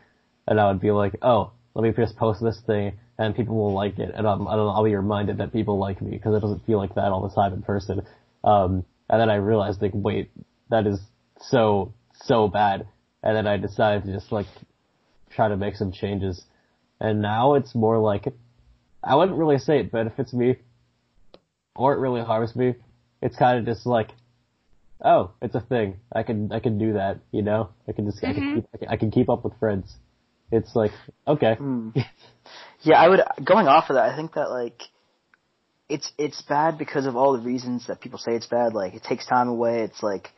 and 0.47 0.59
I 0.59 0.67
would 0.71 0.81
be 0.81 0.91
like, 0.91 1.15
oh, 1.21 1.51
let 1.75 1.83
me 1.83 1.91
just 1.91 2.17
post 2.17 2.41
this 2.41 2.59
thing 2.65 2.93
and 3.21 3.35
people 3.35 3.55
will 3.55 3.73
like 3.73 3.99
it, 3.99 4.11
and 4.15 4.27
I'm, 4.27 4.47
I'll, 4.47 4.69
I'll 4.71 4.83
be 4.83 4.95
reminded 4.95 5.37
that 5.37 5.53
people 5.53 5.77
like 5.77 6.01
me 6.01 6.11
because 6.11 6.35
it 6.35 6.39
doesn't 6.39 6.65
feel 6.65 6.79
like 6.79 6.95
that 6.95 7.11
all 7.11 7.21
the 7.21 7.33
time 7.33 7.53
in 7.53 7.61
person. 7.61 8.01
Um, 8.43 8.83
and 9.09 9.21
then 9.21 9.29
I 9.29 9.35
realized 9.35 9.79
like, 9.79 9.91
wait, 9.93 10.31
that 10.69 10.87
is 10.87 10.99
so 11.39 11.93
so 12.23 12.47
bad, 12.47 12.87
and 13.21 13.35
then 13.35 13.45
I 13.45 13.57
decided 13.57 14.05
to 14.05 14.13
just 14.13 14.31
like 14.31 14.47
try 15.29 15.49
to 15.49 15.55
make 15.55 15.75
some 15.75 15.91
changes, 15.91 16.43
and 17.01 17.21
now 17.21 17.55
it's 17.55 17.73
more 17.73 17.97
like 17.97 18.27
I 19.03 19.15
wouldn't 19.15 19.37
really 19.37 19.57
say 19.57 19.79
it 19.79 19.91
benefits 19.91 20.31
me 20.31 20.57
or 21.75 21.93
it 21.93 21.99
really 21.99 22.21
harms 22.21 22.55
me. 22.55 22.75
It's 23.21 23.35
kind 23.35 23.57
of 23.57 23.65
just 23.65 23.85
like, 23.85 24.09
oh, 25.03 25.31
it's 25.41 25.55
a 25.55 25.61
thing. 25.61 25.97
I 26.13 26.21
can 26.23 26.51
I 26.51 26.59
can 26.59 26.77
do 26.77 26.93
that. 26.93 27.19
You 27.31 27.41
know, 27.41 27.69
I 27.89 27.93
can 27.93 28.05
just 28.05 28.23
I 28.23 28.33
can 28.33 28.43
mm-hmm. 28.43 28.55
keep, 28.55 28.67
I 28.73 28.77
can, 28.77 28.87
I 28.89 28.95
can 28.97 29.11
keep 29.11 29.29
up 29.29 29.43
with 29.43 29.57
friends. 29.59 29.93
It's 30.51 30.75
like 30.75 30.91
okay, 31.27 31.55
hmm. 31.55 31.89
Yeah, 32.81 33.01
I 33.01 33.07
would 33.09 33.21
going 33.43 33.67
off 33.67 33.89
of 33.89 33.95
that. 33.95 34.11
I 34.11 34.15
think 34.15 34.33
that 34.33 34.51
like 34.51 34.83
it's 35.89 36.11
it's 36.17 36.41
bad 36.43 36.77
because 36.77 37.05
of 37.07 37.15
all 37.15 37.33
the 37.33 37.43
reasons 37.43 37.87
that 37.87 37.99
people 37.99 38.19
say 38.19 38.33
it's 38.33 38.47
bad. 38.47 38.73
Like 38.73 38.93
it 38.93 39.03
takes 39.03 39.25
time 39.25 39.47
away. 39.47 39.81
It's 39.81 40.03
like, 40.03 40.29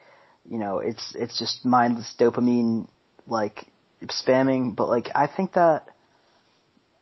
you 0.50 0.60
know, 0.60 0.80
it's 0.80 1.14
it's 1.16 1.38
just 1.38 1.66
mindless 1.66 2.14
dopamine 2.18 2.88
like 3.28 3.66
spamming. 4.08 4.76
But 4.76 4.88
like 4.88 5.10
I 5.14 5.28
think 5.28 5.54
that 5.54 5.88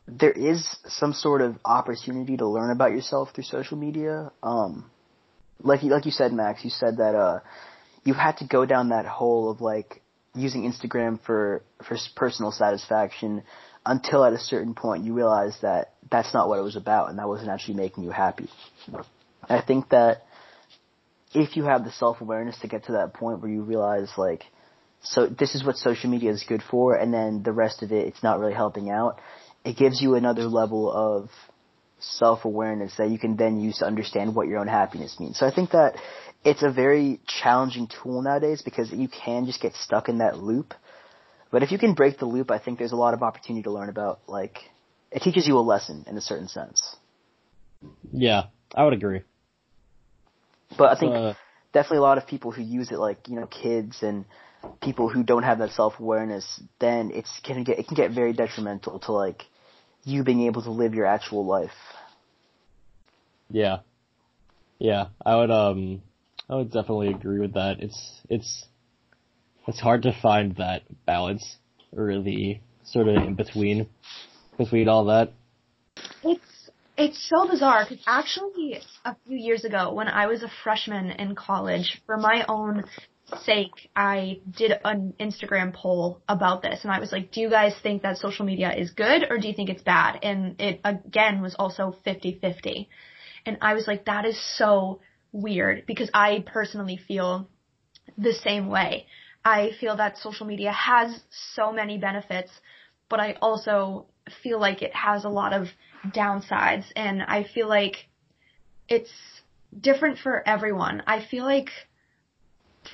there 0.06 0.32
is 0.32 0.76
some 0.86 1.12
sort 1.12 1.40
of 1.40 1.56
opportunity 1.64 2.36
to 2.36 2.46
learn 2.46 2.70
about 2.70 2.92
yourself 2.92 3.30
through 3.34 3.44
social 3.44 3.76
media. 3.76 4.32
Um, 4.42 4.90
like 5.60 5.82
like 5.82 6.04
you 6.06 6.10
said, 6.10 6.32
Max, 6.32 6.64
you 6.64 6.70
said 6.70 6.96
that 6.96 7.14
uh, 7.14 7.40
you 8.04 8.14
had 8.14 8.38
to 8.38 8.46
go 8.46 8.66
down 8.66 8.88
that 8.88 9.06
hole 9.06 9.50
of 9.50 9.60
like 9.60 10.02
using 10.34 10.70
Instagram 10.70 11.20
for 11.24 11.62
for 11.86 11.96
personal 12.16 12.50
satisfaction 12.50 13.42
until 13.84 14.24
at 14.24 14.32
a 14.32 14.38
certain 14.38 14.74
point 14.74 15.04
you 15.04 15.12
realize 15.12 15.56
that 15.62 15.94
that's 16.10 16.32
not 16.34 16.48
what 16.48 16.58
it 16.58 16.62
was 16.62 16.76
about 16.76 17.10
and 17.10 17.18
that 17.18 17.28
wasn't 17.28 17.48
actually 17.48 17.74
making 17.74 18.04
you 18.04 18.10
happy. 18.10 18.48
I 19.48 19.60
think 19.60 19.88
that 19.90 20.22
if 21.34 21.56
you 21.56 21.64
have 21.64 21.84
the 21.84 21.92
self 21.92 22.20
awareness 22.20 22.58
to 22.60 22.68
get 22.68 22.84
to 22.84 22.92
that 22.92 23.14
point 23.14 23.40
where 23.40 23.50
you 23.50 23.62
realize 23.62 24.10
like 24.16 24.44
so 25.02 25.26
this 25.26 25.54
is 25.54 25.64
what 25.64 25.76
social 25.76 26.10
media 26.10 26.30
is 26.30 26.44
good 26.46 26.62
for 26.62 26.94
and 26.94 27.12
then 27.12 27.42
the 27.42 27.52
rest 27.52 27.82
of 27.82 27.90
it 27.90 28.06
it's 28.06 28.22
not 28.22 28.38
really 28.38 28.54
helping 28.54 28.90
out 28.90 29.18
it 29.64 29.76
gives 29.76 30.00
you 30.00 30.14
another 30.14 30.44
level 30.44 30.90
of 30.90 31.30
self-awareness 31.98 32.96
that 32.96 33.10
you 33.10 33.18
can 33.18 33.36
then 33.36 33.60
use 33.60 33.78
to 33.78 33.86
understand 33.86 34.34
what 34.34 34.48
your 34.48 34.58
own 34.58 34.66
happiness 34.66 35.18
means. 35.20 35.38
So 35.38 35.46
I 35.46 35.54
think 35.54 35.70
that 35.70 35.94
it's 36.44 36.62
a 36.62 36.70
very 36.70 37.20
challenging 37.26 37.88
tool 37.88 38.22
nowadays 38.22 38.62
because 38.62 38.90
you 38.90 39.08
can 39.08 39.46
just 39.46 39.60
get 39.60 39.74
stuck 39.74 40.08
in 40.08 40.18
that 40.18 40.38
loop. 40.38 40.74
But 41.50 41.62
if 41.62 41.70
you 41.70 41.78
can 41.78 41.94
break 41.94 42.18
the 42.18 42.26
loop, 42.26 42.50
I 42.50 42.58
think 42.58 42.78
there's 42.78 42.92
a 42.92 42.96
lot 42.96 43.14
of 43.14 43.22
opportunity 43.22 43.62
to 43.64 43.70
learn 43.70 43.88
about, 43.88 44.20
like, 44.26 44.58
it 45.10 45.22
teaches 45.22 45.46
you 45.46 45.58
a 45.58 45.60
lesson 45.60 46.04
in 46.08 46.16
a 46.16 46.20
certain 46.20 46.48
sense. 46.48 46.96
Yeah, 48.12 48.44
I 48.74 48.84
would 48.84 48.94
agree. 48.94 49.22
But 50.76 50.96
I 50.96 50.98
think 50.98 51.14
uh, 51.14 51.34
definitely 51.72 51.98
a 51.98 52.02
lot 52.02 52.18
of 52.18 52.26
people 52.26 52.50
who 52.50 52.62
use 52.62 52.90
it, 52.90 52.98
like, 52.98 53.28
you 53.28 53.36
know, 53.36 53.46
kids 53.46 54.02
and 54.02 54.24
people 54.80 55.08
who 55.08 55.22
don't 55.22 55.42
have 55.42 55.58
that 55.58 55.72
self-awareness, 55.72 56.62
then 56.80 57.10
it's 57.12 57.30
can 57.44 57.62
get, 57.64 57.78
it 57.78 57.86
can 57.86 57.96
get 57.96 58.12
very 58.12 58.32
detrimental 58.32 58.98
to, 59.00 59.12
like, 59.12 59.44
you 60.04 60.24
being 60.24 60.46
able 60.46 60.62
to 60.62 60.70
live 60.70 60.94
your 60.94 61.06
actual 61.06 61.44
life. 61.46 61.70
Yeah. 63.50 63.78
Yeah, 64.78 65.08
I 65.24 65.36
would 65.36 65.50
um 65.50 66.02
I 66.50 66.56
would 66.56 66.72
definitely 66.72 67.10
agree 67.10 67.38
with 67.38 67.54
that. 67.54 67.80
It's 67.80 68.20
it's 68.28 68.66
it's 69.68 69.80
hard 69.80 70.02
to 70.02 70.12
find 70.20 70.56
that 70.56 70.82
balance 71.06 71.56
or 71.96 72.20
the 72.20 72.58
sort 72.84 73.08
of 73.08 73.16
in 73.16 73.34
between 73.34 73.88
between 74.58 74.88
all 74.88 75.04
that. 75.04 75.32
It's 76.24 76.70
it's 76.96 77.28
so 77.28 77.48
bizarre 77.48 77.86
because 77.88 78.02
actually 78.06 78.80
a 79.04 79.16
few 79.26 79.36
years 79.36 79.64
ago 79.64 79.94
when 79.94 80.08
I 80.08 80.26
was 80.26 80.42
a 80.42 80.50
freshman 80.64 81.10
in 81.10 81.34
college 81.34 82.02
for 82.06 82.16
my 82.16 82.44
own 82.48 82.84
sake, 83.40 83.90
I 83.96 84.40
did 84.50 84.72
an 84.84 85.14
Instagram 85.18 85.72
poll 85.74 86.22
about 86.28 86.62
this 86.62 86.80
and 86.82 86.92
I 86.92 87.00
was 87.00 87.12
like, 87.12 87.32
do 87.32 87.40
you 87.40 87.50
guys 87.50 87.74
think 87.82 88.02
that 88.02 88.18
social 88.18 88.44
media 88.44 88.72
is 88.74 88.90
good 88.90 89.26
or 89.30 89.38
do 89.38 89.48
you 89.48 89.54
think 89.54 89.70
it's 89.70 89.82
bad? 89.82 90.18
And 90.22 90.60
it 90.60 90.80
again 90.84 91.42
was 91.42 91.54
also 91.58 91.96
50-50. 92.06 92.88
And 93.46 93.58
I 93.60 93.74
was 93.74 93.86
like, 93.86 94.04
that 94.06 94.24
is 94.24 94.40
so 94.56 95.00
weird 95.32 95.86
because 95.86 96.10
I 96.14 96.44
personally 96.46 96.98
feel 97.08 97.48
the 98.18 98.32
same 98.32 98.68
way. 98.68 99.06
I 99.44 99.70
feel 99.80 99.96
that 99.96 100.18
social 100.18 100.46
media 100.46 100.72
has 100.72 101.20
so 101.54 101.72
many 101.72 101.98
benefits, 101.98 102.50
but 103.08 103.20
I 103.20 103.36
also 103.42 104.06
feel 104.42 104.60
like 104.60 104.82
it 104.82 104.94
has 104.94 105.24
a 105.24 105.28
lot 105.28 105.52
of 105.52 105.66
downsides 106.08 106.84
and 106.94 107.22
I 107.22 107.44
feel 107.44 107.68
like 107.68 108.08
it's 108.88 109.10
different 109.78 110.18
for 110.18 110.46
everyone. 110.46 111.02
I 111.06 111.24
feel 111.24 111.44
like 111.44 111.70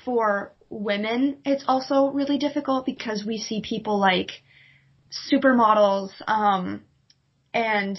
for 0.05 0.53
women, 0.71 1.39
it's 1.45 1.65
also 1.67 2.09
really 2.09 2.39
difficult 2.39 2.87
because 2.87 3.25
we 3.27 3.39
see 3.39 3.63
people 3.63 3.99
like 3.99 4.31
supermodels, 5.31 6.11
um, 6.27 6.83
and 7.55 7.99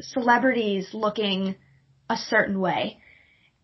celebrities 0.00 0.88
looking 0.92 1.54
a 2.10 2.16
certain 2.16 2.60
way. 2.60 2.98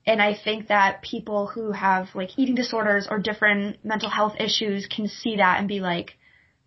And 0.06 0.22
I 0.22 0.34
think 0.34 0.68
that 0.68 1.02
people 1.02 1.46
who 1.46 1.72
have 1.72 2.08
like 2.14 2.30
eating 2.38 2.54
disorders 2.54 3.06
or 3.10 3.18
different 3.18 3.84
mental 3.84 4.08
health 4.08 4.36
issues 4.38 4.86
can 4.86 5.08
see 5.08 5.36
that 5.36 5.58
and 5.58 5.68
be 5.68 5.80
like, 5.80 6.12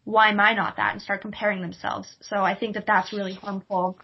why 0.04 0.30
am 0.30 0.40
I 0.40 0.54
not 0.54 0.78
that? 0.78 0.94
And 0.94 1.02
start 1.02 1.22
comparing 1.22 1.62
themselves. 1.62 2.16
So 2.22 2.38
I 2.38 2.56
think 2.56 2.76
that 2.76 2.86
that's 2.86 3.14
really 3.14 3.34
harmful 3.34 3.98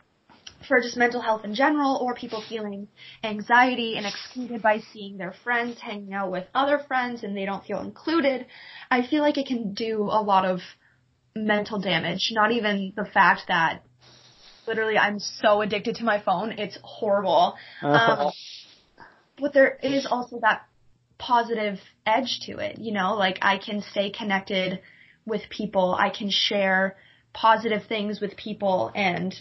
for 0.68 0.80
just 0.82 0.98
mental 0.98 1.22
health 1.22 1.44
in 1.46 1.54
general 1.54 2.00
or 2.02 2.16
people 2.16 2.44
feeling 2.48 2.88
anxiety 3.24 3.96
and 3.98 4.06
excluded 4.06 4.62
by 4.62 4.80
seeing 4.94 5.18
their 5.18 5.34
friends 5.44 5.80
hanging 5.80 6.14
out 6.14 6.32
with 6.32 6.46
other 6.54 6.80
friends 6.88 7.24
and 7.24 7.36
they 7.36 7.46
don't 7.46 7.64
feel 7.66 7.82
included, 7.82 8.46
I 8.90 9.06
feel 9.06 9.22
like 9.22 9.38
it 9.38 9.48
can 9.48 9.74
do 9.74 10.04
a 10.04 10.22
lot 10.22 10.46
of 10.46 10.60
mental 11.36 11.80
damage. 11.80 12.30
Not 12.32 12.52
even 12.52 12.94
the 12.96 13.06
fact 13.06 13.44
that 13.48 13.84
literally 14.68 14.98
I'm 14.98 15.20
so 15.20 15.62
addicted 15.62 15.96
to 15.96 16.04
my 16.04 16.22
phone, 16.22 16.52
it's 16.54 16.78
horrible. 16.84 17.56
Um, 17.82 18.32
but 19.40 19.54
there 19.54 19.78
is 19.82 20.08
also 20.10 20.40
that 20.42 20.66
positive 21.18 21.80
edge 22.06 22.42
to 22.46 22.58
it, 22.58 22.80
you 22.80 22.94
know, 22.94 23.16
like 23.16 23.40
I 23.42 23.58
can 23.58 23.82
stay 23.82 24.12
connected 24.12 24.80
with 25.26 25.42
people, 25.50 25.96
I 25.98 26.10
can 26.10 26.30
share 26.30 26.96
positive 27.34 27.84
things 27.88 28.20
with 28.20 28.36
people 28.36 28.92
and 28.96 29.36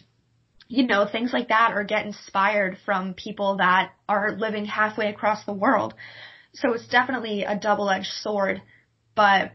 you 0.69 0.87
know, 0.87 1.07
things 1.11 1.33
like 1.33 1.49
that 1.49 1.73
or 1.75 1.85
get 1.85 2.07
inspired 2.07 2.79
from 2.85 3.15
people 3.15 3.59
that 3.59 3.93
are 4.09 4.37
living 4.37 4.65
halfway 4.65 5.09
across 5.09 5.45
the 5.45 5.53
world. 5.53 5.95
So 6.55 6.73
it's 6.73 6.89
definitely 6.89 7.45
a 7.45 7.57
double-edged 7.57 8.11
sword, 8.23 8.63
but 9.15 9.53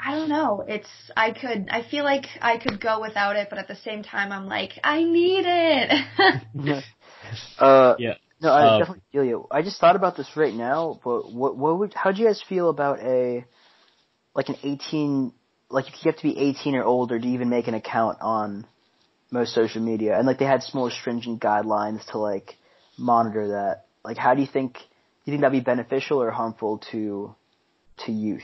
I 0.00 0.14
don't 0.14 0.28
know. 0.28 0.64
It's, 0.66 0.88
I 1.16 1.32
could, 1.32 1.68
I 1.70 1.82
feel 1.82 2.04
like 2.04 2.26
I 2.40 2.58
could 2.58 2.80
go 2.80 3.00
without 3.00 3.36
it, 3.36 3.48
but 3.50 3.58
at 3.58 3.68
the 3.68 3.76
same 3.76 4.02
time 4.02 4.32
I'm 4.32 4.46
like, 4.46 4.72
I 4.82 5.02
need 5.02 5.44
it. 5.46 6.84
uh, 7.58 7.94
yeah. 7.98 8.14
No, 8.40 8.50
I 8.50 8.62
uh, 8.62 8.78
definitely 8.78 9.02
feel 9.12 9.24
you. 9.24 9.46
I 9.50 9.62
just 9.62 9.80
thought 9.80 9.96
about 9.96 10.16
this 10.16 10.28
right 10.34 10.54
now, 10.54 10.98
but 11.04 11.32
what, 11.32 11.56
what 11.56 11.78
would, 11.78 11.94
how 11.94 12.10
do 12.10 12.20
you 12.20 12.26
guys 12.26 12.42
feel 12.48 12.70
about 12.70 13.00
a, 13.00 13.44
like 14.34 14.48
an 14.48 14.56
18, 14.62 15.32
like 15.70 15.86
you 15.86 16.10
have 16.10 16.16
to 16.16 16.22
be 16.22 16.38
18 16.38 16.74
or 16.74 16.84
older 16.84 17.18
to 17.18 17.28
even 17.28 17.48
make 17.48 17.68
an 17.68 17.74
account 17.74 18.18
on 18.20 18.66
most 19.32 19.54
social 19.54 19.82
media, 19.82 20.16
and 20.16 20.26
like 20.26 20.38
they 20.38 20.44
had 20.44 20.62
more 20.74 20.90
stringent 20.90 21.40
guidelines 21.40 22.04
to 22.12 22.18
like 22.18 22.56
monitor 22.98 23.48
that. 23.48 23.86
Like, 24.04 24.16
how 24.16 24.34
do 24.34 24.40
you 24.40 24.46
think? 24.46 24.74
Do 24.74 25.30
you 25.30 25.32
think 25.32 25.42
that'd 25.42 25.52
be 25.58 25.64
beneficial 25.64 26.20
or 26.20 26.30
harmful 26.30 26.78
to 26.92 27.34
to 28.04 28.12
youth? 28.12 28.42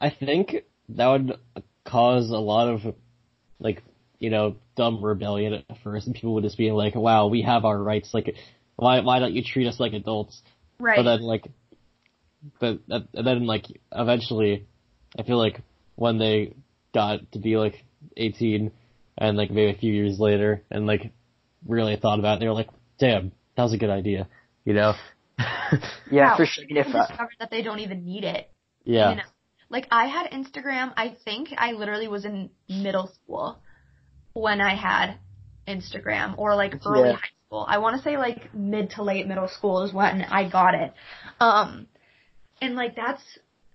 I 0.00 0.10
think 0.10 0.56
that 0.90 1.06
would 1.06 1.38
cause 1.84 2.30
a 2.30 2.38
lot 2.38 2.68
of 2.68 2.94
like 3.58 3.82
you 4.18 4.30
know 4.30 4.56
dumb 4.76 5.04
rebellion 5.04 5.54
at 5.54 5.78
first, 5.82 6.06
and 6.06 6.14
people 6.14 6.34
would 6.34 6.44
just 6.44 6.58
be 6.58 6.70
like, 6.70 6.94
"Wow, 6.94 7.28
we 7.28 7.42
have 7.42 7.64
our 7.64 7.80
rights. 7.80 8.12
Like, 8.14 8.36
why 8.76 9.00
why 9.00 9.18
don't 9.18 9.34
you 9.34 9.42
treat 9.42 9.66
us 9.66 9.80
like 9.80 9.92
adults?" 9.92 10.42
Right. 10.78 10.96
But 10.96 11.04
then 11.04 11.22
like, 11.22 11.46
but 12.60 12.78
uh, 12.90 13.00
and 13.14 13.26
then 13.26 13.46
like 13.46 13.64
eventually, 13.92 14.66
I 15.18 15.22
feel 15.22 15.38
like 15.38 15.60
when 15.94 16.18
they 16.18 16.54
got 16.94 17.32
to 17.32 17.38
be 17.38 17.56
like 17.56 17.82
eighteen, 18.16 18.72
and 19.18 19.36
like 19.36 19.50
maybe 19.50 19.70
a 19.70 19.78
few 19.78 19.92
years 19.92 20.18
later 20.18 20.62
and 20.70 20.86
like 20.86 21.12
really 21.66 21.96
thought 21.96 22.18
about 22.18 22.36
it, 22.36 22.40
they 22.40 22.48
were 22.48 22.54
like, 22.54 22.68
damn, 22.98 23.32
that 23.56 23.62
was 23.62 23.72
a 23.72 23.78
good 23.78 23.90
idea, 23.90 24.28
you 24.64 24.74
know? 24.74 24.94
yeah, 26.10 26.36
for 26.36 26.46
sure. 26.46 26.64
If 26.68 26.86
discovered 26.86 27.36
that 27.40 27.50
they 27.50 27.62
don't 27.62 27.80
even 27.80 28.04
need 28.04 28.24
it. 28.24 28.50
Yeah. 28.84 29.10
You 29.10 29.16
know? 29.16 29.22
Like 29.68 29.88
I 29.90 30.06
had 30.06 30.30
Instagram, 30.30 30.92
I 30.96 31.16
think 31.24 31.48
I 31.56 31.72
literally 31.72 32.08
was 32.08 32.24
in 32.24 32.50
middle 32.68 33.08
school 33.08 33.58
when 34.32 34.60
I 34.60 34.76
had 34.76 35.16
Instagram 35.66 36.38
or 36.38 36.54
like 36.54 36.74
early 36.86 37.10
yeah. 37.10 37.16
high 37.16 37.28
school. 37.46 37.66
I 37.68 37.78
want 37.78 37.96
to 37.96 38.02
say 38.02 38.16
like 38.16 38.54
mid 38.54 38.90
to 38.90 39.02
late 39.02 39.26
middle 39.26 39.48
school 39.48 39.82
is 39.82 39.92
when 39.92 40.22
I 40.22 40.48
got 40.48 40.74
it. 40.74 40.92
Um, 41.40 41.88
and 42.60 42.76
like 42.76 42.94
that's, 42.94 43.22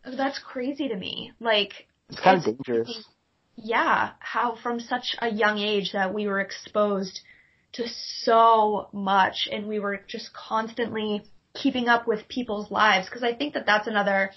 that's 0.05 0.39
crazy 0.39 0.87
to 0.87 0.95
me. 0.95 1.33
Like, 1.39 1.87
it's 2.09 2.19
kind 2.19 2.37
of 2.37 2.45
dangerous 2.45 3.05
yeah, 3.55 4.11
how 4.19 4.55
from 4.55 4.79
such 4.79 5.15
a 5.19 5.29
young 5.29 5.57
age 5.59 5.91
that 5.93 6.13
we 6.13 6.27
were 6.27 6.39
exposed 6.39 7.21
to 7.73 7.87
so 8.23 8.89
much 8.91 9.47
and 9.51 9.67
we 9.67 9.79
were 9.79 10.01
just 10.07 10.33
constantly 10.33 11.23
keeping 11.53 11.87
up 11.87 12.07
with 12.07 12.27
people's 12.27 12.71
lives 12.71 13.07
because 13.07 13.23
I 13.23 13.33
think 13.33 13.53
that 13.53 13.65
that's 13.65 13.87
another 13.87 14.31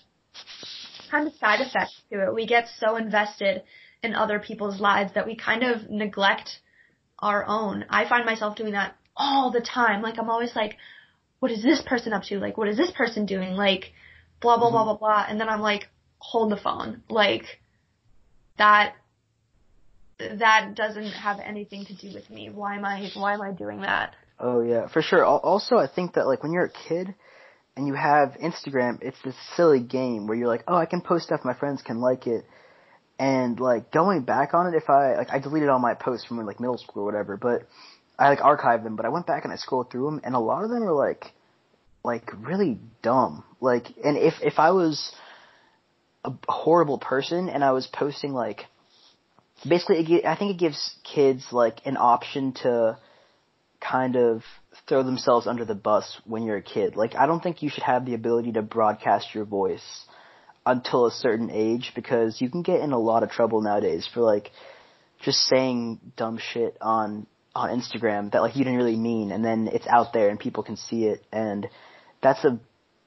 kind 1.10 1.26
of 1.26 1.34
side 1.34 1.60
effect 1.60 1.92
to 2.10 2.26
it. 2.26 2.34
We 2.34 2.46
get 2.46 2.66
so 2.78 2.96
invested 2.96 3.62
in 4.02 4.14
other 4.14 4.38
people's 4.38 4.80
lives 4.80 5.12
that 5.14 5.26
we 5.26 5.36
kind 5.36 5.62
of 5.62 5.88
neglect 5.90 6.60
our 7.18 7.44
own. 7.46 7.84
I 7.88 8.08
find 8.08 8.26
myself 8.26 8.56
doing 8.56 8.72
that 8.72 8.96
all 9.16 9.50
the 9.50 9.60
time. 9.60 10.02
Like 10.02 10.18
I'm 10.18 10.30
always 10.30 10.54
like, 10.54 10.76
what 11.44 11.52
is 11.52 11.62
this 11.62 11.82
person 11.86 12.12
up 12.12 12.22
to? 12.24 12.38
Like, 12.38 12.56
what 12.56 12.68
is 12.68 12.76
this 12.76 12.90
person 12.90 13.26
doing? 13.26 13.54
Like, 13.54 13.92
blah, 14.40 14.56
blah, 14.56 14.68
mm-hmm. 14.68 14.74
blah, 14.74 14.84
blah, 14.84 14.96
blah. 14.96 15.26
And 15.28 15.38
then 15.38 15.48
I'm 15.48 15.60
like, 15.60 15.88
hold 16.18 16.50
the 16.50 16.56
phone. 16.56 17.02
Like, 17.10 17.60
that 18.56 18.94
that 20.18 20.74
doesn't 20.74 21.12
have 21.12 21.40
anything 21.40 21.84
to 21.86 21.94
do 21.94 22.12
with 22.14 22.28
me. 22.30 22.50
Why 22.50 22.76
am 22.76 22.84
I 22.84 23.10
why 23.14 23.34
am 23.34 23.42
I 23.42 23.52
doing 23.52 23.80
that? 23.80 24.14
Oh 24.38 24.62
yeah, 24.62 24.88
for 24.88 25.02
sure. 25.02 25.24
Also, 25.24 25.76
I 25.76 25.86
think 25.86 26.14
that 26.14 26.26
like 26.26 26.42
when 26.42 26.52
you're 26.52 26.66
a 26.66 26.88
kid 26.88 27.14
and 27.76 27.86
you 27.86 27.94
have 27.94 28.36
Instagram, 28.42 28.98
it's 29.02 29.20
this 29.24 29.34
silly 29.56 29.80
game 29.80 30.26
where 30.26 30.36
you're 30.36 30.48
like, 30.48 30.64
oh, 30.68 30.76
I 30.76 30.86
can 30.86 31.00
post 31.00 31.26
stuff, 31.26 31.40
my 31.44 31.54
friends 31.54 31.82
can 31.82 32.00
like 32.00 32.26
it, 32.26 32.44
and 33.18 33.58
like 33.58 33.90
going 33.90 34.22
back 34.22 34.54
on 34.54 34.72
it, 34.72 34.76
if 34.76 34.88
I 34.88 35.16
like 35.16 35.30
I 35.30 35.38
deleted 35.38 35.68
all 35.68 35.78
my 35.78 35.94
posts 35.94 36.26
from 36.26 36.44
like 36.44 36.60
middle 36.60 36.78
school 36.78 37.02
or 37.02 37.06
whatever, 37.06 37.36
but 37.36 37.66
I 38.18 38.28
like 38.28 38.40
archived 38.40 38.84
them, 38.84 38.96
but 38.96 39.06
I 39.06 39.08
went 39.08 39.26
back 39.26 39.44
and 39.44 39.52
I 39.52 39.56
scrolled 39.56 39.90
through 39.90 40.06
them, 40.06 40.20
and 40.24 40.34
a 40.34 40.40
lot 40.40 40.64
of 40.64 40.70
them 40.70 40.82
are 40.82 40.92
like 40.92 41.32
like 42.04 42.30
really 42.38 42.78
dumb. 43.02 43.44
Like, 43.60 43.86
and 44.04 44.16
if 44.16 44.34
if 44.42 44.58
I 44.58 44.70
was 44.70 45.12
a 46.24 46.32
horrible 46.48 46.98
person 46.98 47.48
and 47.48 47.62
I 47.62 47.72
was 47.72 47.86
posting 47.86 48.32
like 48.32 48.66
basically 49.68 50.24
I 50.24 50.36
think 50.36 50.52
it 50.52 50.58
gives 50.58 50.96
kids 51.04 51.46
like 51.52 51.80
an 51.84 51.96
option 51.96 52.52
to 52.62 52.98
kind 53.80 54.16
of 54.16 54.42
throw 54.88 55.02
themselves 55.02 55.46
under 55.46 55.64
the 55.64 55.74
bus 55.74 56.20
when 56.24 56.42
you're 56.42 56.56
a 56.56 56.62
kid. 56.62 56.96
Like 56.96 57.14
I 57.14 57.26
don't 57.26 57.42
think 57.42 57.62
you 57.62 57.70
should 57.70 57.82
have 57.82 58.04
the 58.06 58.14
ability 58.14 58.52
to 58.52 58.62
broadcast 58.62 59.34
your 59.34 59.44
voice 59.44 60.04
until 60.66 61.06
a 61.06 61.10
certain 61.10 61.50
age 61.50 61.92
because 61.94 62.40
you 62.40 62.48
can 62.50 62.62
get 62.62 62.80
in 62.80 62.92
a 62.92 62.98
lot 62.98 63.22
of 63.22 63.30
trouble 63.30 63.60
nowadays 63.60 64.08
for 64.12 64.20
like 64.20 64.50
just 65.22 65.38
saying 65.40 66.00
dumb 66.16 66.38
shit 66.38 66.76
on 66.80 67.26
on 67.54 67.68
Instagram 67.68 68.32
that 68.32 68.42
like 68.42 68.56
you 68.56 68.64
didn't 68.64 68.78
really 68.78 68.96
mean 68.96 69.30
and 69.30 69.44
then 69.44 69.68
it's 69.72 69.86
out 69.86 70.12
there 70.12 70.28
and 70.28 70.40
people 70.40 70.62
can 70.62 70.76
see 70.76 71.04
it 71.04 71.24
and 71.32 71.68
that's 72.22 72.44
a 72.44 72.58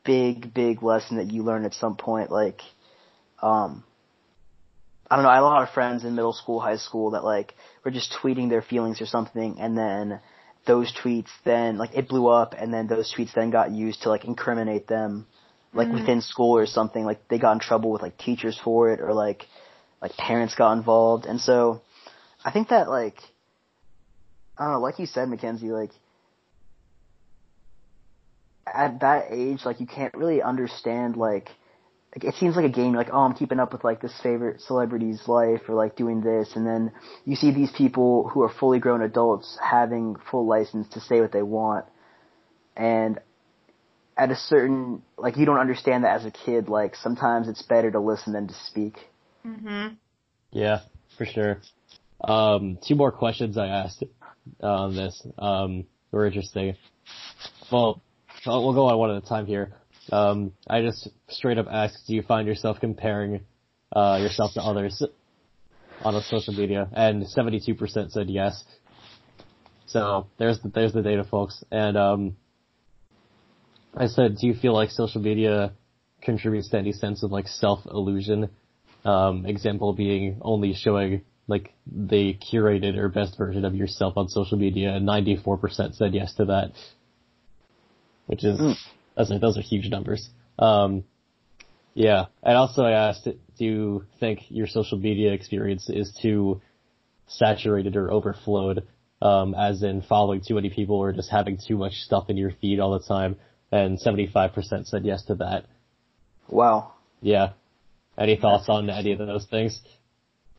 big 0.06 0.54
big 0.54 0.82
lesson 0.82 1.18
that 1.18 1.32
you 1.32 1.44
learn 1.44 1.66
at 1.66 1.74
some 1.74 1.98
point 1.98 2.32
like 2.32 2.62
um 3.42 3.84
I 5.10 5.16
don't 5.16 5.24
know, 5.24 5.30
I 5.30 5.36
had 5.36 5.42
a 5.42 5.46
lot 5.46 5.64
of 5.64 5.70
friends 5.74 6.04
in 6.04 6.16
middle 6.16 6.34
school, 6.34 6.60
high 6.60 6.78
school 6.78 7.12
that 7.12 7.24
like 7.24 7.54
were 7.84 7.92
just 7.92 8.16
tweeting 8.22 8.50
their 8.50 8.62
feelings 8.62 9.02
or 9.02 9.06
something 9.06 9.60
and 9.60 9.78
then 9.78 10.20
those 10.68 10.94
tweets 10.94 11.30
then 11.46 11.78
like 11.78 11.96
it 11.96 12.08
blew 12.10 12.28
up 12.28 12.54
and 12.58 12.74
then 12.74 12.88
those 12.88 13.12
tweets 13.16 13.34
then 13.34 13.50
got 13.50 13.72
used 13.72 14.04
to 14.04 14.10
like 14.10 14.26
incriminate 14.26 14.86
them 14.86 15.26
like 15.74 15.88
mm-hmm. 15.88 16.00
within 16.00 16.22
school 16.22 16.58
or 16.58 16.66
something 16.66 17.06
like 17.06 17.28
they 17.30 17.40
got 17.40 17.54
in 17.54 17.60
trouble 17.60 17.92
with 17.92 18.02
like 18.02 18.18
teachers 18.18 18.60
for 18.64 18.92
it 18.92 19.00
or 19.00 19.14
like 19.14 19.46
like 20.02 20.12
parents 20.18 20.56
got 20.56 20.74
involved 20.74 21.26
and 21.26 21.40
so 21.40 21.82
I 22.44 22.52
think 22.52 22.70
that 22.70 22.90
like 22.90 23.18
I 24.58 24.66
don't 24.66 24.74
know 24.74 24.80
like 24.82 25.00
you 25.00 25.06
said 25.06 25.30
Mackenzie 25.30 25.72
like 25.72 25.92
at 28.72 29.00
that 29.00 29.28
age 29.32 29.62
like 29.64 29.80
you 29.80 29.88
can't 29.88 30.14
really 30.14 30.42
understand 30.42 31.16
like 31.16 31.50
it 32.24 32.36
seems 32.36 32.56
like 32.56 32.66
a 32.66 32.70
game. 32.70 32.94
Like, 32.94 33.10
oh, 33.12 33.20
I'm 33.20 33.34
keeping 33.34 33.60
up 33.60 33.74
with 33.74 33.84
like 33.84 34.02
this 34.02 34.14
favorite 34.22 34.62
celebrity's 34.62 35.28
life 35.28 35.62
or 35.68 35.76
like 35.76 35.96
doing 35.96 36.22
this, 36.22 36.56
and 36.56 36.66
then 36.66 36.92
you 37.26 37.36
see 37.36 37.52
these 37.52 37.72
people 37.72 38.30
who 38.30 38.42
are 38.42 38.50
fully 38.50 38.80
grown 38.80 39.02
adults 39.02 39.58
having 39.62 40.16
full 40.30 40.46
license 40.46 40.88
to 40.90 41.00
say 41.00 41.22
what 41.22 41.32
they 41.32 41.42
want, 41.44 41.86
and 42.76 43.20
at 44.18 44.32
a 44.32 44.36
certain 44.36 45.04
like 45.18 45.38
you 45.38 45.46
don't 45.46 45.60
understand 45.60 46.04
that 46.04 46.16
as 46.20 46.26
a 46.26 46.32
kid. 46.32 46.70
Like 46.70 46.96
sometimes 46.96 47.48
it's 47.48 47.62
better 47.62 47.92
to 47.92 48.00
listen 48.00 48.34
than 48.34 48.48
to 48.48 48.54
speak. 48.54 48.98
Mhm. 49.46 49.98
Yeah, 50.52 50.82
for 51.18 51.26
sure. 51.26 51.62
Um, 52.22 52.80
two 52.86 52.96
more 52.96 53.12
questions 53.12 53.58
I 53.58 53.68
asked 53.68 54.04
on 54.62 54.96
this 54.96 55.26
um, 55.38 55.86
were 56.12 56.26
interesting. 56.26 56.76
Well, 57.72 58.02
we'll 58.46 58.74
go 58.74 58.88
on 58.88 58.98
one 58.98 59.12
at 59.12 59.24
a 59.24 59.26
time 59.26 59.46
here. 59.46 59.74
Um, 60.12 60.54
I 60.68 60.82
just 60.82 61.10
straight 61.30 61.58
up 61.58 61.68
asked, 61.72 62.04
do 62.08 62.16
you 62.16 62.22
find 62.22 62.48
yourself 62.48 62.80
comparing 62.80 63.42
uh, 63.96 64.20
yourself 64.22 64.54
to 64.54 64.62
others 64.62 65.04
on 66.04 66.16
a 66.16 66.22
social 66.22 66.54
media? 66.54 66.88
And 66.94 67.26
72% 67.26 68.12
said 68.12 68.30
yes. 68.30 68.64
So 69.88 70.28
there's 70.38 70.60
the, 70.62 70.70
there's 70.70 70.94
the 70.94 71.02
data, 71.02 71.24
folks. 71.24 71.64
And 71.72 71.98
um, 71.98 72.38
I 73.96 74.08
said, 74.08 74.38
do 74.40 74.48
you 74.48 74.54
feel 74.54 74.74
like 74.74 74.92
social 74.92 75.22
media 75.22 75.74
contributes 76.22 76.70
to 76.70 76.78
any 76.78 76.92
sense 76.92 77.24
of 77.24 77.32
like 77.32 77.48
self 77.48 77.86
illusion? 77.86 78.50
Um, 79.06 79.46
example 79.46 79.94
being 79.94 80.40
only 80.42 80.74
showing 80.74 81.22
like 81.48 81.74
the 81.86 82.38
curated 82.52 82.98
or 82.98 83.08
best 83.08 83.38
version 83.38 83.64
of 83.64 83.74
yourself 83.74 84.18
on 84.18 84.28
social 84.28 84.58
media, 84.58 84.94
and 84.94 85.08
94% 85.08 85.96
said 85.96 86.14
yes 86.14 86.34
to 86.36 86.46
that, 86.46 86.72
which 88.26 88.44
is 88.44 88.60
mm. 88.60 88.76
Those 89.18 89.32
are, 89.32 89.40
those 89.40 89.58
are 89.58 89.62
huge 89.62 89.90
numbers. 89.90 90.30
Um, 90.60 91.04
yeah. 91.94 92.26
And 92.44 92.56
also 92.56 92.84
I 92.84 92.92
asked, 92.92 93.26
do 93.26 93.66
you 93.66 94.06
think 94.20 94.42
your 94.50 94.68
social 94.68 95.00
media 95.00 95.34
experience 95.34 95.90
is 95.90 96.16
too 96.22 96.62
saturated 97.28 97.96
or 97.96 98.12
overflowed, 98.12 98.88
um, 99.22 99.56
as 99.56 99.82
in 99.82 100.04
following 100.04 100.42
too 100.48 100.54
many 100.54 100.70
people 100.70 100.98
or 100.98 101.12
just 101.12 101.32
having 101.32 101.58
too 101.58 101.78
much 101.78 101.94
stuff 101.94 102.30
in 102.30 102.38
your 102.38 102.52
feed 102.62 102.80
all 102.80 102.98
the 102.98 103.06
time? 103.06 103.36
And 103.72 104.00
75% 104.00 104.86
said 104.86 105.04
yes 105.04 105.26
to 105.26 105.36
that. 105.36 105.66
Wow. 106.48 106.94
Yeah. 107.22 107.54
Any 108.18 108.38
thoughts 108.38 108.70
on 108.70 108.90
any 108.90 109.14
of 109.14 109.20
those 109.20 109.46
things? 109.46 109.82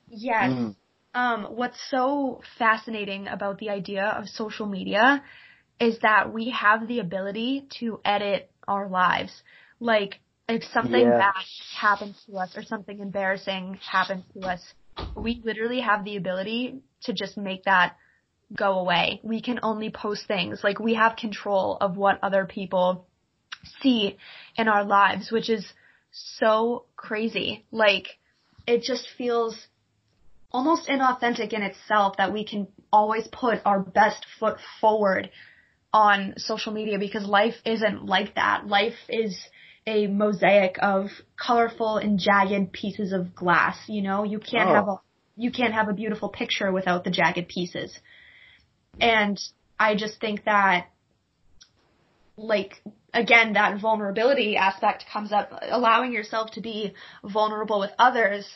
Yes. 0.09 0.51
Mm. 0.51 0.77
Um, 1.15 1.45
what's 1.57 1.79
so 1.91 2.41
fascinating 2.59 3.29
about 3.29 3.59
the 3.59 3.71
idea 3.71 4.05
of 4.05 4.29
social 4.29 4.67
media 4.67 5.23
is 5.81 5.99
that 6.01 6.33
we 6.33 6.51
have 6.51 6.89
the 6.89 7.01
ability 7.01 7.67
to 7.81 8.01
edit 8.05 8.51
our 8.67 8.89
lives. 8.89 9.43
Like, 9.81 10.21
if 10.49 10.65
something 10.73 11.01
yeah. 11.01 11.19
bad 11.19 11.45
happens 11.77 12.17
to 12.27 12.37
us 12.37 12.57
or 12.57 12.63
something 12.63 12.99
embarrassing 13.01 13.79
happens 13.89 14.25
to 14.35 14.49
us, 14.49 14.61
we 15.17 15.41
literally 15.45 15.81
have 15.81 16.05
the 16.05 16.17
ability 16.17 16.83
to 17.03 17.13
just 17.13 17.37
make 17.37 17.65
that 17.65 17.97
go 18.57 18.79
away. 18.79 19.21
We 19.23 19.41
can 19.41 19.61
only 19.63 19.91
post 19.91 20.27
things. 20.27 20.61
Like, 20.65 20.81
we 20.81 20.95
have 20.95 21.17
control 21.17 21.77
of 21.81 21.97
what 21.97 22.19
other 22.23 22.47
people 22.47 23.07
see 23.81 24.17
in 24.57 24.69
our 24.69 24.85
lives, 24.85 25.31
which 25.31 25.51
is 25.51 25.67
so 26.11 26.87
crazy. 26.97 27.67
Like, 27.71 28.19
it 28.67 28.83
just 28.83 29.07
feels 29.17 29.69
almost 30.51 30.89
inauthentic 30.89 31.53
in 31.53 31.63
itself 31.63 32.17
that 32.17 32.33
we 32.33 32.45
can 32.45 32.69
always 32.93 33.29
put 33.29 33.61
our 33.65 33.81
best 33.81 34.25
foot 34.41 34.57
forward 34.81 35.31
on 35.93 36.35
social 36.37 36.73
media 36.73 36.99
because 36.99 37.25
life 37.25 37.55
isn't 37.65 38.05
like 38.05 38.35
that. 38.35 38.67
Life 38.67 38.97
is 39.09 39.39
a 39.87 40.07
mosaic 40.07 40.77
of 40.81 41.07
colorful 41.43 41.97
and 41.97 42.19
jagged 42.19 42.73
pieces 42.73 43.13
of 43.13 43.35
glass, 43.35 43.77
you 43.87 44.03
know? 44.03 44.25
You 44.25 44.39
can't 44.39 44.71
oh. 44.71 44.75
have 44.75 44.89
a 44.89 44.97
you 45.37 45.53
can't 45.53 45.73
have 45.73 45.89
a 45.89 45.93
beautiful 45.93 46.29
picture 46.29 46.73
without 46.73 47.05
the 47.05 47.11
jagged 47.11 47.49
pieces. 47.49 47.97
And 49.01 49.41
I 49.79 49.95
just 49.95 50.21
think 50.21 50.45
that 50.45 50.89
like 52.37 52.83
again 53.15 53.55
that 53.55 53.81
vulnerability 53.81 54.57
aspect 54.57 55.05
comes 55.13 55.33
up 55.33 55.53
allowing 55.63 56.13
yourself 56.13 56.51
to 56.53 56.61
be 56.61 56.93
vulnerable 57.25 57.81
with 57.81 57.91
others 57.99 58.47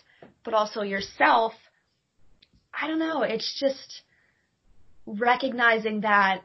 but 0.45 0.55
also 0.55 0.83
yourself 0.83 1.53
I 2.72 2.87
don't 2.87 2.99
know, 2.99 3.22
it's 3.22 3.59
just 3.61 4.03
recognizing 5.07 6.03
that 6.03 6.43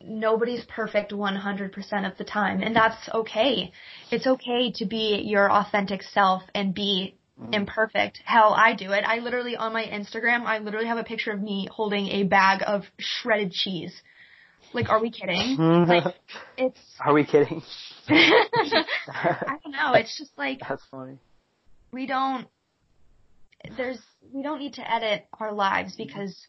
nobody's 0.00 0.64
perfect 0.64 1.12
100% 1.12 2.10
of 2.10 2.18
the 2.18 2.24
time 2.24 2.62
and 2.62 2.74
that's 2.74 3.08
okay. 3.12 3.72
It's 4.10 4.26
okay 4.26 4.72
to 4.76 4.86
be 4.86 5.22
your 5.24 5.50
authentic 5.50 6.02
self 6.02 6.42
and 6.54 6.74
be 6.74 7.16
mm. 7.40 7.54
imperfect. 7.54 8.20
Hell, 8.24 8.54
I 8.56 8.74
do 8.74 8.92
it. 8.92 9.04
I 9.06 9.18
literally 9.18 9.56
on 9.56 9.72
my 9.72 9.84
Instagram, 9.84 10.42
I 10.42 10.58
literally 10.58 10.86
have 10.86 10.98
a 10.98 11.04
picture 11.04 11.32
of 11.32 11.40
me 11.40 11.68
holding 11.70 12.08
a 12.08 12.24
bag 12.24 12.62
of 12.66 12.84
shredded 12.98 13.52
cheese. 13.52 14.00
Like, 14.72 14.90
are 14.90 15.00
we 15.00 15.10
kidding? 15.10 15.56
like, 15.88 16.14
it's. 16.56 16.80
Are 17.00 17.14
we 17.14 17.24
kidding? 17.24 17.62
I 18.08 19.56
don't 19.62 19.72
know. 19.72 19.94
It's 19.94 20.16
just 20.18 20.32
like. 20.36 20.60
That's 20.66 20.82
funny. 20.90 21.18
We 21.92 22.06
don't. 22.06 22.46
There's. 23.76 23.98
We 24.32 24.42
don't 24.42 24.58
need 24.58 24.74
to 24.74 24.92
edit 24.92 25.26
our 25.40 25.52
lives 25.52 25.94
because 25.96 26.46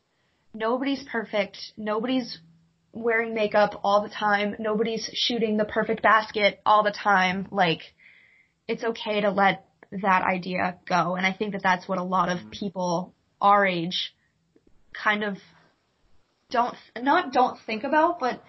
nobody's 0.53 1.03
perfect. 1.09 1.57
Nobody's 1.77 2.39
wearing 2.93 3.33
makeup 3.33 3.79
all 3.83 4.01
the 4.01 4.09
time. 4.09 4.55
Nobody's 4.59 5.09
shooting 5.13 5.57
the 5.57 5.65
perfect 5.65 6.01
basket 6.01 6.59
all 6.65 6.83
the 6.83 6.91
time. 6.91 7.47
Like, 7.51 7.81
it's 8.67 8.83
okay 8.83 9.21
to 9.21 9.31
let 9.31 9.65
that 9.91 10.23
idea 10.23 10.77
go. 10.87 11.15
And 11.15 11.25
I 11.25 11.33
think 11.33 11.53
that 11.53 11.63
that's 11.63 11.87
what 11.87 11.97
a 11.97 12.03
lot 12.03 12.29
of 12.29 12.39
mm-hmm. 12.39 12.49
people 12.51 13.13
our 13.41 13.65
age 13.65 14.13
kind 14.93 15.23
of 15.23 15.37
don't, 16.51 16.75
not 16.99 17.31
don't 17.31 17.57
think 17.65 17.83
about, 17.83 18.19
but 18.19 18.43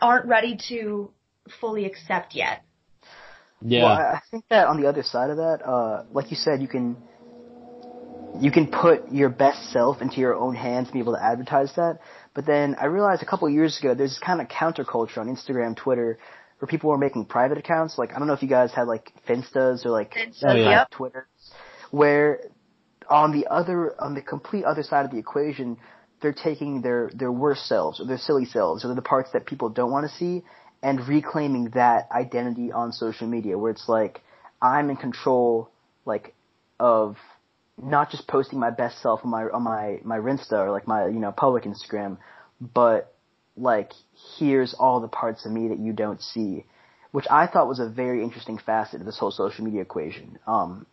aren't 0.00 0.26
ready 0.26 0.58
to 0.68 1.10
fully 1.60 1.84
accept 1.84 2.34
yet. 2.34 2.62
Yeah. 3.62 3.84
Well, 3.84 3.92
I 3.92 4.20
think 4.30 4.44
that 4.50 4.66
on 4.66 4.80
the 4.80 4.88
other 4.88 5.02
side 5.02 5.30
of 5.30 5.36
that, 5.36 5.60
uh, 5.64 6.04
like 6.12 6.30
you 6.30 6.36
said, 6.36 6.62
you 6.62 6.68
can, 6.68 6.96
you 8.40 8.50
can 8.50 8.68
put 8.68 9.12
your 9.12 9.28
best 9.28 9.70
self 9.70 10.00
into 10.00 10.16
your 10.16 10.34
own 10.34 10.54
hands 10.54 10.88
and 10.88 10.94
be 10.94 11.00
able 11.00 11.14
to 11.14 11.22
advertise 11.22 11.72
that. 11.76 11.98
But 12.34 12.46
then 12.46 12.76
I 12.80 12.86
realized 12.86 13.22
a 13.22 13.26
couple 13.26 13.48
of 13.48 13.54
years 13.54 13.78
ago 13.78 13.94
there's 13.94 14.10
this 14.10 14.18
kind 14.18 14.40
of 14.40 14.48
counterculture 14.48 15.18
on 15.18 15.28
Instagram, 15.28 15.76
Twitter, 15.76 16.18
where 16.58 16.68
people 16.68 16.90
were 16.90 16.98
making 16.98 17.26
private 17.26 17.58
accounts. 17.58 17.98
Like 17.98 18.12
I 18.14 18.18
don't 18.18 18.28
know 18.28 18.34
if 18.34 18.42
you 18.42 18.48
guys 18.48 18.72
had 18.72 18.86
like 18.86 19.12
Finstas 19.28 19.84
or 19.84 19.90
like 19.90 20.14
oh, 20.16 20.48
uh, 20.48 20.54
yeah. 20.54 20.84
Twitter, 20.90 21.26
where 21.90 22.40
on 23.08 23.32
the 23.32 23.48
other 23.48 23.94
on 24.00 24.14
the 24.14 24.22
complete 24.22 24.64
other 24.64 24.82
side 24.82 25.04
of 25.04 25.10
the 25.10 25.18
equation, 25.18 25.76
they're 26.22 26.32
taking 26.32 26.82
their 26.82 27.10
their 27.14 27.32
worst 27.32 27.66
selves 27.66 28.00
or 28.00 28.06
their 28.06 28.18
silly 28.18 28.44
selves 28.44 28.84
or 28.84 28.94
the 28.94 29.02
parts 29.02 29.30
that 29.32 29.46
people 29.46 29.68
don't 29.68 29.90
want 29.90 30.08
to 30.08 30.16
see 30.16 30.44
and 30.82 31.06
reclaiming 31.08 31.70
that 31.74 32.08
identity 32.10 32.72
on 32.72 32.92
social 32.92 33.26
media 33.26 33.58
where 33.58 33.70
it's 33.70 33.88
like 33.88 34.22
I'm 34.62 34.90
in 34.90 34.96
control 34.96 35.70
like 36.04 36.34
of 36.78 37.16
not 37.82 38.10
just 38.10 38.26
posting 38.26 38.58
my 38.58 38.70
best 38.70 39.00
self 39.00 39.20
on 39.24 39.30
my 39.30 39.44
on 39.44 39.62
my 39.62 40.00
my 40.04 40.18
Rinsta 40.18 40.52
or 40.52 40.70
like 40.70 40.86
my 40.86 41.06
you 41.06 41.18
know 41.18 41.32
public 41.32 41.64
Instagram, 41.64 42.18
but 42.60 43.14
like 43.56 43.92
here's 44.38 44.74
all 44.74 45.00
the 45.00 45.08
parts 45.08 45.44
of 45.46 45.52
me 45.52 45.68
that 45.68 45.78
you 45.78 45.92
don't 45.92 46.22
see, 46.22 46.64
which 47.12 47.26
I 47.30 47.46
thought 47.46 47.68
was 47.68 47.80
a 47.80 47.88
very 47.88 48.22
interesting 48.22 48.58
facet 48.58 49.00
of 49.00 49.06
this 49.06 49.18
whole 49.18 49.30
social 49.30 49.64
media 49.64 49.82
equation. 49.82 50.38
Um, 50.46 50.86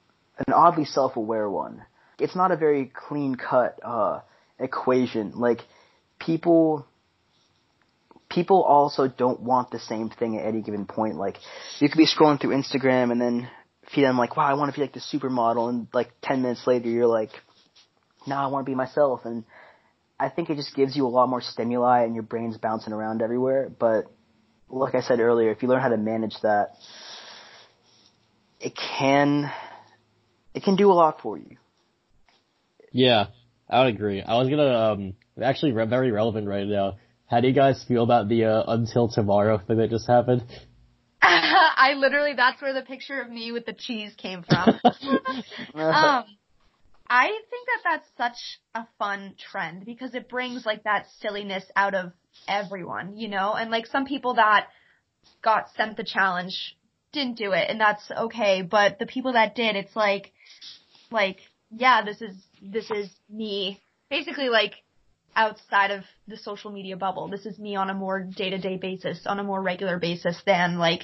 an 0.46 0.54
oddly 0.54 0.86
self-aware 0.86 1.50
one. 1.50 1.84
It's 2.20 2.36
not 2.36 2.52
a 2.52 2.58
very 2.58 2.92
clean-cut 2.94 3.80
uh, 3.84 4.22
equation. 4.60 5.34
Like 5.36 5.62
people 6.20 6.86
people 8.30 8.64
also 8.64 9.08
don't 9.08 9.42
want 9.42 9.72
the 9.72 9.80
same 9.80 10.10
thing 10.10 10.38
at 10.38 10.46
any 10.46 10.62
given 10.62 10.86
point. 10.86 11.16
Like 11.16 11.38
you 11.80 11.90
could 11.90 11.98
be 11.98 12.08
scrolling 12.08 12.40
through 12.40 12.56
Instagram 12.56 13.12
and 13.12 13.22
then 13.22 13.50
feed 13.94 14.04
them 14.04 14.18
like, 14.18 14.36
wow, 14.38 14.46
I 14.46 14.54
want 14.54 14.74
to 14.74 14.78
be 14.78 14.82
like 14.82 14.94
the 14.94 15.00
supermodel, 15.00 15.70
and 15.70 15.88
like 15.94 16.10
ten 16.22 16.42
minutes 16.42 16.66
later 16.68 16.90
you're 16.90 17.08
like, 17.08 17.32
no, 18.26 18.36
I 18.36 18.48
want 18.48 18.66
to 18.66 18.70
be 18.70 18.76
myself, 18.76 19.22
and 19.26 19.44
I 20.20 20.30
think 20.30 20.50
it 20.50 20.56
just 20.56 20.76
gives 20.76 20.96
you 20.96 21.06
a 21.06 21.10
lot 21.10 21.30
more 21.30 21.42
stimuli 21.42 22.04
and 22.04 22.16
your 22.16 22.24
brain's 22.24 22.58
bouncing 22.58 22.94
around 22.94 23.22
everywhere. 23.22 23.70
But 23.70 24.06
like 24.70 24.96
I 24.96 25.02
said 25.02 25.20
earlier, 25.20 25.52
if 25.52 25.62
you 25.62 25.70
learn 25.70 25.82
how 25.82 25.90
to 25.90 25.98
manage 25.98 26.36
that, 26.42 26.72
it 28.60 28.74
can 28.98 29.52
it 30.54 30.64
can 30.64 30.76
do 30.76 30.92
a 30.92 30.94
lot 30.94 31.22
for 31.22 31.38
you. 31.38 31.58
Yeah, 32.92 33.28
I 33.70 33.86
would 33.86 33.94
agree. 33.94 34.24
I 34.24 34.38
was 34.38 34.50
gonna 34.50 34.74
um 34.74 35.14
actually 35.42 35.74
re- 35.74 35.86
very 35.86 36.12
relevant 36.12 36.48
right 36.48 36.66
now. 36.66 36.98
How 37.28 37.42
do 37.42 37.48
you 37.48 37.54
guys 37.54 37.84
feel 37.88 38.04
about 38.04 38.30
the 38.30 38.46
uh, 38.46 38.64
until 38.68 39.10
tomorrow 39.10 39.60
thing 39.60 39.78
that 39.78 39.90
just 39.90 40.08
happened? 40.08 40.44
I 41.78 41.94
literally, 41.94 42.34
that's 42.36 42.62
where 42.62 42.74
the 42.74 42.82
picture 42.82 43.22
of 43.22 43.30
me 43.30 43.52
with 43.52 43.66
the 43.66 43.74
cheese 43.74 44.14
came 44.18 44.44
from. 44.44 44.70
um, 44.84 46.26
I 47.10 47.28
think 47.28 47.68
that 47.68 47.82
that's 47.84 48.08
such 48.18 48.60
a 48.76 48.88
fun 48.98 49.36
trend 49.52 49.86
because 49.86 50.16
it 50.16 50.28
brings 50.28 50.66
like 50.66 50.84
that 50.84 51.06
silliness 51.20 51.64
out 51.76 51.94
of 51.94 52.12
everyone, 52.48 53.16
you 53.18 53.30
know, 53.30 53.54
and 53.54 53.70
like 53.70 53.86
some 53.86 54.06
people 54.06 54.34
that 54.36 54.68
got 55.42 55.70
sent 55.76 55.98
the 55.98 56.04
challenge 56.04 56.76
didn't 57.14 57.38
do 57.38 57.52
it 57.52 57.70
and 57.70 57.80
that's 57.80 58.10
okay, 58.12 58.62
but 58.64 59.00
the 59.00 59.06
people 59.06 59.34
that 59.34 59.56
did, 59.56 59.76
it's 59.76 59.96
like, 59.96 60.32
like, 61.12 61.38
yeah, 61.72 62.04
this 62.04 62.22
is, 62.22 62.36
this 62.62 62.90
is 62.92 63.10
me. 63.30 63.80
Basically 64.10 64.50
like 64.50 64.74
outside 65.36 65.92
of 65.92 66.04
the 66.28 66.36
social 66.36 66.72
media 66.72 66.98
bubble. 66.98 67.30
This 67.30 67.46
is 67.46 67.60
me 67.60 67.76
on 67.76 67.90
a 67.90 67.94
more 67.94 68.22
day 68.22 68.50
to 68.50 68.58
day 68.58 68.78
basis, 68.78 69.26
on 69.26 69.40
a 69.40 69.44
more 69.44 69.62
regular 69.62 70.00
basis 70.00 70.42
than 70.46 70.80
like 70.80 71.04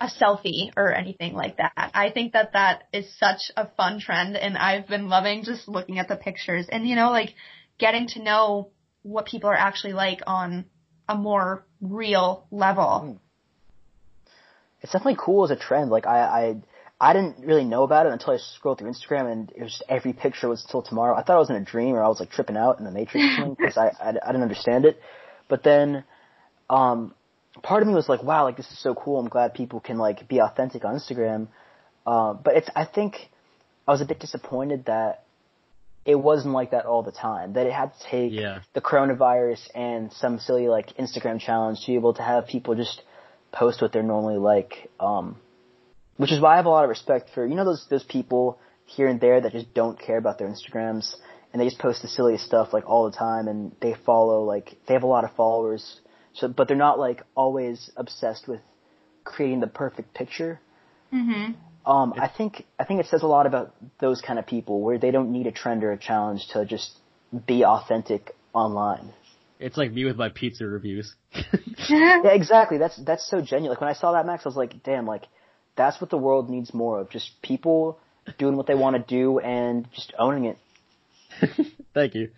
a 0.00 0.06
selfie 0.06 0.70
or 0.76 0.94
anything 0.94 1.34
like 1.34 1.56
that. 1.56 1.72
I 1.76 2.10
think 2.10 2.32
that 2.32 2.52
that 2.52 2.84
is 2.92 3.12
such 3.18 3.50
a 3.56 3.66
fun 3.76 4.00
trend 4.00 4.36
and 4.36 4.56
I've 4.56 4.86
been 4.86 5.08
loving 5.08 5.44
just 5.44 5.68
looking 5.68 5.98
at 5.98 6.08
the 6.08 6.16
pictures 6.16 6.66
and 6.70 6.86
you 6.86 6.94
know 6.94 7.10
like 7.10 7.34
getting 7.78 8.06
to 8.08 8.22
know 8.22 8.70
what 9.02 9.26
people 9.26 9.50
are 9.50 9.56
actually 9.56 9.92
like 9.92 10.20
on 10.26 10.66
a 11.08 11.14
more 11.16 11.64
real 11.80 12.46
level. 12.50 13.00
Hmm. 13.00 14.32
It's 14.80 14.92
definitely 14.92 15.18
cool 15.18 15.44
as 15.44 15.50
a 15.50 15.56
trend. 15.56 15.90
Like 15.90 16.06
I, 16.06 16.20
I, 16.20 16.56
I 17.00 17.12
didn't 17.12 17.44
really 17.44 17.64
know 17.64 17.82
about 17.82 18.06
it 18.06 18.12
until 18.12 18.34
I 18.34 18.36
scrolled 18.36 18.78
through 18.78 18.90
Instagram 18.90 19.32
and 19.32 19.52
it 19.56 19.62
was 19.62 19.72
just 19.72 19.84
every 19.88 20.12
picture 20.12 20.48
was 20.48 20.64
till 20.70 20.82
tomorrow. 20.82 21.16
I 21.16 21.22
thought 21.22 21.36
I 21.36 21.40
was 21.40 21.50
in 21.50 21.56
a 21.56 21.64
dream 21.64 21.94
or 21.94 22.02
I 22.02 22.08
was 22.08 22.20
like 22.20 22.30
tripping 22.30 22.56
out 22.56 22.78
in 22.78 22.84
the 22.84 22.90
Matrix 22.90 23.26
because 23.58 23.76
I, 23.76 23.88
I, 24.00 24.08
I 24.10 24.26
didn't 24.28 24.42
understand 24.42 24.84
it. 24.84 25.00
But 25.48 25.64
then, 25.64 26.04
um, 26.70 27.14
part 27.62 27.82
of 27.82 27.88
me 27.88 27.94
was 27.94 28.08
like, 28.08 28.22
wow, 28.22 28.44
like 28.44 28.56
this 28.56 28.70
is 28.70 28.78
so 28.78 28.94
cool. 28.94 29.18
I'm 29.18 29.28
glad 29.28 29.54
people 29.54 29.80
can 29.80 29.98
like 29.98 30.28
be 30.28 30.40
authentic 30.40 30.84
on 30.84 30.96
Instagram. 30.96 31.48
Uh, 32.06 32.34
but 32.34 32.56
it's, 32.56 32.68
I 32.74 32.84
think 32.84 33.16
I 33.86 33.92
was 33.92 34.00
a 34.00 34.06
bit 34.06 34.20
disappointed 34.20 34.86
that 34.86 35.24
it 36.04 36.14
wasn't 36.14 36.54
like 36.54 36.70
that 36.70 36.86
all 36.86 37.02
the 37.02 37.12
time. 37.12 37.52
That 37.52 37.66
it 37.66 37.72
had 37.72 37.92
to 37.92 38.10
take 38.10 38.32
yeah. 38.32 38.60
the 38.74 38.80
coronavirus 38.80 39.68
and 39.74 40.12
some 40.12 40.38
silly 40.38 40.68
like 40.68 40.96
Instagram 40.96 41.40
challenge 41.40 41.80
to 41.80 41.86
be 41.88 41.94
able 41.94 42.14
to 42.14 42.22
have 42.22 42.46
people 42.46 42.74
just 42.74 43.02
post 43.52 43.82
what 43.82 43.92
they're 43.92 44.02
normally 44.02 44.38
like. 44.38 44.90
Um, 44.98 45.36
which 46.16 46.32
is 46.32 46.40
why 46.40 46.54
I 46.54 46.56
have 46.56 46.66
a 46.66 46.70
lot 46.70 46.84
of 46.84 46.90
respect 46.90 47.30
for, 47.32 47.46
you 47.46 47.54
know, 47.54 47.64
those, 47.64 47.86
those 47.88 48.04
people 48.04 48.58
here 48.86 49.06
and 49.06 49.20
there 49.20 49.40
that 49.40 49.52
just 49.52 49.72
don't 49.72 49.98
care 49.98 50.18
about 50.18 50.38
their 50.38 50.48
Instagrams 50.48 51.14
and 51.52 51.60
they 51.60 51.64
just 51.64 51.78
post 51.78 52.02
the 52.02 52.08
silliest 52.08 52.44
stuff 52.44 52.72
like 52.72 52.88
all 52.88 53.08
the 53.10 53.16
time 53.16 53.48
and 53.48 53.74
they 53.80 53.94
follow 54.04 54.42
like, 54.42 54.76
they 54.86 54.94
have 54.94 55.04
a 55.04 55.06
lot 55.06 55.24
of 55.24 55.32
followers 55.36 56.00
so, 56.38 56.48
but 56.48 56.68
they're 56.68 56.76
not 56.76 56.98
like 56.98 57.22
always 57.34 57.90
obsessed 57.96 58.46
with 58.48 58.60
creating 59.24 59.60
the 59.60 59.66
perfect 59.66 60.14
picture. 60.14 60.60
Mm-hmm. 61.12 61.52
Um, 61.90 62.14
I 62.18 62.28
think 62.28 62.64
I 62.78 62.84
think 62.84 63.00
it 63.00 63.06
says 63.06 63.22
a 63.22 63.26
lot 63.26 63.46
about 63.46 63.74
those 64.00 64.20
kind 64.20 64.38
of 64.38 64.46
people 64.46 64.80
where 64.80 64.98
they 64.98 65.10
don't 65.10 65.32
need 65.32 65.46
a 65.46 65.52
trend 65.52 65.84
or 65.84 65.92
a 65.92 65.98
challenge 65.98 66.46
to 66.52 66.64
just 66.64 66.92
be 67.46 67.64
authentic 67.64 68.34
online. 68.52 69.12
It's 69.58 69.76
like 69.76 69.92
me 69.92 70.04
with 70.04 70.16
my 70.16 70.28
pizza 70.28 70.66
reviews. 70.66 71.14
yeah, 71.88 72.26
exactly. 72.26 72.78
That's 72.78 72.96
that's 73.04 73.28
so 73.28 73.40
genuine. 73.40 73.70
Like 73.70 73.80
when 73.80 73.90
I 73.90 73.94
saw 73.94 74.12
that, 74.12 74.26
Max, 74.26 74.44
I 74.44 74.48
was 74.48 74.56
like, 74.56 74.82
damn, 74.82 75.06
like 75.06 75.24
that's 75.76 76.00
what 76.00 76.10
the 76.10 76.18
world 76.18 76.50
needs 76.50 76.72
more 76.72 77.00
of. 77.00 77.10
Just 77.10 77.30
people 77.42 77.98
doing 78.38 78.56
what 78.56 78.66
they 78.66 78.74
want 78.74 78.96
to 78.96 79.02
do 79.02 79.38
and 79.38 79.90
just 79.92 80.12
owning 80.18 80.44
it. 80.44 80.58
Thank 81.94 82.14
you. 82.14 82.30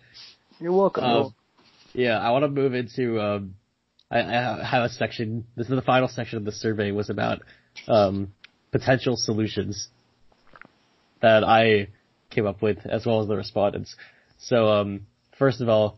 You're 0.59 0.71
welcome. 0.71 1.03
Um, 1.03 1.35
yeah, 1.93 2.19
I 2.19 2.31
want 2.31 2.43
to 2.43 2.49
move 2.49 2.73
into 2.73 3.19
um, 3.19 3.55
I, 4.11 4.19
I 4.19 4.63
have 4.63 4.83
a 4.83 4.89
section. 4.89 5.45
This 5.55 5.69
is 5.69 5.75
the 5.75 5.81
final 5.81 6.09
section 6.09 6.37
of 6.37 6.45
the 6.45 6.51
survey 6.51 6.91
was 6.91 7.09
about 7.09 7.39
um, 7.87 8.33
potential 8.71 9.15
solutions 9.15 9.87
that 11.21 11.43
I 11.43 11.87
came 12.29 12.45
up 12.45 12.61
with, 12.61 12.79
as 12.85 13.05
well 13.05 13.21
as 13.21 13.27
the 13.27 13.35
respondents. 13.35 13.95
So, 14.39 14.67
um, 14.67 15.07
first 15.37 15.61
of 15.61 15.69
all, 15.69 15.97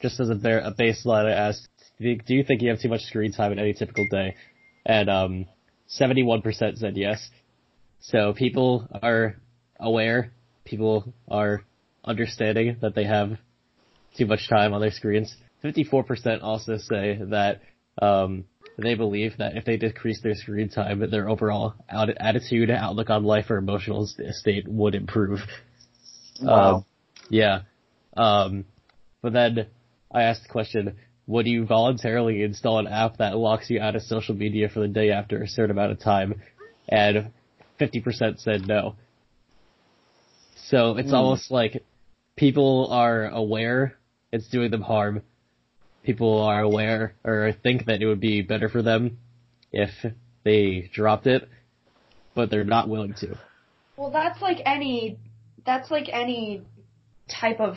just 0.00 0.20
as 0.20 0.30
a, 0.30 0.34
bare, 0.34 0.60
a 0.60 0.72
baseline, 0.72 1.26
I 1.26 1.32
asked, 1.32 1.68
do 1.98 2.34
you 2.34 2.44
think 2.44 2.62
you 2.62 2.70
have 2.70 2.80
too 2.80 2.88
much 2.88 3.02
screen 3.02 3.32
time 3.32 3.52
in 3.52 3.58
any 3.58 3.72
typical 3.72 4.06
day? 4.10 4.36
And 4.84 5.08
um, 5.08 5.46
71% 5.88 6.76
said 6.76 6.96
yes. 6.96 7.28
So 8.00 8.32
people 8.32 8.88
are 9.00 9.36
aware, 9.78 10.32
people 10.64 11.12
are 11.28 11.64
understanding 12.04 12.78
that 12.82 12.94
they 12.94 13.04
have 13.04 13.38
too 14.16 14.26
much 14.26 14.48
time 14.48 14.74
on 14.74 14.80
their 14.80 14.90
screens. 14.90 15.36
54% 15.62 16.42
also 16.42 16.76
say 16.76 17.18
that 17.30 17.60
um, 18.00 18.44
they 18.78 18.94
believe 18.94 19.36
that 19.38 19.56
if 19.56 19.64
they 19.64 19.76
decrease 19.76 20.20
their 20.22 20.34
screen 20.34 20.68
time, 20.68 21.08
their 21.10 21.28
overall 21.28 21.74
attitude, 21.88 22.70
outlook 22.70 23.10
on 23.10 23.24
life, 23.24 23.50
or 23.50 23.58
emotional 23.58 24.06
state 24.06 24.66
would 24.66 24.94
improve. 24.94 25.40
Wow. 26.40 26.74
Um, 26.74 26.84
yeah. 27.28 27.60
Um, 28.16 28.64
but 29.20 29.32
then 29.32 29.66
I 30.12 30.24
asked 30.24 30.42
the 30.44 30.48
question, 30.48 30.96
would 31.26 31.46
you 31.46 31.64
voluntarily 31.64 32.42
install 32.42 32.78
an 32.78 32.88
app 32.88 33.18
that 33.18 33.36
locks 33.36 33.70
you 33.70 33.80
out 33.80 33.94
of 33.94 34.02
social 34.02 34.34
media 34.34 34.68
for 34.68 34.80
the 34.80 34.88
day 34.88 35.10
after 35.10 35.42
a 35.42 35.48
certain 35.48 35.70
amount 35.70 35.92
of 35.92 36.00
time? 36.00 36.42
And 36.88 37.30
50% 37.80 38.40
said 38.40 38.66
no. 38.66 38.96
So 40.68 40.96
it's 40.96 41.10
mm. 41.10 41.14
almost 41.14 41.50
like 41.50 41.84
people 42.36 42.88
are 42.90 43.28
aware 43.28 43.96
it's 44.32 44.48
doing 44.48 44.70
them 44.70 44.80
harm, 44.80 45.22
people 46.02 46.40
are 46.40 46.60
aware 46.60 47.14
or 47.24 47.52
think 47.62 47.86
that 47.86 48.02
it 48.02 48.06
would 48.06 48.20
be 48.20 48.42
better 48.42 48.68
for 48.68 48.82
them 48.82 49.18
if 49.72 49.90
they 50.44 50.90
dropped 50.92 51.26
it, 51.26 51.48
but 52.34 52.50
they're 52.50 52.64
not 52.64 52.88
willing 52.88 53.14
to. 53.14 53.38
Well, 53.96 54.10
that's 54.10 54.40
like 54.42 54.58
any, 54.64 55.18
that's 55.64 55.90
like 55.90 56.08
any 56.12 56.62
type 57.28 57.60
of, 57.60 57.76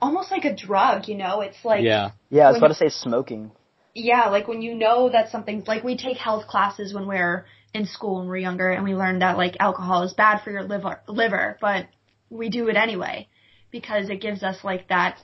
almost 0.00 0.30
like 0.30 0.44
a 0.44 0.54
drug, 0.54 1.08
you 1.08 1.16
know? 1.16 1.40
It's 1.42 1.62
like. 1.64 1.84
Yeah. 1.84 2.12
Yeah, 2.30 2.46
I 2.46 2.48
was 2.48 2.58
about 2.58 2.68
to 2.68 2.74
say 2.74 2.88
smoking. 2.88 3.50
Yeah, 3.94 4.28
like 4.28 4.48
when 4.48 4.62
you 4.62 4.74
know 4.74 5.10
that 5.10 5.30
something's, 5.30 5.66
like 5.66 5.82
we 5.82 5.96
take 5.96 6.16
health 6.16 6.46
classes 6.46 6.94
when 6.94 7.06
we're 7.06 7.44
in 7.74 7.86
school 7.86 8.18
when 8.18 8.28
we're 8.28 8.36
younger 8.36 8.70
and 8.70 8.84
we 8.84 8.94
learn 8.94 9.20
that 9.20 9.36
like 9.36 9.56
alcohol 9.60 10.02
is 10.02 10.12
bad 10.12 10.42
for 10.42 10.50
your 10.50 10.62
liver, 10.62 11.00
liver, 11.06 11.56
but 11.60 11.86
we 12.28 12.48
do 12.48 12.68
it 12.68 12.76
anyway 12.76 13.28
because 13.70 14.08
it 14.08 14.20
gives 14.20 14.42
us 14.42 14.58
like 14.64 14.88
that 14.88 15.18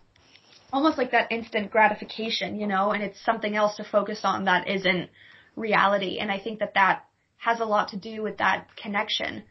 almost 0.73 0.99
like 0.99 1.13
that 1.13 1.31
instant 1.31 1.71
gratification, 1.71 2.59
you 2.59 2.67
know, 2.67 2.91
and 2.91 3.03
it's 3.03 3.23
something 3.25 3.57
else 3.57 3.77
to 3.77 3.85
focus 3.85 4.21
on 4.25 4.45
that 4.45 4.69
isn't 4.69 5.11
reality. 5.55 6.19
And 6.19 6.31
I 6.31 6.39
think 6.39 6.61
that 6.61 6.75
that 6.75 7.05
has 7.39 7.61
a 7.61 7.65
lot 7.65 7.89
to 7.89 7.97
do 7.97 8.23
with 8.23 8.39
that 8.39 8.69
connection. 8.77 9.45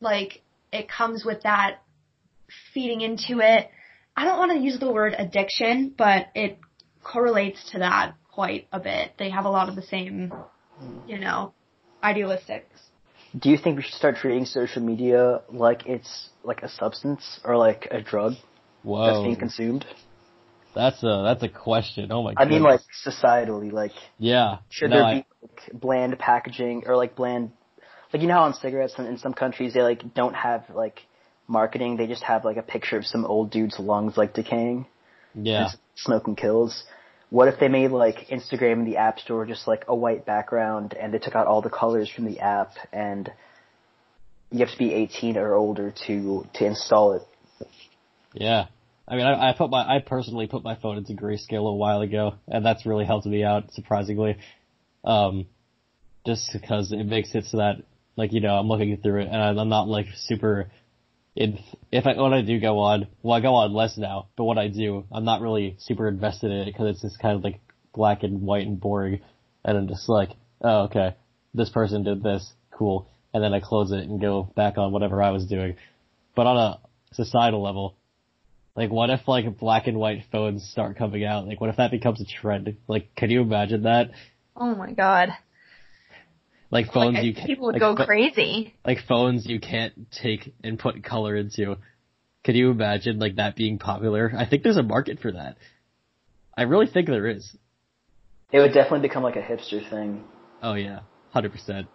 Like 0.00 0.42
it 0.72 0.88
comes 0.88 1.24
with 1.24 1.42
that 1.42 1.82
feeding 2.72 3.00
into 3.00 3.40
it. 3.40 3.70
I 4.16 4.24
don't 4.24 4.38
want 4.38 4.52
to 4.52 4.58
use 4.58 4.78
the 4.78 4.92
word 4.92 5.14
addiction, 5.16 5.94
but 5.96 6.28
it 6.34 6.58
correlates 7.02 7.70
to 7.72 7.78
that 7.80 8.14
quite 8.30 8.68
a 8.72 8.80
bit. 8.80 9.12
They 9.18 9.30
have 9.30 9.44
a 9.44 9.50
lot 9.50 9.68
of 9.68 9.76
the 9.76 9.82
same, 9.82 10.32
you 11.06 11.18
know, 11.18 11.54
idealistics. 12.02 12.62
Do 13.38 13.48
you 13.48 13.56
think 13.56 13.76
we 13.76 13.82
should 13.82 13.94
start 13.94 14.16
treating 14.16 14.44
social 14.44 14.82
media 14.82 15.40
like 15.50 15.86
it's 15.86 16.28
like 16.44 16.62
a 16.62 16.68
substance 16.68 17.40
or 17.44 17.56
like 17.56 17.88
a 17.90 18.02
drug 18.02 18.34
Whoa. 18.82 19.06
that's 19.06 19.22
being 19.22 19.36
consumed? 19.36 19.86
That's 20.74 21.02
a 21.02 21.22
that's 21.24 21.42
a 21.42 21.48
question. 21.48 22.10
Oh 22.10 22.22
my. 22.22 22.34
God. 22.34 22.42
I 22.42 22.48
mean, 22.48 22.62
like 22.62 22.80
societally, 23.06 23.70
like 23.72 23.92
yeah. 24.18 24.58
should 24.70 24.90
No, 24.90 24.96
there 24.96 25.04
I- 25.04 25.14
be 25.14 25.26
like, 25.42 25.80
bland 25.80 26.18
packaging 26.18 26.84
or 26.86 26.96
like 26.96 27.14
bland, 27.16 27.50
like 28.12 28.22
you 28.22 28.28
know 28.28 28.34
how 28.34 28.44
on 28.44 28.54
cigarettes 28.54 28.94
in, 28.98 29.06
in 29.06 29.18
some 29.18 29.34
countries 29.34 29.74
they 29.74 29.82
like 29.82 30.14
don't 30.14 30.34
have 30.34 30.64
like 30.74 31.00
marketing, 31.46 31.96
they 31.96 32.06
just 32.06 32.22
have 32.22 32.44
like 32.44 32.56
a 32.56 32.62
picture 32.62 32.96
of 32.96 33.04
some 33.04 33.24
old 33.24 33.50
dude's 33.50 33.78
lungs 33.78 34.16
like 34.16 34.32
decaying. 34.34 34.86
yeah. 35.34 35.68
smoking 35.94 36.36
kills. 36.36 36.84
What 37.30 37.48
if 37.48 37.58
they 37.58 37.68
made 37.68 37.90
like 37.92 38.28
Instagram 38.30 38.72
and 38.74 38.86
the 38.86 38.98
App 38.98 39.18
Store 39.18 39.46
just 39.46 39.66
like 39.66 39.84
a 39.88 39.94
white 39.94 40.26
background 40.26 40.94
and 40.94 41.12
they 41.14 41.18
took 41.18 41.34
out 41.34 41.46
all 41.46 41.62
the 41.62 41.70
colors 41.70 42.10
from 42.10 42.26
the 42.26 42.40
app 42.40 42.72
and 42.92 43.30
you 44.50 44.58
have 44.60 44.70
to 44.70 44.78
be 44.78 44.92
18 44.92 45.36
or 45.38 45.54
older 45.54 45.94
to 46.06 46.46
to 46.54 46.64
install 46.66 47.12
it. 47.14 47.22
Yeah. 48.34 48.66
I 49.06 49.16
mean, 49.16 49.26
I, 49.26 49.50
I 49.50 49.54
put 49.56 49.70
my, 49.70 49.96
I 49.96 49.98
personally 49.98 50.46
put 50.46 50.62
my 50.62 50.76
phone 50.76 50.96
into 50.98 51.14
grayscale 51.14 51.68
a 51.68 51.74
while 51.74 52.00
ago, 52.00 52.34
and 52.46 52.64
that's 52.64 52.86
really 52.86 53.04
helped 53.04 53.26
me 53.26 53.42
out, 53.42 53.72
surprisingly. 53.72 54.36
Um, 55.04 55.46
just 56.24 56.50
because 56.52 56.92
it 56.92 57.04
makes 57.04 57.34
it 57.34 57.46
so 57.46 57.56
that, 57.58 57.82
like, 58.16 58.32
you 58.32 58.40
know, 58.40 58.54
I'm 58.54 58.68
looking 58.68 58.96
through 58.98 59.22
it, 59.22 59.28
and 59.28 59.60
I'm 59.60 59.68
not, 59.68 59.88
like, 59.88 60.06
super, 60.16 60.70
in, 61.34 61.58
if 61.90 62.06
I, 62.06 62.20
when 62.20 62.32
I 62.32 62.42
do 62.42 62.60
go 62.60 62.78
on, 62.78 63.08
well, 63.22 63.36
I 63.36 63.40
go 63.40 63.54
on 63.54 63.72
less 63.72 63.98
now, 63.98 64.28
but 64.36 64.44
when 64.44 64.58
I 64.58 64.68
do, 64.68 65.04
I'm 65.10 65.24
not 65.24 65.40
really 65.40 65.76
super 65.80 66.06
invested 66.06 66.52
in 66.52 66.58
it, 66.58 66.66
because 66.66 66.90
it's 66.90 67.02
just 67.02 67.18
kind 67.18 67.34
of, 67.36 67.42
like, 67.42 67.60
black 67.92 68.22
and 68.22 68.42
white 68.42 68.66
and 68.66 68.80
boring, 68.80 69.20
and 69.64 69.76
I'm 69.76 69.88
just 69.88 70.08
like, 70.08 70.30
oh, 70.60 70.84
okay, 70.84 71.16
this 71.54 71.70
person 71.70 72.04
did 72.04 72.22
this, 72.22 72.52
cool, 72.70 73.10
and 73.34 73.42
then 73.42 73.52
I 73.52 73.60
close 73.60 73.90
it 73.90 74.04
and 74.08 74.20
go 74.20 74.44
back 74.54 74.78
on 74.78 74.92
whatever 74.92 75.20
I 75.20 75.30
was 75.30 75.46
doing. 75.46 75.76
But 76.36 76.46
on 76.46 76.56
a 76.56 76.80
societal 77.14 77.62
level, 77.62 77.96
like, 78.74 78.90
what 78.90 79.10
if 79.10 79.26
like 79.28 79.58
black 79.58 79.86
and 79.86 79.98
white 79.98 80.24
phones 80.32 80.68
start 80.70 80.96
coming 80.96 81.24
out? 81.24 81.46
Like, 81.46 81.60
what 81.60 81.70
if 81.70 81.76
that 81.76 81.90
becomes 81.90 82.20
a 82.20 82.24
trend? 82.24 82.76
Like, 82.88 83.14
can 83.14 83.30
you 83.30 83.42
imagine 83.42 83.82
that? 83.82 84.10
Oh 84.56 84.74
my 84.74 84.92
god. 84.92 85.30
Like 86.70 86.90
phones 86.92 87.16
Like, 87.16 87.24
you 87.24 87.34
can't. 87.34 87.46
people 87.46 87.66
would 87.66 87.74
like, 87.74 87.80
go 87.80 87.96
pho- 87.96 88.06
crazy. 88.06 88.74
Like 88.86 88.98
phones 89.06 89.46
you 89.46 89.60
can't 89.60 90.10
take 90.10 90.54
and 90.64 90.78
put 90.78 91.02
color 91.04 91.36
into. 91.36 91.76
Can 92.44 92.54
you 92.56 92.70
imagine 92.70 93.18
like 93.18 93.36
that 93.36 93.56
being 93.56 93.78
popular? 93.78 94.32
I 94.36 94.48
think 94.48 94.62
there's 94.62 94.78
a 94.78 94.82
market 94.82 95.20
for 95.20 95.32
that. 95.32 95.56
I 96.56 96.62
really 96.62 96.86
think 96.86 97.08
there 97.08 97.26
is. 97.28 97.54
It 98.50 98.58
would 98.58 98.72
definitely 98.74 99.06
become 99.08 99.22
like 99.22 99.36
a 99.36 99.42
hipster 99.42 99.88
thing. 99.88 100.24
Oh 100.62 100.74
yeah, 100.74 101.00
hundred 101.30 101.52
percent. 101.52 101.88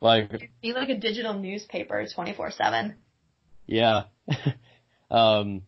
Like, 0.00 0.50
Be 0.62 0.72
like 0.74 0.90
a 0.90 0.98
digital 0.98 1.34
newspaper 1.34 2.04
24/7. 2.04 2.94
yeah. 3.66 4.02
um, 5.10 5.62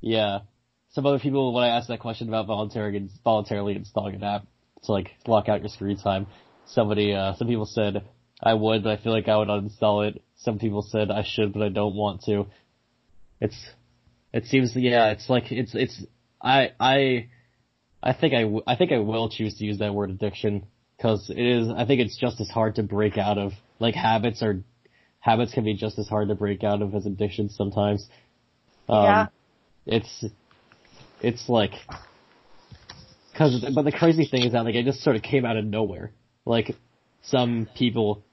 yeah. 0.00 0.40
Some 0.90 1.06
other 1.06 1.18
people, 1.18 1.54
when 1.54 1.64
I 1.64 1.68
asked 1.68 1.88
that 1.88 2.00
question 2.00 2.28
about 2.28 2.46
voluntarily, 2.46 3.08
voluntarily 3.24 3.76
installing 3.76 4.16
an 4.16 4.22
app 4.22 4.46
to 4.84 4.92
like 4.92 5.10
block 5.24 5.48
out 5.48 5.60
your 5.60 5.70
screen 5.70 5.96
time, 5.96 6.26
somebody, 6.66 7.14
uh, 7.14 7.34
some 7.36 7.48
people 7.48 7.66
said 7.66 8.04
I 8.42 8.54
would, 8.54 8.84
but 8.84 8.98
I 8.98 9.02
feel 9.02 9.12
like 9.12 9.28
I 9.28 9.36
would 9.36 9.48
uninstall 9.48 10.06
it. 10.08 10.22
Some 10.36 10.58
people 10.58 10.82
said 10.82 11.10
I 11.10 11.24
should, 11.26 11.52
but 11.52 11.62
I 11.62 11.68
don't 11.68 11.94
want 11.94 12.22
to. 12.24 12.46
It's, 13.40 13.56
it 14.32 14.46
seems, 14.46 14.72
yeah, 14.74 15.10
it's 15.12 15.30
like, 15.30 15.50
it's, 15.50 15.74
it's, 15.74 16.04
I, 16.42 16.72
I, 16.78 17.28
I 18.02 18.12
think 18.12 18.34
I, 18.34 18.42
w- 18.42 18.62
I 18.66 18.76
think 18.76 18.92
I 18.92 18.98
will 18.98 19.28
choose 19.30 19.56
to 19.58 19.64
use 19.64 19.78
that 19.78 19.94
word 19.94 20.10
addiction 20.10 20.66
because 20.96 21.30
it 21.30 21.38
is, 21.38 21.68
I 21.74 21.86
think 21.86 22.00
it's 22.00 22.18
just 22.18 22.40
as 22.40 22.50
hard 22.50 22.74
to 22.74 22.82
break 22.82 23.16
out 23.16 23.38
of, 23.38 23.52
like 23.78 23.94
habits 23.94 24.42
are, 24.42 24.62
habits 25.22 25.54
can 25.54 25.64
be 25.64 25.74
just 25.74 25.98
as 25.98 26.08
hard 26.08 26.28
to 26.28 26.34
break 26.34 26.62
out 26.62 26.82
of 26.82 26.94
as 26.94 27.06
addictions 27.06 27.56
sometimes. 27.56 28.08
Um, 28.88 29.04
Yeah. 29.04 29.26
It's, 29.86 30.24
it's 31.20 31.48
like, 31.48 31.72
cause, 33.36 33.64
but 33.74 33.84
the 33.84 33.92
crazy 33.92 34.26
thing 34.26 34.44
is 34.44 34.52
that 34.52 34.64
like 34.64 34.74
it 34.74 34.84
just 34.84 35.02
sort 35.02 35.16
of 35.16 35.22
came 35.22 35.44
out 35.44 35.56
of 35.56 35.64
nowhere. 35.64 36.12
Like, 36.44 36.76
some 37.22 37.68
people 37.76 38.24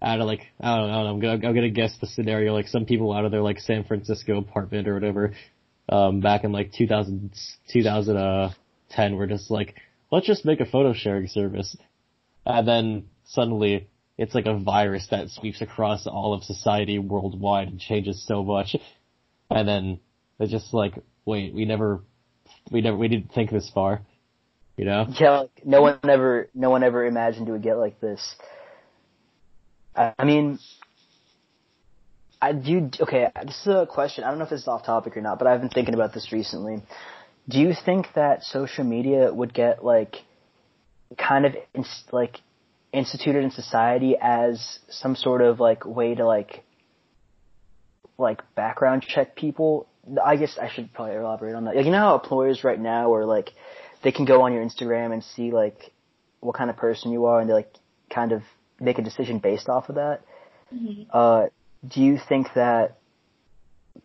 out 0.00 0.20
of 0.20 0.26
like, 0.26 0.40
I 0.60 0.76
don't 0.76 0.88
know, 0.88 0.92
I 0.92 0.96
don't 0.96 1.04
know 1.04 1.10
I'm 1.10 1.20
gonna, 1.20 1.48
I'm 1.48 1.54
gonna 1.54 1.70
guess 1.70 1.96
the 2.00 2.06
scenario, 2.06 2.54
like 2.54 2.68
some 2.68 2.84
people 2.84 3.12
out 3.12 3.24
of 3.24 3.32
their 3.32 3.42
like 3.42 3.58
San 3.58 3.84
Francisco 3.84 4.38
apartment 4.38 4.88
or 4.88 4.94
whatever, 4.94 5.34
um, 5.88 6.20
back 6.20 6.44
in 6.44 6.52
like 6.52 6.72
2000, 6.72 7.32
2010 7.72 9.16
were 9.16 9.26
just 9.26 9.50
like, 9.50 9.74
let's 10.10 10.26
just 10.26 10.44
make 10.44 10.60
a 10.60 10.66
photo 10.66 10.92
sharing 10.92 11.26
service. 11.28 11.76
And 12.44 12.66
then 12.66 13.08
suddenly 13.24 13.88
it's 14.18 14.34
like 14.34 14.46
a 14.46 14.58
virus 14.58 15.06
that 15.10 15.30
sweeps 15.30 15.60
across 15.60 16.06
all 16.06 16.32
of 16.32 16.42
society 16.42 16.98
worldwide 16.98 17.68
and 17.68 17.78
changes 17.78 18.24
so 18.26 18.42
much. 18.42 18.76
And 19.50 19.68
then 19.68 20.00
it's 20.38 20.50
just 20.50 20.72
like, 20.72 20.94
wait, 21.24 21.54
we 21.54 21.64
never, 21.64 22.02
we 22.70 22.80
never, 22.80 22.96
we 22.96 23.08
didn't 23.08 23.32
think 23.32 23.50
this 23.50 23.70
far. 23.74 24.00
You 24.76 24.84
know? 24.84 25.06
Yeah, 25.18 25.40
like, 25.40 25.62
no 25.64 25.82
one 25.82 25.98
ever, 26.04 26.48
no 26.54 26.70
one 26.70 26.82
ever 26.82 27.04
imagined 27.04 27.48
it 27.48 27.52
would 27.52 27.62
get 27.62 27.78
like 27.78 28.00
this. 28.00 28.34
I, 29.94 30.24
mean, 30.24 30.58
I 32.42 32.52
do. 32.52 32.90
Okay, 33.00 33.28
this 33.46 33.60
is 33.62 33.66
a 33.68 33.86
question. 33.86 34.24
I 34.24 34.28
don't 34.28 34.38
know 34.38 34.44
if 34.44 34.50
this 34.50 34.60
is 34.62 34.68
off 34.68 34.84
topic 34.84 35.16
or 35.16 35.22
not, 35.22 35.38
but 35.38 35.46
I've 35.48 35.60
been 35.60 35.70
thinking 35.70 35.94
about 35.94 36.12
this 36.12 36.32
recently. 36.32 36.82
Do 37.48 37.58
you 37.58 37.72
think 37.72 38.08
that 38.14 38.42
social 38.42 38.84
media 38.84 39.32
would 39.32 39.54
get 39.54 39.82
like, 39.82 40.16
kind 41.16 41.46
of 41.46 41.54
like, 42.12 42.40
instituted 42.96 43.44
in 43.44 43.50
society 43.50 44.16
as 44.20 44.78
some 44.88 45.14
sort 45.16 45.42
of 45.42 45.60
like 45.60 45.84
way 45.84 46.14
to 46.14 46.26
like, 46.26 46.64
like 48.18 48.42
background 48.54 49.02
check 49.02 49.36
people? 49.36 49.86
I 50.24 50.36
guess 50.36 50.56
I 50.60 50.68
should 50.68 50.92
probably 50.92 51.16
elaborate 51.16 51.54
on 51.54 51.64
that. 51.64 51.76
Like, 51.76 51.84
you 51.84 51.92
know 51.92 51.98
how 51.98 52.14
employers 52.14 52.64
right 52.64 52.80
now 52.80 53.12
are 53.14 53.24
like, 53.24 53.52
they 54.02 54.12
can 54.12 54.24
go 54.24 54.42
on 54.42 54.52
your 54.52 54.64
Instagram 54.64 55.12
and 55.12 55.22
see 55.22 55.50
like 55.50 55.92
what 56.40 56.56
kind 56.56 56.70
of 56.70 56.76
person 56.76 57.12
you 57.12 57.26
are, 57.26 57.40
and 57.40 57.50
they 57.50 57.54
like 57.54 57.74
kind 58.08 58.32
of 58.32 58.42
make 58.80 58.98
a 58.98 59.02
decision 59.02 59.38
based 59.38 59.68
off 59.68 59.88
of 59.88 59.96
that. 59.96 60.20
Uh, 61.10 61.46
do 61.86 62.00
you 62.00 62.18
think 62.28 62.48
that 62.54 62.98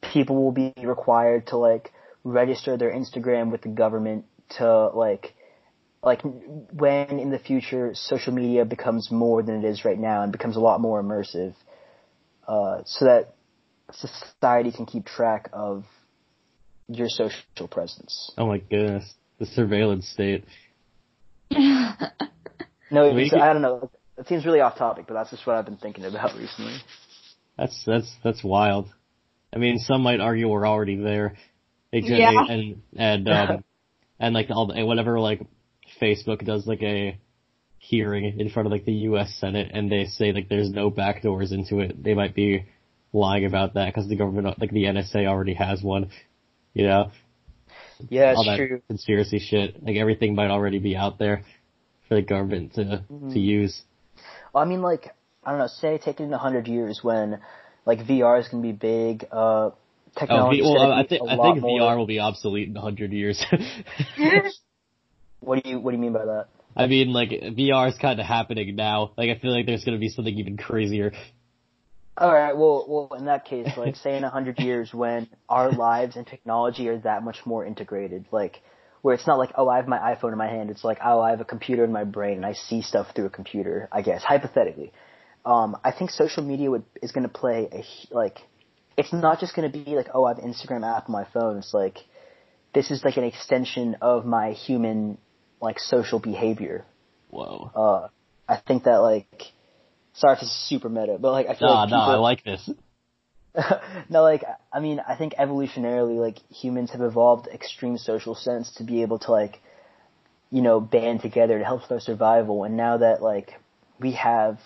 people 0.01 0.41
will 0.43 0.51
be 0.51 0.73
required 0.83 1.47
to 1.47 1.57
like 1.57 1.91
register 2.23 2.77
their 2.77 2.91
Instagram 2.91 3.51
with 3.51 3.61
the 3.61 3.69
government 3.69 4.25
to 4.57 4.87
like 4.89 5.33
like 6.03 6.21
when 6.23 7.19
in 7.19 7.29
the 7.29 7.39
future 7.39 7.91
social 7.93 8.33
media 8.33 8.65
becomes 8.65 9.09
more 9.11 9.43
than 9.43 9.63
it 9.63 9.67
is 9.67 9.85
right 9.85 9.99
now 9.99 10.23
and 10.23 10.31
becomes 10.31 10.55
a 10.55 10.59
lot 10.59 10.81
more 10.81 11.01
immersive, 11.01 11.53
uh, 12.47 12.81
so 12.85 13.05
that 13.05 13.35
society 13.91 14.71
can 14.71 14.85
keep 14.85 15.05
track 15.05 15.49
of 15.53 15.83
your 16.87 17.07
social 17.07 17.67
presence. 17.69 18.31
Oh 18.37 18.47
my 18.47 18.57
goodness. 18.59 19.13
The 19.39 19.45
surveillance 19.45 20.07
state. 20.07 20.45
No, 22.91 23.09
we 23.13 23.23
it's, 23.23 23.33
I 23.33 23.53
don't 23.53 23.61
know. 23.61 23.89
It 24.17 24.27
seems 24.27 24.45
really 24.45 24.59
off 24.59 24.77
topic, 24.77 25.05
but 25.07 25.13
that's 25.13 25.31
just 25.31 25.47
what 25.47 25.55
I've 25.55 25.65
been 25.65 25.77
thinking 25.77 26.03
about 26.03 26.35
recently. 26.37 26.77
That's 27.57 27.81
that's 27.85 28.13
that's 28.23 28.43
wild. 28.43 28.89
I 29.53 29.57
mean, 29.57 29.79
some 29.79 30.01
might 30.01 30.19
argue 30.19 30.49
we're 30.49 30.67
already 30.67 30.97
there. 30.97 31.37
Exactly, 31.93 32.19
Yeah. 32.19 32.45
and 32.49 32.81
and 32.97 33.29
um, 33.29 33.63
and 34.19 34.33
like 34.33 34.49
all 34.49 34.67
the, 34.67 34.73
and 34.73 34.87
whenever 34.87 35.19
like 35.19 35.41
Facebook 36.01 36.43
does 36.45 36.65
like 36.67 36.81
a 36.81 37.17
hearing 37.77 38.39
in 38.39 38.49
front 38.49 38.67
of 38.67 38.71
like 38.71 38.85
the 38.85 38.93
U.S. 39.09 39.33
Senate, 39.39 39.71
and 39.73 39.91
they 39.91 40.05
say 40.05 40.31
like 40.33 40.49
there's 40.49 40.69
no 40.69 40.91
backdoors 40.91 41.51
into 41.51 41.79
it, 41.79 42.01
they 42.03 42.13
might 42.13 42.35
be 42.35 42.65
lying 43.13 43.45
about 43.45 43.73
that 43.73 43.87
because 43.93 44.07
the 44.07 44.15
government, 44.15 44.59
like 44.59 44.71
the 44.71 44.83
NSA, 44.85 45.27
already 45.27 45.53
has 45.53 45.81
one. 45.81 46.09
You 46.73 46.87
know, 46.87 47.11
Yeah, 48.09 48.33
all 48.35 48.41
it's 48.41 48.49
that 48.49 48.57
true. 48.57 48.81
conspiracy 48.87 49.39
shit. 49.39 49.83
Like 49.83 49.97
everything 49.97 50.35
might 50.35 50.49
already 50.49 50.79
be 50.79 50.95
out 50.95 51.19
there 51.19 51.43
for 52.07 52.15
the 52.15 52.21
government 52.21 52.73
to 52.75 53.03
Mm-hmm. 53.11 53.33
to 53.33 53.39
use. 53.39 53.81
I 54.55 54.65
mean, 54.65 54.81
like, 54.81 55.13
I 55.43 55.51
don't 55.51 55.59
know, 55.59 55.67
say 55.67 55.97
take 55.97 56.19
it 56.19 56.23
in 56.23 56.33
a 56.33 56.37
hundred 56.37 56.67
years 56.67 56.99
when, 57.03 57.39
like, 57.85 57.99
VR 57.99 58.39
is 58.39 58.47
gonna 58.47 58.61
be 58.63 58.73
big, 58.73 59.25
uh, 59.31 59.35
Oh, 59.35 59.73
technology 60.19 60.59
is 60.59 60.65
well, 60.65 60.91
I 60.91 61.07
think 61.07 61.21
a 61.21 61.31
I 61.31 61.37
think 61.37 61.61
more. 61.61 61.79
VR 61.79 61.97
will 61.97 62.05
be 62.05 62.19
obsolete 62.19 62.67
in 62.67 62.75
a 62.77 62.81
hundred 62.81 63.11
years. 63.13 63.43
What 65.41 65.63
do 65.63 65.69
you, 65.69 65.79
what 65.79 65.91
do 65.91 65.97
you 65.97 66.01
mean 66.01 66.13
by 66.13 66.25
that? 66.25 66.47
I 66.75 66.87
mean, 66.87 67.11
like 67.11 67.29
VR 67.29 67.89
is 67.89 67.97
kind 67.97 68.19
of 68.19 68.25
happening 68.25 68.75
now. 68.75 69.11
Like 69.17 69.29
I 69.29 69.37
feel 69.39 69.51
like 69.51 69.65
there's 69.65 69.83
gonna 69.83 69.97
be 69.97 70.09
something 70.09 70.37
even 70.37 70.57
crazier. 70.57 71.11
Alright, 72.19 72.57
well, 72.57 72.85
well, 72.87 73.17
in 73.17 73.25
that 73.25 73.45
case, 73.45 73.67
like, 73.77 73.95
say 73.95 74.17
in 74.17 74.23
a 74.23 74.29
hundred 74.29 74.59
years 74.59 74.93
when 74.93 75.27
our 75.47 75.71
lives 75.71 76.17
and 76.17 76.27
technology 76.27 76.87
are 76.89 76.97
that 76.99 77.23
much 77.23 77.37
more 77.45 77.65
integrated, 77.65 78.25
like, 78.31 78.61
where 79.01 79.15
it's 79.15 79.25
not 79.25 79.39
like, 79.39 79.51
oh, 79.55 79.69
I 79.69 79.77
have 79.77 79.87
my 79.87 79.97
iPhone 79.97 80.33
in 80.33 80.37
my 80.37 80.47
hand, 80.47 80.69
it's 80.69 80.83
like, 80.83 80.99
oh, 81.03 81.21
I 81.21 81.31
have 81.31 81.41
a 81.41 81.45
computer 81.45 81.83
in 81.85 81.91
my 81.91 82.03
brain 82.03 82.35
and 82.35 82.45
I 82.45 82.53
see 82.53 82.81
stuff 82.81 83.07
through 83.15 83.25
a 83.25 83.29
computer, 83.29 83.87
I 83.91 84.01
guess, 84.01 84.23
hypothetically. 84.23 84.91
Um, 85.45 85.77
I 85.83 85.91
think 85.91 86.11
social 86.11 86.43
media 86.43 86.69
would, 86.69 86.83
is 87.01 87.11
gonna 87.11 87.29
play 87.29 87.69
a, 87.71 88.13
like, 88.13 88.37
it's 88.97 89.13
not 89.13 89.39
just 89.39 89.55
gonna 89.55 89.71
be 89.71 89.95
like, 89.95 90.09
oh, 90.13 90.25
I 90.25 90.35
have 90.35 90.43
Instagram 90.43 90.85
app 90.85 91.09
on 91.09 91.13
my 91.13 91.25
phone, 91.33 91.57
it's 91.57 91.73
like, 91.73 91.97
this 92.75 92.91
is 92.91 93.03
like 93.03 93.17
an 93.17 93.23
extension 93.23 93.97
of 94.01 94.25
my 94.25 94.51
human, 94.51 95.17
like, 95.61 95.79
social 95.79 96.19
behavior. 96.19 96.85
Whoa. 97.29 97.71
Uh, 97.73 98.07
I 98.51 98.57
think 98.57 98.83
that 98.83 98.97
like, 98.97 99.53
sorry 100.13 100.33
if 100.33 100.41
this 100.41 100.49
is 100.49 100.69
super 100.69 100.89
meta, 100.89 101.17
but 101.19 101.31
like 101.31 101.47
I 101.47 101.55
feel 101.55 101.69
Nah, 101.69 101.81
like 101.81 101.89
nah, 101.89 102.05
people, 102.05 102.13
I 102.13 102.17
like 102.17 102.43
this. 102.43 102.69
no, 104.09 104.23
like 104.23 104.43
I 104.71 104.79
mean, 104.79 105.01
I 105.05 105.15
think 105.15 105.33
evolutionarily, 105.35 106.19
like 106.19 106.37
humans 106.49 106.91
have 106.91 107.01
evolved 107.01 107.47
extreme 107.47 107.97
social 107.97 108.35
sense 108.35 108.71
to 108.75 108.83
be 108.83 109.01
able 109.01 109.19
to 109.19 109.31
like, 109.31 109.61
you 110.49 110.61
know, 110.61 110.79
band 110.79 111.21
together 111.21 111.57
to 111.59 111.65
help 111.65 111.89
our 111.91 111.99
survival. 111.99 112.63
And 112.63 112.77
now 112.77 112.97
that 112.97 113.21
like 113.21 113.53
we 113.99 114.13
have, 114.13 114.59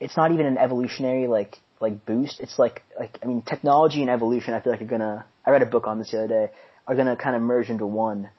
it's 0.00 0.16
not 0.16 0.32
even 0.32 0.46
an 0.46 0.58
evolutionary 0.58 1.26
like 1.26 1.58
like 1.80 2.06
boost. 2.06 2.40
It's 2.40 2.58
like 2.58 2.82
like 2.98 3.18
I 3.22 3.26
mean, 3.26 3.42
technology 3.42 4.00
and 4.00 4.10
evolution. 4.10 4.54
I 4.54 4.60
feel 4.60 4.72
like 4.72 4.82
are 4.82 4.86
gonna. 4.86 5.26
I 5.44 5.50
read 5.50 5.62
a 5.62 5.66
book 5.66 5.86
on 5.88 5.98
this 5.98 6.12
the 6.12 6.18
other 6.18 6.28
day. 6.28 6.52
Are 6.86 6.94
gonna 6.94 7.16
kind 7.16 7.34
of 7.34 7.42
merge 7.42 7.68
into 7.68 7.86
one, 7.86 8.30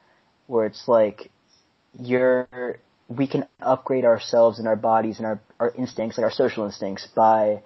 where 0.47 0.65
it's 0.65 0.87
like 0.87 1.31
you're 1.99 2.79
we 3.07 3.27
can 3.27 3.47
upgrade 3.59 4.05
ourselves 4.05 4.59
and 4.59 4.67
our 4.67 4.75
bodies 4.75 5.17
and 5.17 5.25
our 5.25 5.41
our 5.59 5.73
instincts, 5.77 6.17
like 6.17 6.23
our 6.23 6.31
social 6.31 6.65
instincts, 6.65 7.07
by 7.15 7.61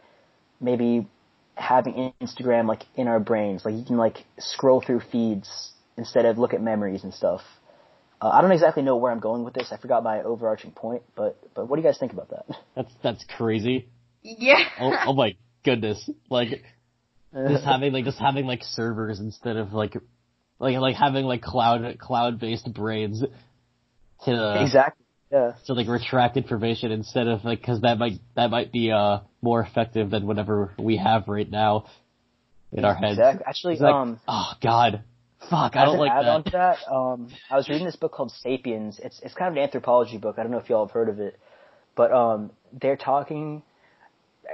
maybe 0.59 1.07
having 1.55 2.13
Instagram 2.21 2.67
like 2.67 2.83
in 2.95 3.07
our 3.07 3.19
brains. 3.19 3.63
Like 3.65 3.75
you 3.75 3.85
can 3.85 3.97
like 3.97 4.17
scroll 4.39 4.81
through 4.81 5.01
feeds 5.11 5.71
instead 5.97 6.25
of 6.25 6.37
look 6.37 6.53
at 6.53 6.61
memories 6.61 7.03
and 7.03 7.13
stuff. 7.13 7.41
Uh, 8.19 8.29
I 8.29 8.41
don't 8.41 8.51
exactly 8.51 8.83
know 8.83 8.97
where 8.97 9.11
I'm 9.11 9.19
going 9.19 9.43
with 9.43 9.53
this. 9.53 9.71
I 9.71 9.77
forgot 9.77 10.03
my 10.03 10.21
overarching 10.23 10.71
point, 10.71 11.03
but 11.15 11.37
but 11.53 11.67
what 11.67 11.75
do 11.75 11.81
you 11.81 11.87
guys 11.87 11.97
think 11.99 12.13
about 12.13 12.29
that? 12.29 12.45
That's 12.75 12.91
that's 13.03 13.25
crazy. 13.37 13.89
Yeah. 14.23 14.59
Oh, 14.79 14.93
oh 15.07 15.13
my 15.13 15.35
goodness! 15.63 16.09
Like 16.29 16.63
just 17.33 17.63
having 17.63 17.93
like 17.93 18.05
just 18.05 18.19
having 18.19 18.45
like 18.45 18.63
servers 18.63 19.19
instead 19.19 19.57
of 19.57 19.73
like 19.73 19.95
like 20.59 20.77
like 20.77 20.95
having 20.95 21.25
like 21.25 21.41
cloud 21.41 21.97
cloud 21.99 22.39
based 22.39 22.71
brains 22.73 23.23
to 24.25 24.61
exactly 24.61 25.05
yeah. 25.31 25.53
to 25.65 25.73
like 25.73 25.87
retract 25.87 26.37
information 26.37 26.91
instead 26.91 27.27
of 27.27 27.43
like 27.43 27.59
because 27.59 27.81
that 27.81 27.97
might 27.97 28.19
that 28.35 28.49
might 28.49 28.71
be 28.71 28.91
uh 28.91 29.19
more 29.41 29.61
effective 29.61 30.09
than 30.09 30.25
whatever 30.25 30.73
we 30.77 30.97
have 30.97 31.27
right 31.27 31.49
now 31.49 31.85
in 32.71 32.85
our 32.85 32.95
heads. 32.95 33.13
Exactly. 33.13 33.45
Actually, 33.47 33.73
It's 33.73 33.81
like, 33.81 33.93
um, 33.93 34.19
oh 34.27 34.51
god, 34.61 35.03
fuck, 35.49 35.75
I 35.75 35.85
don't 35.85 35.99
like 35.99 36.11
add-on 36.11 36.43
to 36.43 36.49
that, 36.51 36.77
um, 36.91 37.29
I 37.49 37.55
was 37.55 37.69
reading 37.69 37.85
this 37.85 37.95
book 37.95 38.11
called 38.11 38.31
*Sapiens*. 38.31 38.99
It's 39.03 39.19
it's 39.21 39.33
kind 39.33 39.49
of 39.49 39.57
an 39.57 39.63
anthropology 39.63 40.17
book. 40.17 40.35
I 40.37 40.43
don't 40.43 40.51
know 40.51 40.59
if 40.59 40.69
y'all 40.69 40.85
have 40.85 40.93
heard 40.93 41.09
of 41.09 41.19
it, 41.19 41.39
but 41.95 42.11
um, 42.11 42.51
they're 42.73 42.97
talking. 42.97 43.63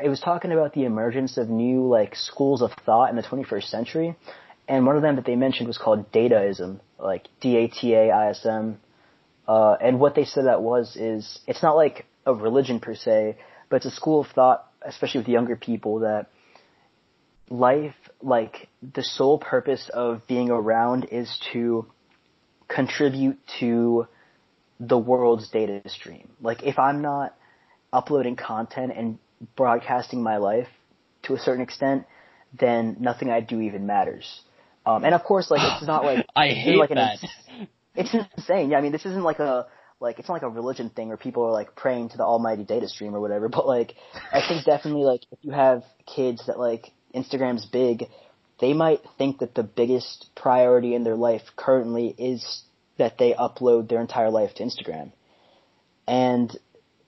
It 0.04 0.10
was 0.10 0.20
talking 0.20 0.52
about 0.52 0.74
the 0.74 0.86
emergence 0.86 1.38
of 1.38 1.50
new 1.50 1.88
like 1.88 2.16
schools 2.16 2.64
of 2.64 2.72
thought 2.84 3.12
in 3.12 3.16
the 3.16 3.22
21st 3.22 3.66
century, 3.66 4.16
and 4.68 4.88
one 4.88 4.96
of 4.96 5.04
them 5.04 5.18
that 5.18 5.26
they 5.26 5.36
mentioned 5.36 5.68
was 5.68 5.78
called 5.78 6.12
Dataism, 6.12 6.80
like 6.98 7.28
D-A-T-A-I-S-M. 7.42 8.80
Uh, 9.48 9.76
and 9.82 10.00
what 10.00 10.16
they 10.16 10.26
said 10.26 10.46
that 10.46 10.62
was 10.62 10.96
is 10.96 11.40
it's 11.48 11.62
not 11.62 11.76
like 11.76 12.06
a 12.26 12.34
religion 12.34 12.80
per 12.80 12.96
se, 12.96 13.38
but 13.70 13.78
it's 13.78 13.86
a 13.86 13.92
school 13.92 14.22
of 14.22 14.28
thought, 14.28 14.66
especially 14.82 15.20
with 15.20 15.28
younger 15.28 15.56
people, 15.56 16.00
that 16.00 16.28
life, 17.50 17.96
like 18.22 18.70
the 18.82 19.04
sole 19.04 19.38
purpose 19.38 19.90
of 19.94 20.26
being 20.28 20.50
around 20.50 21.06
is 21.06 21.40
to 21.52 21.86
contribute 22.68 23.38
to 23.60 24.08
the 24.80 24.98
world's 24.98 25.50
data 25.50 25.82
stream. 25.88 26.30
Like 26.42 26.64
if 26.64 26.80
I'm 26.80 27.02
not 27.02 27.36
uploading 27.92 28.36
content 28.36 28.94
and 28.96 29.20
broadcasting 29.56 30.24
my 30.24 30.38
life 30.38 30.68
to 31.24 31.36
a 31.36 31.40
certain 31.40 31.62
extent, 31.62 32.06
then 32.58 32.98
nothing 33.00 33.30
I 33.30 33.42
do 33.42 33.62
even 33.62 33.86
matters. 33.86 34.42
Um, 34.86 35.06
and 35.06 35.14
of 35.14 35.24
course, 35.24 35.50
like 35.50 35.62
it's 35.64 35.88
not 35.88 36.04
like 36.06 36.26
I 36.36 36.50
hate 36.50 36.78
like 36.78 36.92
an 36.92 36.98
that. 36.98 37.20
It's 37.96 38.14
insane. 38.14 38.70
Yeah, 38.70 38.78
I 38.78 38.82
mean, 38.82 38.92
this 38.92 39.06
isn't 39.06 39.24
like 39.24 39.40
a 39.40 39.68
like 40.00 40.20
it's 40.20 40.28
not 40.28 40.36
like 40.36 40.44
a 40.44 40.50
religion 40.50 40.90
thing 40.90 41.08
where 41.08 41.18
people 41.18 41.44
are 41.44 41.52
like 41.52 41.76
praying 41.76 42.10
to 42.10 42.18
the 42.18 42.24
almighty 42.24 42.64
data 42.64 42.88
stream 42.88 43.16
or 43.16 43.20
whatever. 43.20 43.50
But 43.54 43.68
like, 43.68 43.96
I 44.32 44.42
think 44.48 44.66
definitely 44.66 45.04
like 45.04 45.22
if 45.32 45.40
you 45.42 45.52
have 45.52 45.84
kids 46.06 46.46
that 46.48 46.60
like 46.60 46.92
Instagram's 47.16 47.66
big, 47.66 48.06
they 48.60 48.74
might 48.74 49.02
think 49.18 49.40
that 49.40 49.56
the 49.56 49.64
biggest 49.64 50.30
priority 50.36 50.96
in 50.96 51.04
their 51.04 51.16
life 51.16 51.42
currently 51.56 52.14
is 52.18 52.64
that 52.98 53.18
they 53.18 53.34
upload 53.34 53.90
their 53.90 54.02
entire 54.02 54.30
life 54.30 54.54
to 54.56 54.64
Instagram. 54.64 55.12
And 56.08 56.56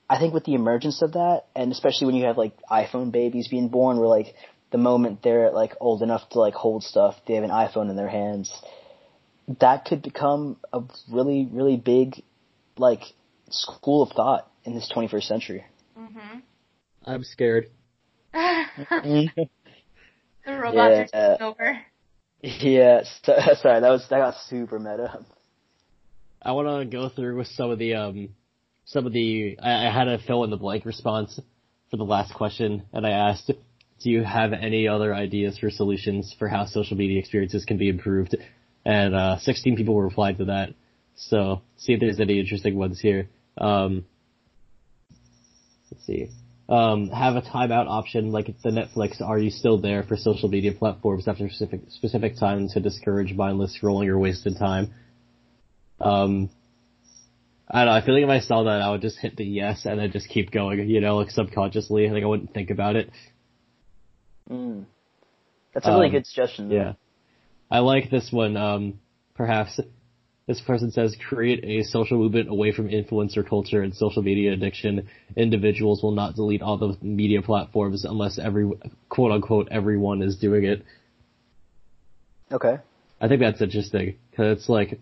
I 0.08 0.18
think 0.18 0.34
with 0.34 0.44
the 0.44 0.54
emergence 0.54 1.02
of 1.02 1.12
that, 1.12 1.44
and 1.54 1.72
especially 1.72 2.06
when 2.06 2.16
you 2.16 2.26
have 2.26 2.38
like 2.38 2.56
iPhone 2.70 3.12
babies 3.12 3.48
being 3.48 3.68
born, 3.68 3.98
where 3.98 4.08
like 4.08 4.34
the 4.70 4.78
moment 4.78 5.22
they're 5.22 5.50
like 5.52 5.74
old 5.80 6.02
enough 6.02 6.28
to 6.30 6.40
like 6.40 6.54
hold 6.54 6.82
stuff, 6.82 7.14
they 7.26 7.34
have 7.34 7.44
an 7.44 7.50
iPhone 7.50 7.90
in 7.90 7.96
their 7.96 8.08
hands. 8.08 8.52
That 9.60 9.84
could 9.84 10.02
become 10.02 10.56
a 10.72 10.82
really, 11.10 11.48
really 11.50 11.76
big, 11.76 12.22
like, 12.76 13.02
school 13.50 14.02
of 14.02 14.10
thought 14.10 14.50
in 14.64 14.74
this 14.74 14.88
21st 14.92 15.28
century. 15.28 15.64
Mhm. 15.96 16.42
I'm 17.04 17.22
scared. 17.22 17.70
the 19.04 19.48
robots 20.46 20.76
are 20.76 21.06
Yeah. 21.14 21.30
taking 21.30 21.46
over. 21.46 21.78
Yeah, 22.42 23.02
so, 23.22 23.34
sorry, 23.62 23.80
that 23.80 23.90
was 23.90 24.06
that 24.08 24.18
got 24.18 24.34
super 24.48 24.78
meta. 24.78 25.24
I 26.42 26.52
want 26.52 26.68
to 26.68 26.84
go 26.96 27.08
through 27.08 27.36
with 27.38 27.48
some 27.48 27.70
of 27.70 27.78
the 27.78 27.94
um 27.94 28.28
some 28.84 29.06
of 29.06 29.12
the 29.12 29.56
I, 29.62 29.86
I 29.88 29.90
had 29.92 30.08
a 30.08 30.18
fill 30.18 30.44
in 30.44 30.50
the 30.50 30.56
blank 30.56 30.84
response 30.84 31.40
for 31.90 31.96
the 31.96 32.04
last 32.04 32.34
question, 32.34 32.82
and 32.92 33.06
I 33.06 33.10
asked, 33.10 33.46
"Do 33.48 34.10
you 34.10 34.22
have 34.22 34.52
any 34.52 34.86
other 34.86 35.14
ideas 35.14 35.58
for 35.58 35.70
solutions 35.70 36.34
for 36.38 36.48
how 36.48 36.66
social 36.66 36.96
media 36.96 37.18
experiences 37.18 37.64
can 37.64 37.78
be 37.78 37.88
improved?" 37.88 38.36
And 38.86 39.16
uh, 39.16 39.38
16 39.38 39.74
people 39.76 40.00
replied 40.00 40.38
to 40.38 40.44
that. 40.44 40.74
So 41.16 41.62
see 41.76 41.94
if 41.94 42.00
there's 42.00 42.20
any 42.20 42.38
interesting 42.38 42.76
ones 42.76 43.00
here. 43.00 43.28
Um, 43.58 44.04
let's 45.90 46.06
see. 46.06 46.28
Um, 46.68 47.08
have 47.08 47.34
a 47.34 47.42
timeout 47.42 47.88
option 47.88 48.30
like 48.30 48.46
the 48.46 48.70
Netflix 48.70 49.20
Are 49.20 49.40
You 49.40 49.50
Still 49.50 49.78
There 49.78 50.04
for 50.04 50.16
social 50.16 50.48
media 50.48 50.72
platforms 50.72 51.26
after 51.26 51.48
specific 51.48 51.80
specific 51.88 52.38
time 52.38 52.68
to 52.74 52.80
discourage 52.80 53.34
mindless 53.34 53.76
scrolling 53.80 54.06
or 54.06 54.18
wasted 54.20 54.56
time. 54.56 54.94
Um, 56.00 56.48
I 57.68 57.84
don't 57.84 57.86
know. 57.86 57.92
I 57.92 58.04
feel 58.04 58.14
like 58.14 58.22
if 58.22 58.30
I 58.30 58.46
saw 58.46 58.62
that, 58.64 58.82
I 58.82 58.90
would 58.90 59.00
just 59.00 59.18
hit 59.18 59.36
the 59.36 59.44
yes 59.44 59.84
and 59.84 59.98
then 59.98 60.12
just 60.12 60.28
keep 60.28 60.52
going. 60.52 60.88
You 60.88 61.00
know, 61.00 61.16
like 61.16 61.30
subconsciously. 61.30 62.06
I 62.06 62.12
think 62.12 62.24
I 62.24 62.28
wouldn't 62.28 62.54
think 62.54 62.70
about 62.70 62.94
it. 62.94 63.10
Mm. 64.48 64.84
That's 65.74 65.86
a 65.86 65.90
really 65.90 66.06
Um, 66.06 66.12
good 66.12 66.26
suggestion. 66.26 66.70
Yeah. 66.70 66.92
I 67.70 67.80
like 67.80 68.10
this 68.10 68.30
one. 68.30 68.56
Um, 68.56 69.00
perhaps 69.34 69.80
this 70.46 70.60
person 70.60 70.92
says 70.92 71.16
create 71.28 71.64
a 71.64 71.82
social 71.82 72.18
movement 72.18 72.48
away 72.48 72.72
from 72.72 72.88
influencer 72.88 73.46
culture 73.46 73.82
and 73.82 73.94
social 73.94 74.22
media 74.22 74.52
addiction. 74.52 75.08
Individuals 75.36 76.02
will 76.02 76.12
not 76.12 76.36
delete 76.36 76.62
all 76.62 76.78
the 76.78 76.96
media 77.02 77.42
platforms 77.42 78.04
unless 78.04 78.38
every 78.38 78.70
quote 79.08 79.32
unquote 79.32 79.68
everyone 79.70 80.22
is 80.22 80.36
doing 80.36 80.64
it. 80.64 80.84
Okay. 82.52 82.78
I 83.20 83.28
think 83.28 83.40
that's 83.40 83.60
interesting 83.60 84.16
because 84.30 84.58
it's 84.58 84.68
like 84.68 85.00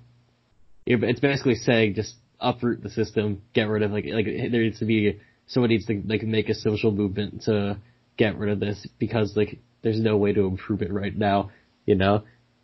it's 0.86 1.20
basically 1.20 1.56
saying 1.56 1.94
just 1.94 2.14
uproot 2.40 2.82
the 2.82 2.90
system, 2.90 3.42
get 3.52 3.68
rid 3.68 3.82
of 3.82 3.90
like 3.90 4.06
like 4.06 4.24
there 4.24 4.62
needs 4.62 4.78
to 4.78 4.86
be 4.86 5.20
someone 5.46 5.70
needs 5.70 5.86
to 5.86 6.02
like 6.06 6.22
make 6.22 6.48
a 6.48 6.54
social 6.54 6.90
movement 6.90 7.42
to 7.42 7.78
get 8.16 8.38
rid 8.38 8.50
of 8.50 8.60
this 8.60 8.86
because 8.98 9.36
like 9.36 9.58
there's 9.82 10.00
no 10.00 10.16
way 10.16 10.32
to 10.32 10.46
improve 10.46 10.80
it 10.80 10.92
right 10.92 11.14
now, 11.14 11.50
you 11.84 11.94
know? 11.94 12.22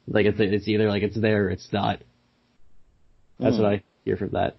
Like 0.08 0.26
it's 0.26 0.38
it's 0.40 0.68
either 0.68 0.88
like 0.88 1.02
it's 1.02 1.18
there 1.20 1.46
or 1.46 1.50
it's 1.50 1.72
not. 1.72 2.00
That's 3.38 3.56
Hmm. 3.56 3.62
what 3.62 3.72
I 3.74 3.82
hear 4.04 4.16
from 4.16 4.30
that. 4.30 4.56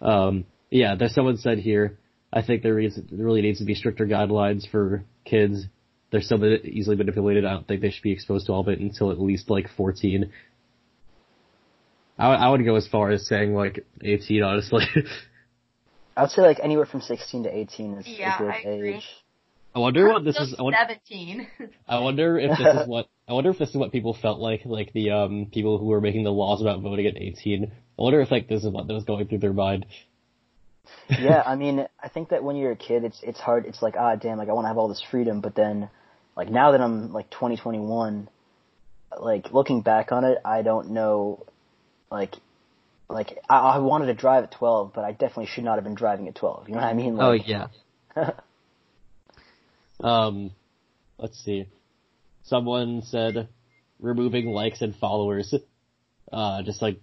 Um, 0.00 0.44
yeah, 0.70 0.94
there's 0.96 1.14
someone 1.14 1.36
said 1.36 1.58
here. 1.58 1.98
I 2.32 2.42
think 2.42 2.62
there 2.62 2.78
is 2.78 2.96
there 2.96 3.24
really 3.24 3.42
needs 3.42 3.58
to 3.60 3.64
be 3.64 3.74
stricter 3.74 4.06
guidelines 4.06 4.68
for 4.70 5.04
kids. 5.24 5.64
There's 6.10 6.28
some 6.28 6.40
that 6.40 6.46
are 6.52 6.66
easily 6.66 6.96
manipulated. 6.96 7.44
I 7.44 7.52
don't 7.52 7.66
think 7.66 7.80
they 7.80 7.90
should 7.90 8.02
be 8.02 8.12
exposed 8.12 8.46
to 8.46 8.52
all 8.52 8.60
of 8.60 8.68
it 8.68 8.78
until 8.80 9.10
at 9.10 9.20
least 9.20 9.50
like 9.50 9.68
14. 9.76 10.30
I, 12.18 12.28
would- 12.28 12.38
I 12.38 12.48
would 12.50 12.64
go 12.64 12.76
as 12.76 12.86
far 12.86 13.10
as 13.10 13.26
saying 13.26 13.54
like 13.54 13.84
18, 14.02 14.42
honestly. 14.42 14.84
I 16.16 16.22
would 16.22 16.30
say 16.30 16.42
like 16.42 16.60
anywhere 16.62 16.86
from 16.86 17.00
16 17.00 17.44
to 17.44 17.56
18 17.56 17.94
is 17.98 18.06
Yeah, 18.06 18.36
a 18.36 18.38
good 18.38 18.50
I 18.50 18.58
agree. 18.58 18.94
age. 18.96 19.08
I 19.74 19.80
wonder 19.80 20.06
what 20.12 20.24
this 20.24 20.36
Still 20.36 20.46
is. 20.46 20.54
I 20.56 20.62
wonder, 20.62 20.78
Seventeen. 20.80 21.46
I 21.88 21.98
wonder 21.98 22.38
if 22.38 22.50
this 22.56 22.60
is 22.82 22.86
what 22.88 23.08
I 23.26 23.32
wonder 23.32 23.50
if 23.50 23.58
this 23.58 23.70
is 23.70 23.76
what 23.76 23.92
people 23.92 24.14
felt 24.14 24.38
like, 24.38 24.62
like 24.64 24.92
the 24.92 25.10
um 25.10 25.46
people 25.52 25.78
who 25.78 25.86
were 25.86 26.00
making 26.00 26.24
the 26.24 26.32
laws 26.32 26.60
about 26.60 26.80
voting 26.80 27.06
at 27.06 27.16
18. 27.16 27.64
I 27.64 28.02
wonder 28.02 28.20
if 28.20 28.30
like 28.30 28.48
this 28.48 28.64
is 28.64 28.70
what 28.70 28.86
was 28.86 29.04
going 29.04 29.26
through 29.26 29.38
their 29.38 29.52
mind. 29.52 29.86
yeah, 31.08 31.42
I 31.44 31.54
mean, 31.56 31.86
I 32.02 32.08
think 32.08 32.30
that 32.30 32.44
when 32.44 32.56
you're 32.56 32.72
a 32.72 32.76
kid, 32.76 33.04
it's 33.04 33.20
it's 33.22 33.40
hard. 33.40 33.66
It's 33.66 33.80
like, 33.80 33.94
ah, 33.98 34.16
damn, 34.16 34.38
like 34.38 34.48
I 34.48 34.52
want 34.52 34.64
to 34.64 34.68
have 34.68 34.78
all 34.78 34.88
this 34.88 35.02
freedom, 35.10 35.40
but 35.40 35.54
then, 35.54 35.88
like 36.36 36.50
now 36.50 36.72
that 36.72 36.80
I'm 36.80 37.12
like 37.12 37.30
20, 37.30 37.56
21, 37.56 38.28
like 39.18 39.52
looking 39.52 39.80
back 39.80 40.12
on 40.12 40.24
it, 40.24 40.38
I 40.44 40.62
don't 40.62 40.90
know, 40.90 41.46
like, 42.10 42.34
like 43.08 43.38
I, 43.48 43.56
I 43.56 43.78
wanted 43.78 44.06
to 44.06 44.14
drive 44.14 44.44
at 44.44 44.52
12, 44.52 44.92
but 44.94 45.04
I 45.04 45.12
definitely 45.12 45.46
should 45.46 45.64
not 45.64 45.76
have 45.76 45.84
been 45.84 45.94
driving 45.94 46.28
at 46.28 46.34
12. 46.34 46.68
You 46.68 46.74
know 46.74 46.80
what 46.80 46.88
I 46.88 46.94
mean? 46.94 47.16
Like, 47.16 47.42
oh 47.42 47.44
yeah. 47.46 47.68
Um, 50.00 50.50
let's 51.18 51.42
see. 51.44 51.66
Someone 52.44 53.02
said 53.02 53.48
removing 53.98 54.46
likes 54.46 54.82
and 54.82 54.94
followers, 54.96 55.54
uh, 56.32 56.62
just 56.62 56.82
like 56.82 57.00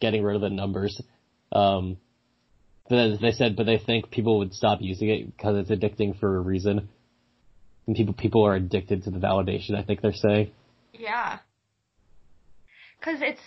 getting 0.00 0.22
rid 0.22 0.36
of 0.36 0.42
the 0.42 0.50
numbers. 0.50 1.00
Um, 1.50 1.96
but 2.88 3.16
they 3.20 3.32
said, 3.32 3.56
but 3.56 3.64
they 3.66 3.78
think 3.78 4.10
people 4.10 4.38
would 4.38 4.52
stop 4.54 4.80
using 4.82 5.08
it 5.08 5.36
because 5.36 5.56
it's 5.56 5.70
addicting 5.70 6.18
for 6.18 6.36
a 6.36 6.40
reason. 6.40 6.88
and 7.86 7.96
people 7.96 8.14
people 8.14 8.46
are 8.46 8.54
addicted 8.54 9.04
to 9.04 9.10
the 9.10 9.18
validation. 9.18 9.76
I 9.76 9.82
think 9.82 10.00
they're 10.00 10.12
saying. 10.12 10.50
Yeah. 10.92 11.38
Cause 13.00 13.18
it's, 13.20 13.40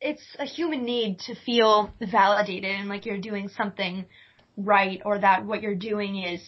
it's 0.00 0.22
a 0.38 0.44
human 0.44 0.84
need 0.84 1.18
to 1.20 1.34
feel 1.34 1.92
validated 2.00 2.70
and 2.70 2.88
like 2.88 3.06
you're 3.06 3.20
doing 3.20 3.48
something 3.48 4.04
right 4.56 5.00
or 5.04 5.18
that 5.18 5.44
what 5.44 5.62
you're 5.62 5.74
doing 5.74 6.22
is 6.22 6.40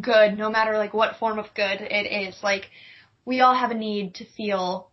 good, 0.00 0.36
no 0.36 0.50
matter 0.50 0.76
like 0.76 0.92
what 0.94 1.16
form 1.16 1.38
of 1.38 1.46
good 1.54 1.80
it 1.80 2.28
is. 2.28 2.36
Like 2.42 2.70
we 3.24 3.40
all 3.40 3.54
have 3.54 3.70
a 3.70 3.74
need 3.74 4.14
to 4.16 4.24
feel 4.24 4.90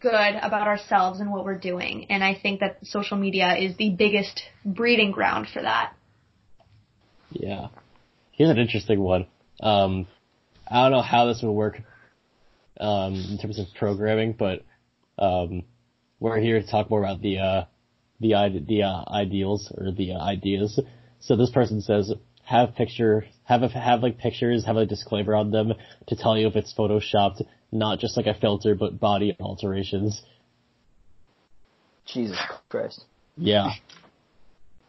good 0.00 0.34
about 0.42 0.66
ourselves 0.66 1.20
and 1.20 1.30
what 1.30 1.44
we're 1.44 1.58
doing. 1.58 2.06
And 2.10 2.24
I 2.24 2.34
think 2.34 2.60
that 2.60 2.78
social 2.84 3.16
media 3.16 3.56
is 3.56 3.76
the 3.76 3.90
biggest 3.90 4.42
breeding 4.64 5.10
ground 5.10 5.48
for 5.52 5.62
that. 5.62 5.92
Yeah. 7.30 7.68
Here's 8.32 8.50
an 8.50 8.58
interesting 8.58 9.00
one. 9.00 9.26
Um, 9.60 10.06
I 10.66 10.82
don't 10.82 10.92
know 10.92 11.02
how 11.02 11.26
this 11.26 11.40
would 11.42 11.52
work 11.52 11.80
um, 12.80 13.14
in 13.14 13.38
terms 13.38 13.58
of 13.58 13.66
programming, 13.78 14.32
but 14.32 14.64
um, 15.18 15.64
we're 16.18 16.40
here 16.40 16.60
to 16.60 16.66
talk 16.66 16.90
more 16.90 17.00
about 17.00 17.20
the 17.20 17.38
uh, 17.38 17.64
the 18.20 18.64
the 18.66 18.82
uh, 18.82 19.04
ideals 19.08 19.72
or 19.76 19.92
the 19.92 20.12
uh, 20.12 20.18
ideas. 20.18 20.80
So 21.20 21.36
this 21.36 21.50
person 21.50 21.80
says 21.80 22.12
have 22.44 22.74
picture 22.74 23.24
have 23.44 23.62
a, 23.62 23.68
have 23.68 24.02
like 24.02 24.18
pictures 24.18 24.64
have 24.64 24.76
a 24.76 24.86
disclaimer 24.86 25.34
on 25.34 25.50
them 25.50 25.72
to 26.08 26.16
tell 26.16 26.36
you 26.36 26.46
if 26.46 26.56
it's 26.56 26.74
photoshopped, 26.74 27.42
not 27.72 27.98
just 27.98 28.16
like 28.16 28.26
a 28.26 28.34
filter, 28.34 28.74
but 28.74 28.98
body 28.98 29.36
alterations. 29.40 30.22
Jesus 32.06 32.38
Christ. 32.68 33.04
Yeah. 33.36 33.70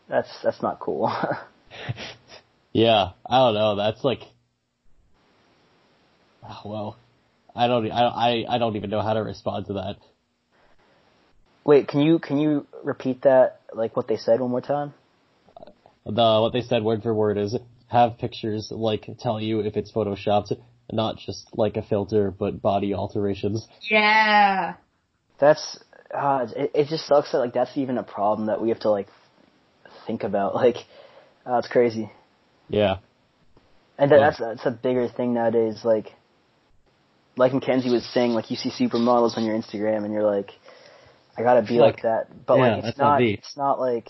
That's 0.08 0.30
that's 0.44 0.62
not 0.62 0.80
cool. 0.80 1.12
yeah, 2.74 3.12
I 3.26 3.38
don't 3.40 3.56
know. 3.56 3.76
That's 3.76 4.04
like, 4.04 4.20
oh, 6.48 6.62
well, 6.66 6.98
I 7.56 7.68
don't 7.68 7.92
I 7.92 8.04
I 8.04 8.46
I 8.56 8.58
don't 8.58 8.76
even 8.76 8.90
know 8.90 9.02
how 9.02 9.14
to 9.14 9.24
respond 9.24 9.68
to 9.68 9.74
that. 9.74 9.96
Wait, 11.64 11.88
can 11.88 12.02
you 12.02 12.20
can 12.20 12.38
you 12.38 12.68
repeat 12.84 13.24
that 13.24 13.62
like 13.74 13.96
what 13.96 14.08
they 14.08 14.18
said 14.18 14.40
one 14.40 14.52
more 14.52 14.62
time? 14.62 14.94
The 16.06 16.40
what 16.42 16.54
they 16.54 16.62
said 16.62 16.84
word 16.84 17.02
for 17.04 17.14
word 17.14 17.38
is 17.38 17.58
have 17.88 18.18
pictures 18.18 18.70
like 18.72 19.10
tell 19.20 19.40
you 19.40 19.62
if 19.62 19.76
it's 19.76 19.92
photoshopped, 19.92 20.56
not 20.92 21.18
just 21.18 21.48
like 21.54 21.78
a 21.78 21.82
filter, 21.82 22.32
but 22.32 22.62
body 22.62 22.94
alterations. 22.94 23.68
Yeah. 23.90 24.76
That's 25.40 25.80
uh, 26.14 26.48
it, 26.56 26.72
it 26.74 26.88
just 26.88 27.08
sucks 27.08 27.32
that 27.32 27.40
like 27.40 27.54
that's 27.54 27.76
even 27.76 27.98
a 27.98 28.04
problem 28.04 28.48
that 28.48 28.62
we 28.62 28.70
have 28.70 28.80
to 28.82 28.92
like 28.92 29.08
think 30.06 30.24
about. 30.24 30.56
Like, 30.66 30.78
uh, 31.46 31.58
it's 31.58 31.68
crazy. 31.68 32.12
Yeah. 32.70 32.98
And 33.98 34.12
that, 34.12 34.18
that's 34.18 34.40
that's 34.40 34.66
a 34.66 34.72
bigger 34.72 35.08
thing 35.08 35.34
nowadays. 35.34 35.82
Like, 35.84 36.12
like 37.38 37.54
Mackenzie 37.54 37.92
was 37.92 38.06
saying, 38.14 38.32
like 38.32 38.50
you 38.50 38.58
see 38.58 38.72
supermodels 38.72 39.38
on 39.38 39.44
your 39.44 39.56
Instagram 39.56 40.06
and 40.06 40.14
you're 40.14 40.24
like, 40.24 40.52
I 41.38 41.44
gotta 41.44 41.62
be 41.62 41.76
like, 41.76 41.96
like 41.96 42.02
that. 42.04 42.46
But 42.46 42.56
yeah, 42.56 42.76
like 42.76 42.84
it's 42.86 42.98
not, 42.98 43.22
it's 43.22 43.58
not 43.58 43.80
like 43.80 44.08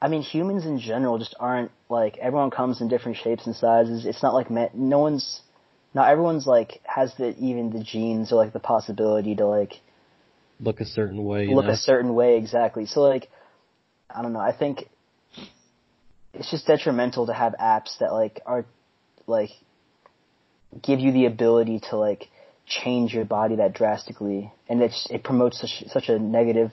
I 0.00 0.08
mean 0.08 0.22
humans 0.22 0.66
in 0.66 0.78
general 0.78 1.18
just 1.18 1.34
aren't 1.40 1.70
like 1.88 2.18
everyone 2.18 2.50
comes 2.50 2.80
in 2.80 2.88
different 2.88 3.18
shapes 3.18 3.46
and 3.46 3.56
sizes. 3.56 4.04
It's 4.04 4.22
not 4.22 4.34
like 4.34 4.50
no 4.74 4.98
one's 4.98 5.40
not 5.94 6.10
everyone's 6.10 6.46
like 6.46 6.80
has 6.84 7.14
the 7.16 7.34
even 7.38 7.70
the 7.70 7.82
genes 7.82 8.32
or 8.32 8.36
like 8.36 8.52
the 8.52 8.60
possibility 8.60 9.34
to 9.36 9.46
like 9.46 9.80
look 10.60 10.80
a 10.80 10.84
certain 10.84 11.24
way. 11.24 11.48
Look 11.48 11.66
know? 11.66 11.72
a 11.72 11.76
certain 11.76 12.14
way 12.14 12.36
exactly. 12.36 12.86
So 12.86 13.00
like 13.00 13.28
I 14.14 14.22
don't 14.22 14.32
know, 14.32 14.40
I 14.40 14.56
think 14.56 14.88
it's 16.34 16.50
just 16.50 16.66
detrimental 16.66 17.26
to 17.26 17.32
have 17.32 17.54
apps 17.60 17.98
that 18.00 18.12
like 18.12 18.40
are 18.44 18.66
like 19.26 19.50
give 20.82 21.00
you 21.00 21.12
the 21.12 21.26
ability 21.26 21.80
to 21.90 21.96
like 21.96 22.28
change 22.66 23.14
your 23.14 23.24
body 23.24 23.56
that 23.56 23.72
drastically, 23.74 24.52
and 24.68 24.82
it's 24.82 25.06
it 25.10 25.22
promotes 25.22 25.60
such 25.60 25.84
such 25.88 26.08
a 26.08 26.18
negative, 26.18 26.72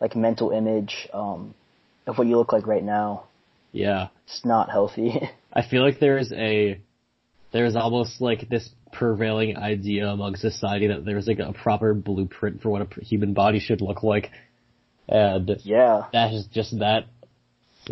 like 0.00 0.16
mental 0.16 0.50
image 0.50 1.08
um, 1.12 1.54
of 2.06 2.18
what 2.18 2.26
you 2.26 2.36
look 2.36 2.52
like 2.52 2.66
right 2.66 2.84
now. 2.84 3.24
Yeah, 3.72 4.08
it's 4.24 4.44
not 4.44 4.70
healthy. 4.70 5.20
I 5.52 5.66
feel 5.66 5.82
like 5.82 5.98
there's 6.00 6.32
a 6.32 6.80
there's 7.52 7.76
almost 7.76 8.20
like 8.20 8.48
this 8.48 8.68
prevailing 8.92 9.56
idea 9.56 10.08
among 10.08 10.36
society 10.36 10.88
that 10.88 11.04
there's 11.04 11.26
like 11.26 11.38
a 11.38 11.52
proper 11.52 11.94
blueprint 11.94 12.62
for 12.62 12.70
what 12.70 12.82
a 12.82 13.04
human 13.04 13.34
body 13.34 13.58
should 13.58 13.80
look 13.80 14.02
like, 14.02 14.30
and 15.08 15.50
yeah, 15.64 16.04
that 16.12 16.32
is 16.32 16.46
just 16.52 16.78
that 16.78 17.06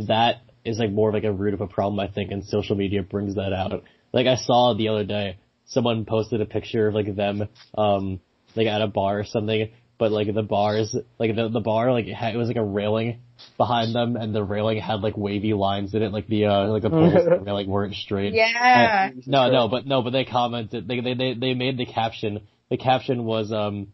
that 0.07 0.37
is 0.65 0.79
like 0.79 0.91
more 0.91 1.09
of 1.09 1.15
like 1.15 1.25
a 1.25 1.33
root 1.33 1.55
of 1.55 1.61
a 1.61 1.67
problem 1.67 2.01
I 2.01 2.13
think, 2.13 2.31
and 2.31 2.45
social 2.45 2.77
media 2.77 3.03
brings 3.03 3.35
that 3.35 3.53
out. 3.53 3.85
Like 4.13 4.27
I 4.27 4.37
saw 4.37 4.75
the 4.75 4.89
other 4.89 5.05
day, 5.05 5.39
someone 5.67 6.05
posted 6.05 6.41
a 6.41 6.47
picture 6.47 6.89
of 6.89 6.95
like 6.95 7.15
them, 7.15 7.49
um, 7.77 8.21
like 8.55 8.67
at 8.67 8.81
a 8.81 8.87
bar 8.87 9.19
or 9.21 9.25
something, 9.25 9.71
but 9.99 10.11
like 10.11 10.33
the 10.33 10.43
bars, 10.43 10.95
like 11.19 11.35
the, 11.35 11.49
the 11.49 11.61
bar, 11.61 11.93
like 11.93 12.07
it, 12.07 12.15
had, 12.15 12.35
it 12.35 12.39
was 12.39 12.49
like 12.49 12.57
a 12.57 12.65
railing 12.65 13.21
behind 13.57 13.95
them 13.95 14.17
and 14.17 14.35
the 14.35 14.43
railing 14.43 14.79
had 14.79 15.01
like 15.01 15.17
wavy 15.17 15.55
lines 15.55 15.95
in 15.95 16.03
it, 16.03 16.13
like 16.13 16.27
the, 16.27 16.47
uh, 16.47 16.67
like 16.69 16.83
the 16.83 16.91
poles 16.91 17.13
the 17.13 17.41
railing 17.41 17.69
weren't 17.69 17.95
straight. 17.95 18.35
Yeah. 18.35 19.09
And, 19.09 19.27
no, 19.27 19.51
no, 19.51 19.69
but 19.69 19.87
no, 19.87 20.03
but 20.03 20.11
they 20.11 20.25
commented, 20.25 20.89
they, 20.89 21.01
they, 21.01 21.15
they, 21.15 21.35
they 21.35 21.55
made 21.55 21.79
the 21.79 21.87
caption, 21.87 22.41
the 22.71 22.77
caption 22.77 23.25
was, 23.25 23.53
um, 23.53 23.89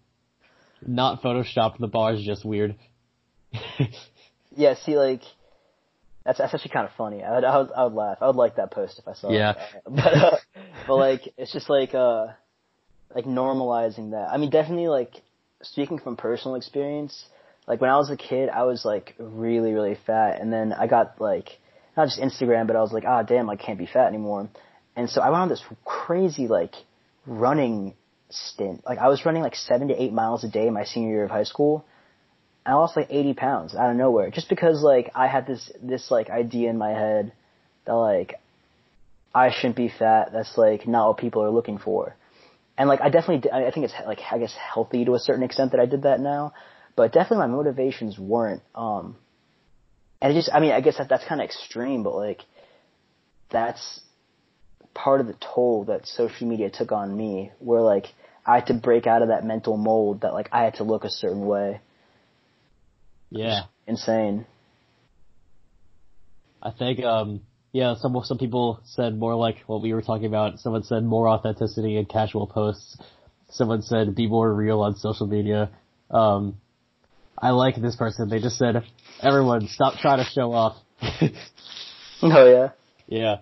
not 0.86 1.22
photoshopped, 1.22 1.78
the 1.78 1.86
bar's 1.86 2.22
just 2.24 2.44
weird. 2.44 2.76
yeah, 4.57 4.74
see 4.74 4.96
like, 4.96 5.22
that's, 6.24 6.38
that's 6.38 6.55
actually 6.55 6.70
kind 6.70 6.86
of 6.86 6.94
funny. 6.96 7.22
I 7.22 7.34
would, 7.34 7.44
I 7.44 7.59
would, 7.59 7.72
I 7.72 7.84
would 7.84 7.92
laugh. 7.92 8.18
I 8.20 8.26
would 8.26 8.36
like 8.36 8.57
that 8.57 8.70
post 8.70 8.98
if 8.98 9.09
I 9.09 9.14
saw 9.14 9.30
yeah. 9.30 9.53
it. 9.53 9.82
But, 9.90 10.14
uh, 10.14 10.36
but 10.86 10.96
like, 10.96 11.28
it's 11.36 11.53
just 11.53 11.68
like, 11.68 11.94
uh, 11.94 12.28
like 13.14 13.24
normalizing 13.26 14.12
that. 14.12 14.28
I 14.30 14.38
mean, 14.38 14.51
definitely 14.51 14.88
like, 14.88 15.14
speaking 15.62 15.98
from 15.98 16.16
personal 16.16 16.56
experience, 16.56 17.24
like 17.66 17.80
when 17.80 17.90
I 17.90 17.98
was 17.98 18.11
a 18.11 18.16
kid, 18.16 18.48
I 18.48 18.64
was 18.64 18.84
like 18.84 19.14
really, 19.18 19.72
really 19.72 19.98
fat. 20.06 20.40
And 20.40 20.52
then 20.52 20.72
I 20.72 20.86
got 20.86 21.20
like, 21.20 21.58
not 21.96 22.08
just 22.08 22.20
Instagram, 22.20 22.66
but 22.66 22.76
I 22.76 22.80
was 22.80 22.92
like, 22.92 23.04
ah, 23.06 23.22
damn, 23.22 23.50
I 23.50 23.56
can't 23.56 23.78
be 23.78 23.86
fat 23.86 24.08
anymore. 24.08 24.48
And 24.96 25.08
so 25.08 25.20
I 25.20 25.30
went 25.30 25.42
on 25.42 25.48
this 25.48 25.62
crazy 25.84 26.48
like 26.48 26.74
running 27.26 27.94
stint. 28.30 28.82
Like 28.86 28.98
I 28.98 29.08
was 29.08 29.24
running 29.24 29.42
like 29.42 29.54
seven 29.54 29.88
to 29.88 30.02
eight 30.02 30.12
miles 30.12 30.44
a 30.44 30.48
day 30.48 30.70
my 30.70 30.84
senior 30.84 31.11
year 31.11 31.24
of 31.24 31.30
high 31.30 31.44
school. 31.44 31.84
I 32.66 32.74
lost 32.74 32.96
like 32.96 33.08
80 33.11 33.34
pounds 33.34 33.74
out 33.74 33.90
of 33.90 33.96
nowhere 33.96 34.30
just 34.30 34.48
because 34.48 34.82
like 34.82 35.11
I 35.14 35.26
had 35.26 35.46
this, 35.46 35.70
this 35.82 36.11
like 36.11 36.28
idea 36.28 36.70
in 36.70 36.78
my 36.78 36.90
head 36.90 37.32
that 37.86 37.94
like 37.94 38.34
I 39.34 39.50
shouldn't 39.50 39.76
be 39.76 39.88
fat. 39.88 40.30
That's 40.32 40.58
like 40.58 40.86
not 40.86 41.08
what 41.08 41.18
people 41.18 41.42
are 41.42 41.50
looking 41.50 41.78
for. 41.78 42.16
And 42.81 42.89
like 42.89 43.03
I 43.03 43.11
definitely, 43.11 43.51
I 43.53 43.70
think 43.72 43.85
it's 43.85 43.93
like, 44.07 44.20
I 44.33 44.39
guess 44.39 44.55
healthy 44.55 45.05
to 45.05 45.14
a 45.14 45.18
certain 45.18 45.43
extent 45.43 45.72
that 45.72 45.81
I 45.81 45.85
did 45.85 46.05
that 46.05 46.18
now, 46.18 46.55
but 46.97 47.12
definitely 47.12 47.47
my 47.47 47.55
motivations 47.55 48.18
weren't, 48.18 48.62
um, 48.74 49.16
and 50.22 50.33
it 50.33 50.35
just, 50.35 50.49
I 50.51 50.61
mean, 50.61 50.72
I 50.72 50.81
guess 50.81 50.97
that 50.97 51.11
that's 51.11 51.26
kind 51.26 51.43
of 51.43 51.45
extreme, 51.45 52.03
but 52.03 52.14
like, 52.14 52.41
that's 53.51 54.01
part 54.95 55.20
of 55.20 55.26
the 55.26 55.37
toll 55.55 55.85
that 55.89 56.07
social 56.07 56.49
media 56.49 56.70
took 56.70 56.91
on 56.91 57.14
me, 57.14 57.53
where 57.59 57.83
like, 57.83 58.07
I 58.47 58.55
had 58.55 58.68
to 58.68 58.74
break 58.74 59.07
out 59.07 59.20
of 59.20 59.28
that 59.28 59.45
mental 59.45 59.76
mold 59.76 60.22
that 60.22 60.33
like 60.33 60.49
I 60.51 60.64
had 60.64 60.76
to 60.76 60.85
look 60.85 61.05
a 61.05 61.11
certain 61.11 61.45
way. 61.45 61.83
Yeah. 63.28 63.64
Insane. 63.87 64.47
I 66.62 66.70
think, 66.70 67.05
um, 67.05 67.43
yeah, 67.73 67.95
some 67.97 68.18
some 68.25 68.39
people 68.39 68.81
said 68.85 69.16
more 69.16 69.35
like 69.37 69.59
what 69.66 69.83
we 69.83 69.93
were 69.93 70.03
talking 70.03 70.27
about. 70.27 70.59
Someone 70.59 70.83
said 70.83 71.05
more 71.05 71.29
authenticity 71.29 71.97
in 71.97 72.07
casual 72.07 72.47
posts. 72.47 72.99
Someone 73.51 73.83
said 73.83 74.14
be 74.14 74.27
more 74.27 74.53
real 74.53 74.81
on 74.81 74.97
social 74.97 75.27
media. 75.27 75.71
Um, 76.11 76.57
I 77.39 77.51
like 77.51 77.81
this 77.81 77.97
person. 77.97 78.29
They 78.29 78.41
just 78.41 78.59
said, 78.59 78.83
everyone 79.23 79.68
stop 79.68 79.99
trying 79.99 80.18
to 80.18 80.31
show 80.31 80.53
off. 80.53 80.77
oh 82.23 82.51
yeah. 82.51 82.71
Yeah. 83.07 83.37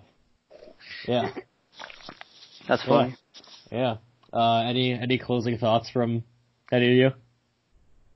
Yeah. 1.06 1.30
That's 2.68 2.84
funny. 2.84 3.16
Yeah. 3.72 3.96
yeah. 4.32 4.38
Uh, 4.38 4.62
any 4.68 4.92
any 4.92 5.18
closing 5.18 5.56
thoughts 5.56 5.88
from 5.88 6.22
any 6.70 6.90
of 6.90 6.96
you? 6.96 7.10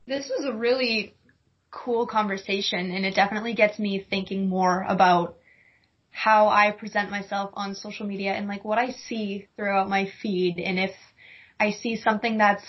This 0.07 0.29
was 0.29 0.45
a 0.45 0.53
really 0.53 1.15
cool 1.71 2.07
conversation, 2.07 2.91
and 2.91 3.07
it 3.07 3.15
definitely 3.15 3.55
gets 3.55 3.79
me 3.79 4.05
thinking 4.09 4.49
more 4.49 4.85
about 4.87 5.37
how 6.13 6.49
I 6.49 6.71
present 6.71 7.11
myself 7.11 7.51
on 7.55 7.75
social 7.75 8.07
media 8.07 8.33
and 8.33 8.47
like 8.47 8.65
what 8.65 8.79
I 8.79 8.91
see 8.91 9.49
throughout 9.57 9.89
my 9.89 10.13
feed 10.23 10.59
and 10.59 10.79
if 10.79 10.93
I 11.59 11.73
see 11.73 11.97
something 11.97 12.39
that's 12.39 12.65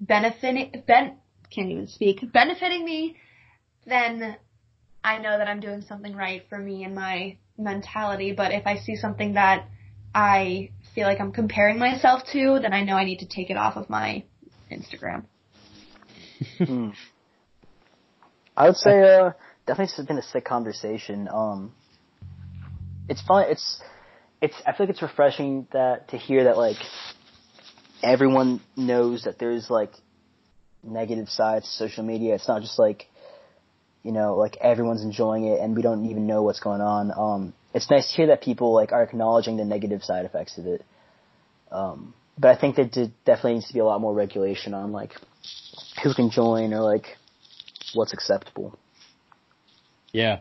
benefiting 0.00 0.84
ben 0.86 1.16
can't 1.50 1.70
even 1.70 1.88
speak 1.88 2.20
benefiting 2.32 2.84
me 2.84 3.16
then 3.86 4.36
I 5.02 5.18
know 5.18 5.36
that 5.38 5.48
I'm 5.48 5.60
doing 5.60 5.82
something 5.82 6.14
right 6.14 6.44
for 6.48 6.58
me 6.58 6.84
and 6.84 6.94
my 6.94 7.38
mentality 7.56 8.32
but 8.32 8.52
if 8.52 8.66
I 8.66 8.76
see 8.76 8.96
something 8.96 9.32
that 9.34 9.66
I 10.14 10.70
feel 10.94 11.06
like 11.06 11.20
I'm 11.20 11.32
comparing 11.32 11.78
myself 11.78 12.22
to 12.32 12.58
then 12.60 12.74
I 12.74 12.84
know 12.84 12.96
I 12.96 13.04
need 13.04 13.20
to 13.20 13.26
take 13.26 13.48
it 13.48 13.56
off 13.56 13.76
of 13.76 13.88
my 13.88 14.24
Instagram. 14.70 15.24
Hmm. 16.58 16.90
I 18.56 18.66
would 18.66 18.76
say 18.76 19.00
uh 19.00 19.32
definitely 19.66 19.94
it's 19.96 20.06
been 20.06 20.18
a 20.18 20.22
sick 20.22 20.44
conversation 20.44 21.28
um 21.32 21.72
it's 23.08 23.22
fun. 23.22 23.46
It's 23.48 23.80
it's 24.40 24.54
I 24.66 24.72
feel 24.72 24.86
like 24.86 24.90
it's 24.90 25.02
refreshing 25.02 25.66
that 25.72 26.08
to 26.08 26.16
hear 26.16 26.44
that 26.44 26.56
like 26.56 26.76
everyone 28.02 28.60
knows 28.76 29.24
that 29.24 29.38
there's 29.38 29.70
like 29.70 29.92
negative 30.82 31.28
sides 31.28 31.66
to 31.66 31.72
social 31.72 32.04
media. 32.04 32.34
It's 32.34 32.48
not 32.48 32.62
just 32.62 32.78
like 32.78 33.08
you 34.02 34.12
know 34.12 34.36
like 34.36 34.56
everyone's 34.60 35.02
enjoying 35.02 35.46
it 35.46 35.60
and 35.60 35.74
we 35.76 35.82
don't 35.82 36.06
even 36.06 36.26
know 36.26 36.42
what's 36.42 36.60
going 36.60 36.80
on. 36.80 37.10
Um, 37.16 37.54
it's 37.72 37.90
nice 37.90 38.10
to 38.10 38.16
hear 38.16 38.26
that 38.28 38.42
people 38.42 38.74
like 38.74 38.92
are 38.92 39.02
acknowledging 39.02 39.56
the 39.56 39.64
negative 39.64 40.02
side 40.02 40.24
effects 40.24 40.58
of 40.58 40.66
it. 40.66 40.84
Um, 41.70 42.14
but 42.38 42.56
I 42.56 42.60
think 42.60 42.76
that 42.76 42.92
definitely 43.24 43.54
needs 43.54 43.68
to 43.68 43.74
be 43.74 43.80
a 43.80 43.84
lot 43.84 44.00
more 44.00 44.14
regulation 44.14 44.74
on 44.74 44.92
like 44.92 45.12
who 46.02 46.14
can 46.14 46.30
join 46.30 46.72
or 46.72 46.80
like 46.80 47.16
what's 47.94 48.12
acceptable. 48.12 48.78
Yeah, 50.12 50.40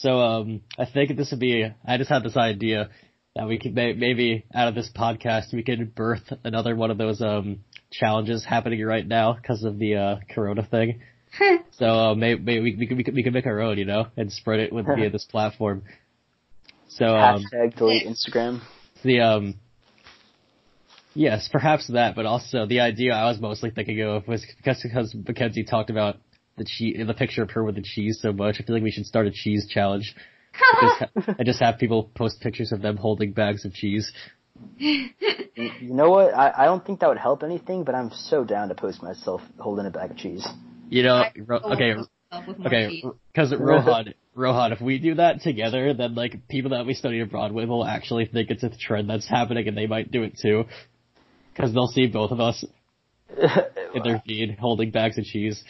so 0.00 0.18
um, 0.18 0.62
I 0.78 0.86
think 0.86 1.14
this 1.16 1.30
would 1.30 1.40
be. 1.40 1.70
I 1.86 1.98
just 1.98 2.10
had 2.10 2.22
this 2.22 2.36
idea 2.36 2.88
that 3.36 3.46
we 3.46 3.58
could 3.58 3.74
maybe 3.74 4.46
out 4.54 4.68
of 4.68 4.74
this 4.74 4.90
podcast 4.94 5.52
we 5.52 5.62
could 5.62 5.94
birth 5.94 6.32
another 6.42 6.74
one 6.74 6.90
of 6.90 6.98
those 6.98 7.20
um 7.20 7.60
challenges 7.92 8.44
happening 8.44 8.82
right 8.84 9.06
now 9.06 9.34
because 9.34 9.62
of 9.62 9.78
the 9.78 9.96
uh, 9.96 10.16
Corona 10.34 10.64
thing. 10.64 11.00
so 11.72 11.86
uh, 11.86 12.14
maybe, 12.14 12.40
maybe 12.40 12.60
we, 12.60 12.76
we, 12.76 12.86
could, 12.86 12.96
we 12.96 13.04
could 13.04 13.14
we 13.14 13.22
could 13.22 13.34
make 13.34 13.46
our 13.46 13.60
own, 13.60 13.76
you 13.76 13.84
know, 13.84 14.06
and 14.16 14.32
spread 14.32 14.60
it 14.60 14.72
with 14.72 14.86
via 14.86 15.10
this 15.12 15.26
platform. 15.30 15.82
So 16.88 17.04
um, 17.04 17.44
hashtag 17.52 17.76
delete 17.76 18.06
Instagram. 18.06 18.62
The 19.04 19.20
um. 19.20 19.54
Yes, 21.12 21.48
perhaps 21.50 21.88
that, 21.88 22.14
but 22.14 22.24
also 22.24 22.66
the 22.66 22.80
idea 22.80 23.12
I 23.12 23.28
was 23.28 23.40
mostly 23.40 23.70
thinking 23.70 24.00
of 24.00 24.28
was 24.28 24.46
because 24.56 24.80
because 24.80 25.14
Mackenzie 25.14 25.64
talked 25.64 25.90
about 25.90 26.18
the 26.60 26.66
cheese, 26.66 26.96
the 27.04 27.14
picture 27.14 27.42
of 27.42 27.50
her 27.52 27.64
with 27.64 27.74
the 27.74 27.82
cheese 27.82 28.18
so 28.20 28.32
much. 28.32 28.56
I 28.60 28.64
feel 28.64 28.76
like 28.76 28.82
we 28.82 28.90
should 28.90 29.06
start 29.06 29.26
a 29.26 29.30
cheese 29.30 29.66
challenge. 29.68 30.14
I 30.54 30.80
just, 30.82 30.98
ha- 30.98 31.34
I 31.38 31.42
just 31.42 31.60
have 31.60 31.78
people 31.78 32.10
post 32.14 32.40
pictures 32.40 32.70
of 32.70 32.82
them 32.82 32.98
holding 32.98 33.32
bags 33.32 33.64
of 33.64 33.72
cheese. 33.72 34.12
you 34.78 35.08
know 35.80 36.10
what? 36.10 36.34
I, 36.34 36.52
I 36.58 36.64
don't 36.66 36.84
think 36.84 37.00
that 37.00 37.08
would 37.08 37.18
help 37.18 37.42
anything, 37.42 37.84
but 37.84 37.94
I'm 37.94 38.10
so 38.12 38.44
down 38.44 38.68
to 38.68 38.74
post 38.74 39.02
myself 39.02 39.40
holding 39.58 39.86
a 39.86 39.90
bag 39.90 40.10
of 40.10 40.16
cheese. 40.18 40.46
You 40.90 41.04
know, 41.04 41.24
okay, 41.72 41.94
okay, 42.66 43.02
because 43.32 43.54
Rohan, 43.58 44.12
Rohan, 44.34 44.72
if 44.72 44.82
we 44.82 44.98
do 44.98 45.14
that 45.14 45.40
together, 45.40 45.94
then 45.94 46.14
like 46.14 46.46
people 46.48 46.72
that 46.72 46.84
we 46.84 46.92
study 46.92 47.20
abroad 47.20 47.52
with 47.52 47.68
will 47.68 47.86
actually 47.86 48.26
think 48.26 48.50
it's 48.50 48.64
a 48.64 48.70
trend 48.70 49.08
that's 49.08 49.26
happening, 49.26 49.66
and 49.66 49.76
they 49.76 49.86
might 49.86 50.10
do 50.10 50.24
it 50.24 50.36
too, 50.36 50.64
because 51.54 51.72
they'll 51.72 51.86
see 51.86 52.06
both 52.06 52.32
of 52.32 52.40
us 52.40 52.64
in 53.94 54.02
their 54.02 54.20
feed 54.26 54.58
holding 54.60 54.90
bags 54.90 55.16
of 55.16 55.24
cheese. 55.24 55.62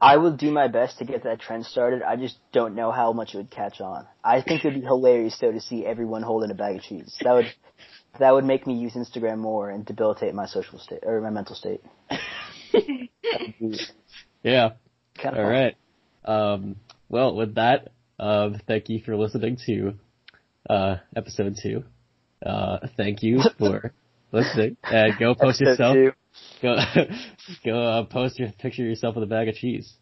I 0.00 0.16
will 0.18 0.36
do 0.36 0.50
my 0.50 0.68
best 0.68 0.98
to 0.98 1.04
get 1.04 1.24
that 1.24 1.40
trend 1.40 1.66
started. 1.66 2.02
I 2.02 2.16
just 2.16 2.36
don't 2.52 2.74
know 2.74 2.90
how 2.90 3.12
much 3.12 3.34
it 3.34 3.38
would 3.38 3.50
catch 3.50 3.80
on. 3.80 4.06
I 4.22 4.42
think 4.42 4.64
it 4.64 4.68
would 4.68 4.80
be 4.80 4.86
hilarious 4.86 5.38
though 5.40 5.52
to 5.52 5.60
see 5.60 5.86
everyone 5.86 6.22
holding 6.22 6.50
a 6.50 6.54
bag 6.54 6.76
of 6.76 6.82
cheese. 6.82 7.16
That 7.22 7.32
would 7.32 7.46
that 8.18 8.32
would 8.32 8.44
make 8.44 8.66
me 8.66 8.74
use 8.74 8.94
Instagram 8.94 9.38
more 9.38 9.70
and 9.70 9.84
debilitate 9.84 10.34
my 10.34 10.46
social 10.46 10.78
state 10.78 11.00
or 11.02 11.20
my 11.20 11.30
mental 11.30 11.56
state. 11.56 11.80
yeah. 14.42 14.72
Kind 15.16 15.36
of 15.36 15.44
All 15.44 15.50
fun. 15.50 15.52
right. 15.52 15.76
Um, 16.24 16.76
well, 17.08 17.34
with 17.34 17.54
that, 17.56 17.92
um, 18.18 18.60
thank 18.66 18.88
you 18.88 19.00
for 19.00 19.16
listening 19.16 19.58
to 19.66 19.94
uh, 20.68 20.96
episode 21.16 21.56
two. 21.62 21.84
Uh, 22.44 22.78
thank 22.96 23.22
you 23.22 23.40
for 23.58 23.92
listening, 24.32 24.76
and 24.84 25.18
go 25.18 25.34
post 25.34 25.62
episode 25.62 25.70
yourself. 25.70 25.94
Two. 25.94 26.12
Go, 26.62 26.76
go 27.64 27.82
uh, 27.82 28.04
post 28.04 28.38
your 28.38 28.50
picture 28.52 28.82
of 28.82 28.88
yourself 28.88 29.14
with 29.14 29.24
a 29.24 29.28
bag 29.28 29.48
of 29.48 29.54
cheese. 29.54 29.92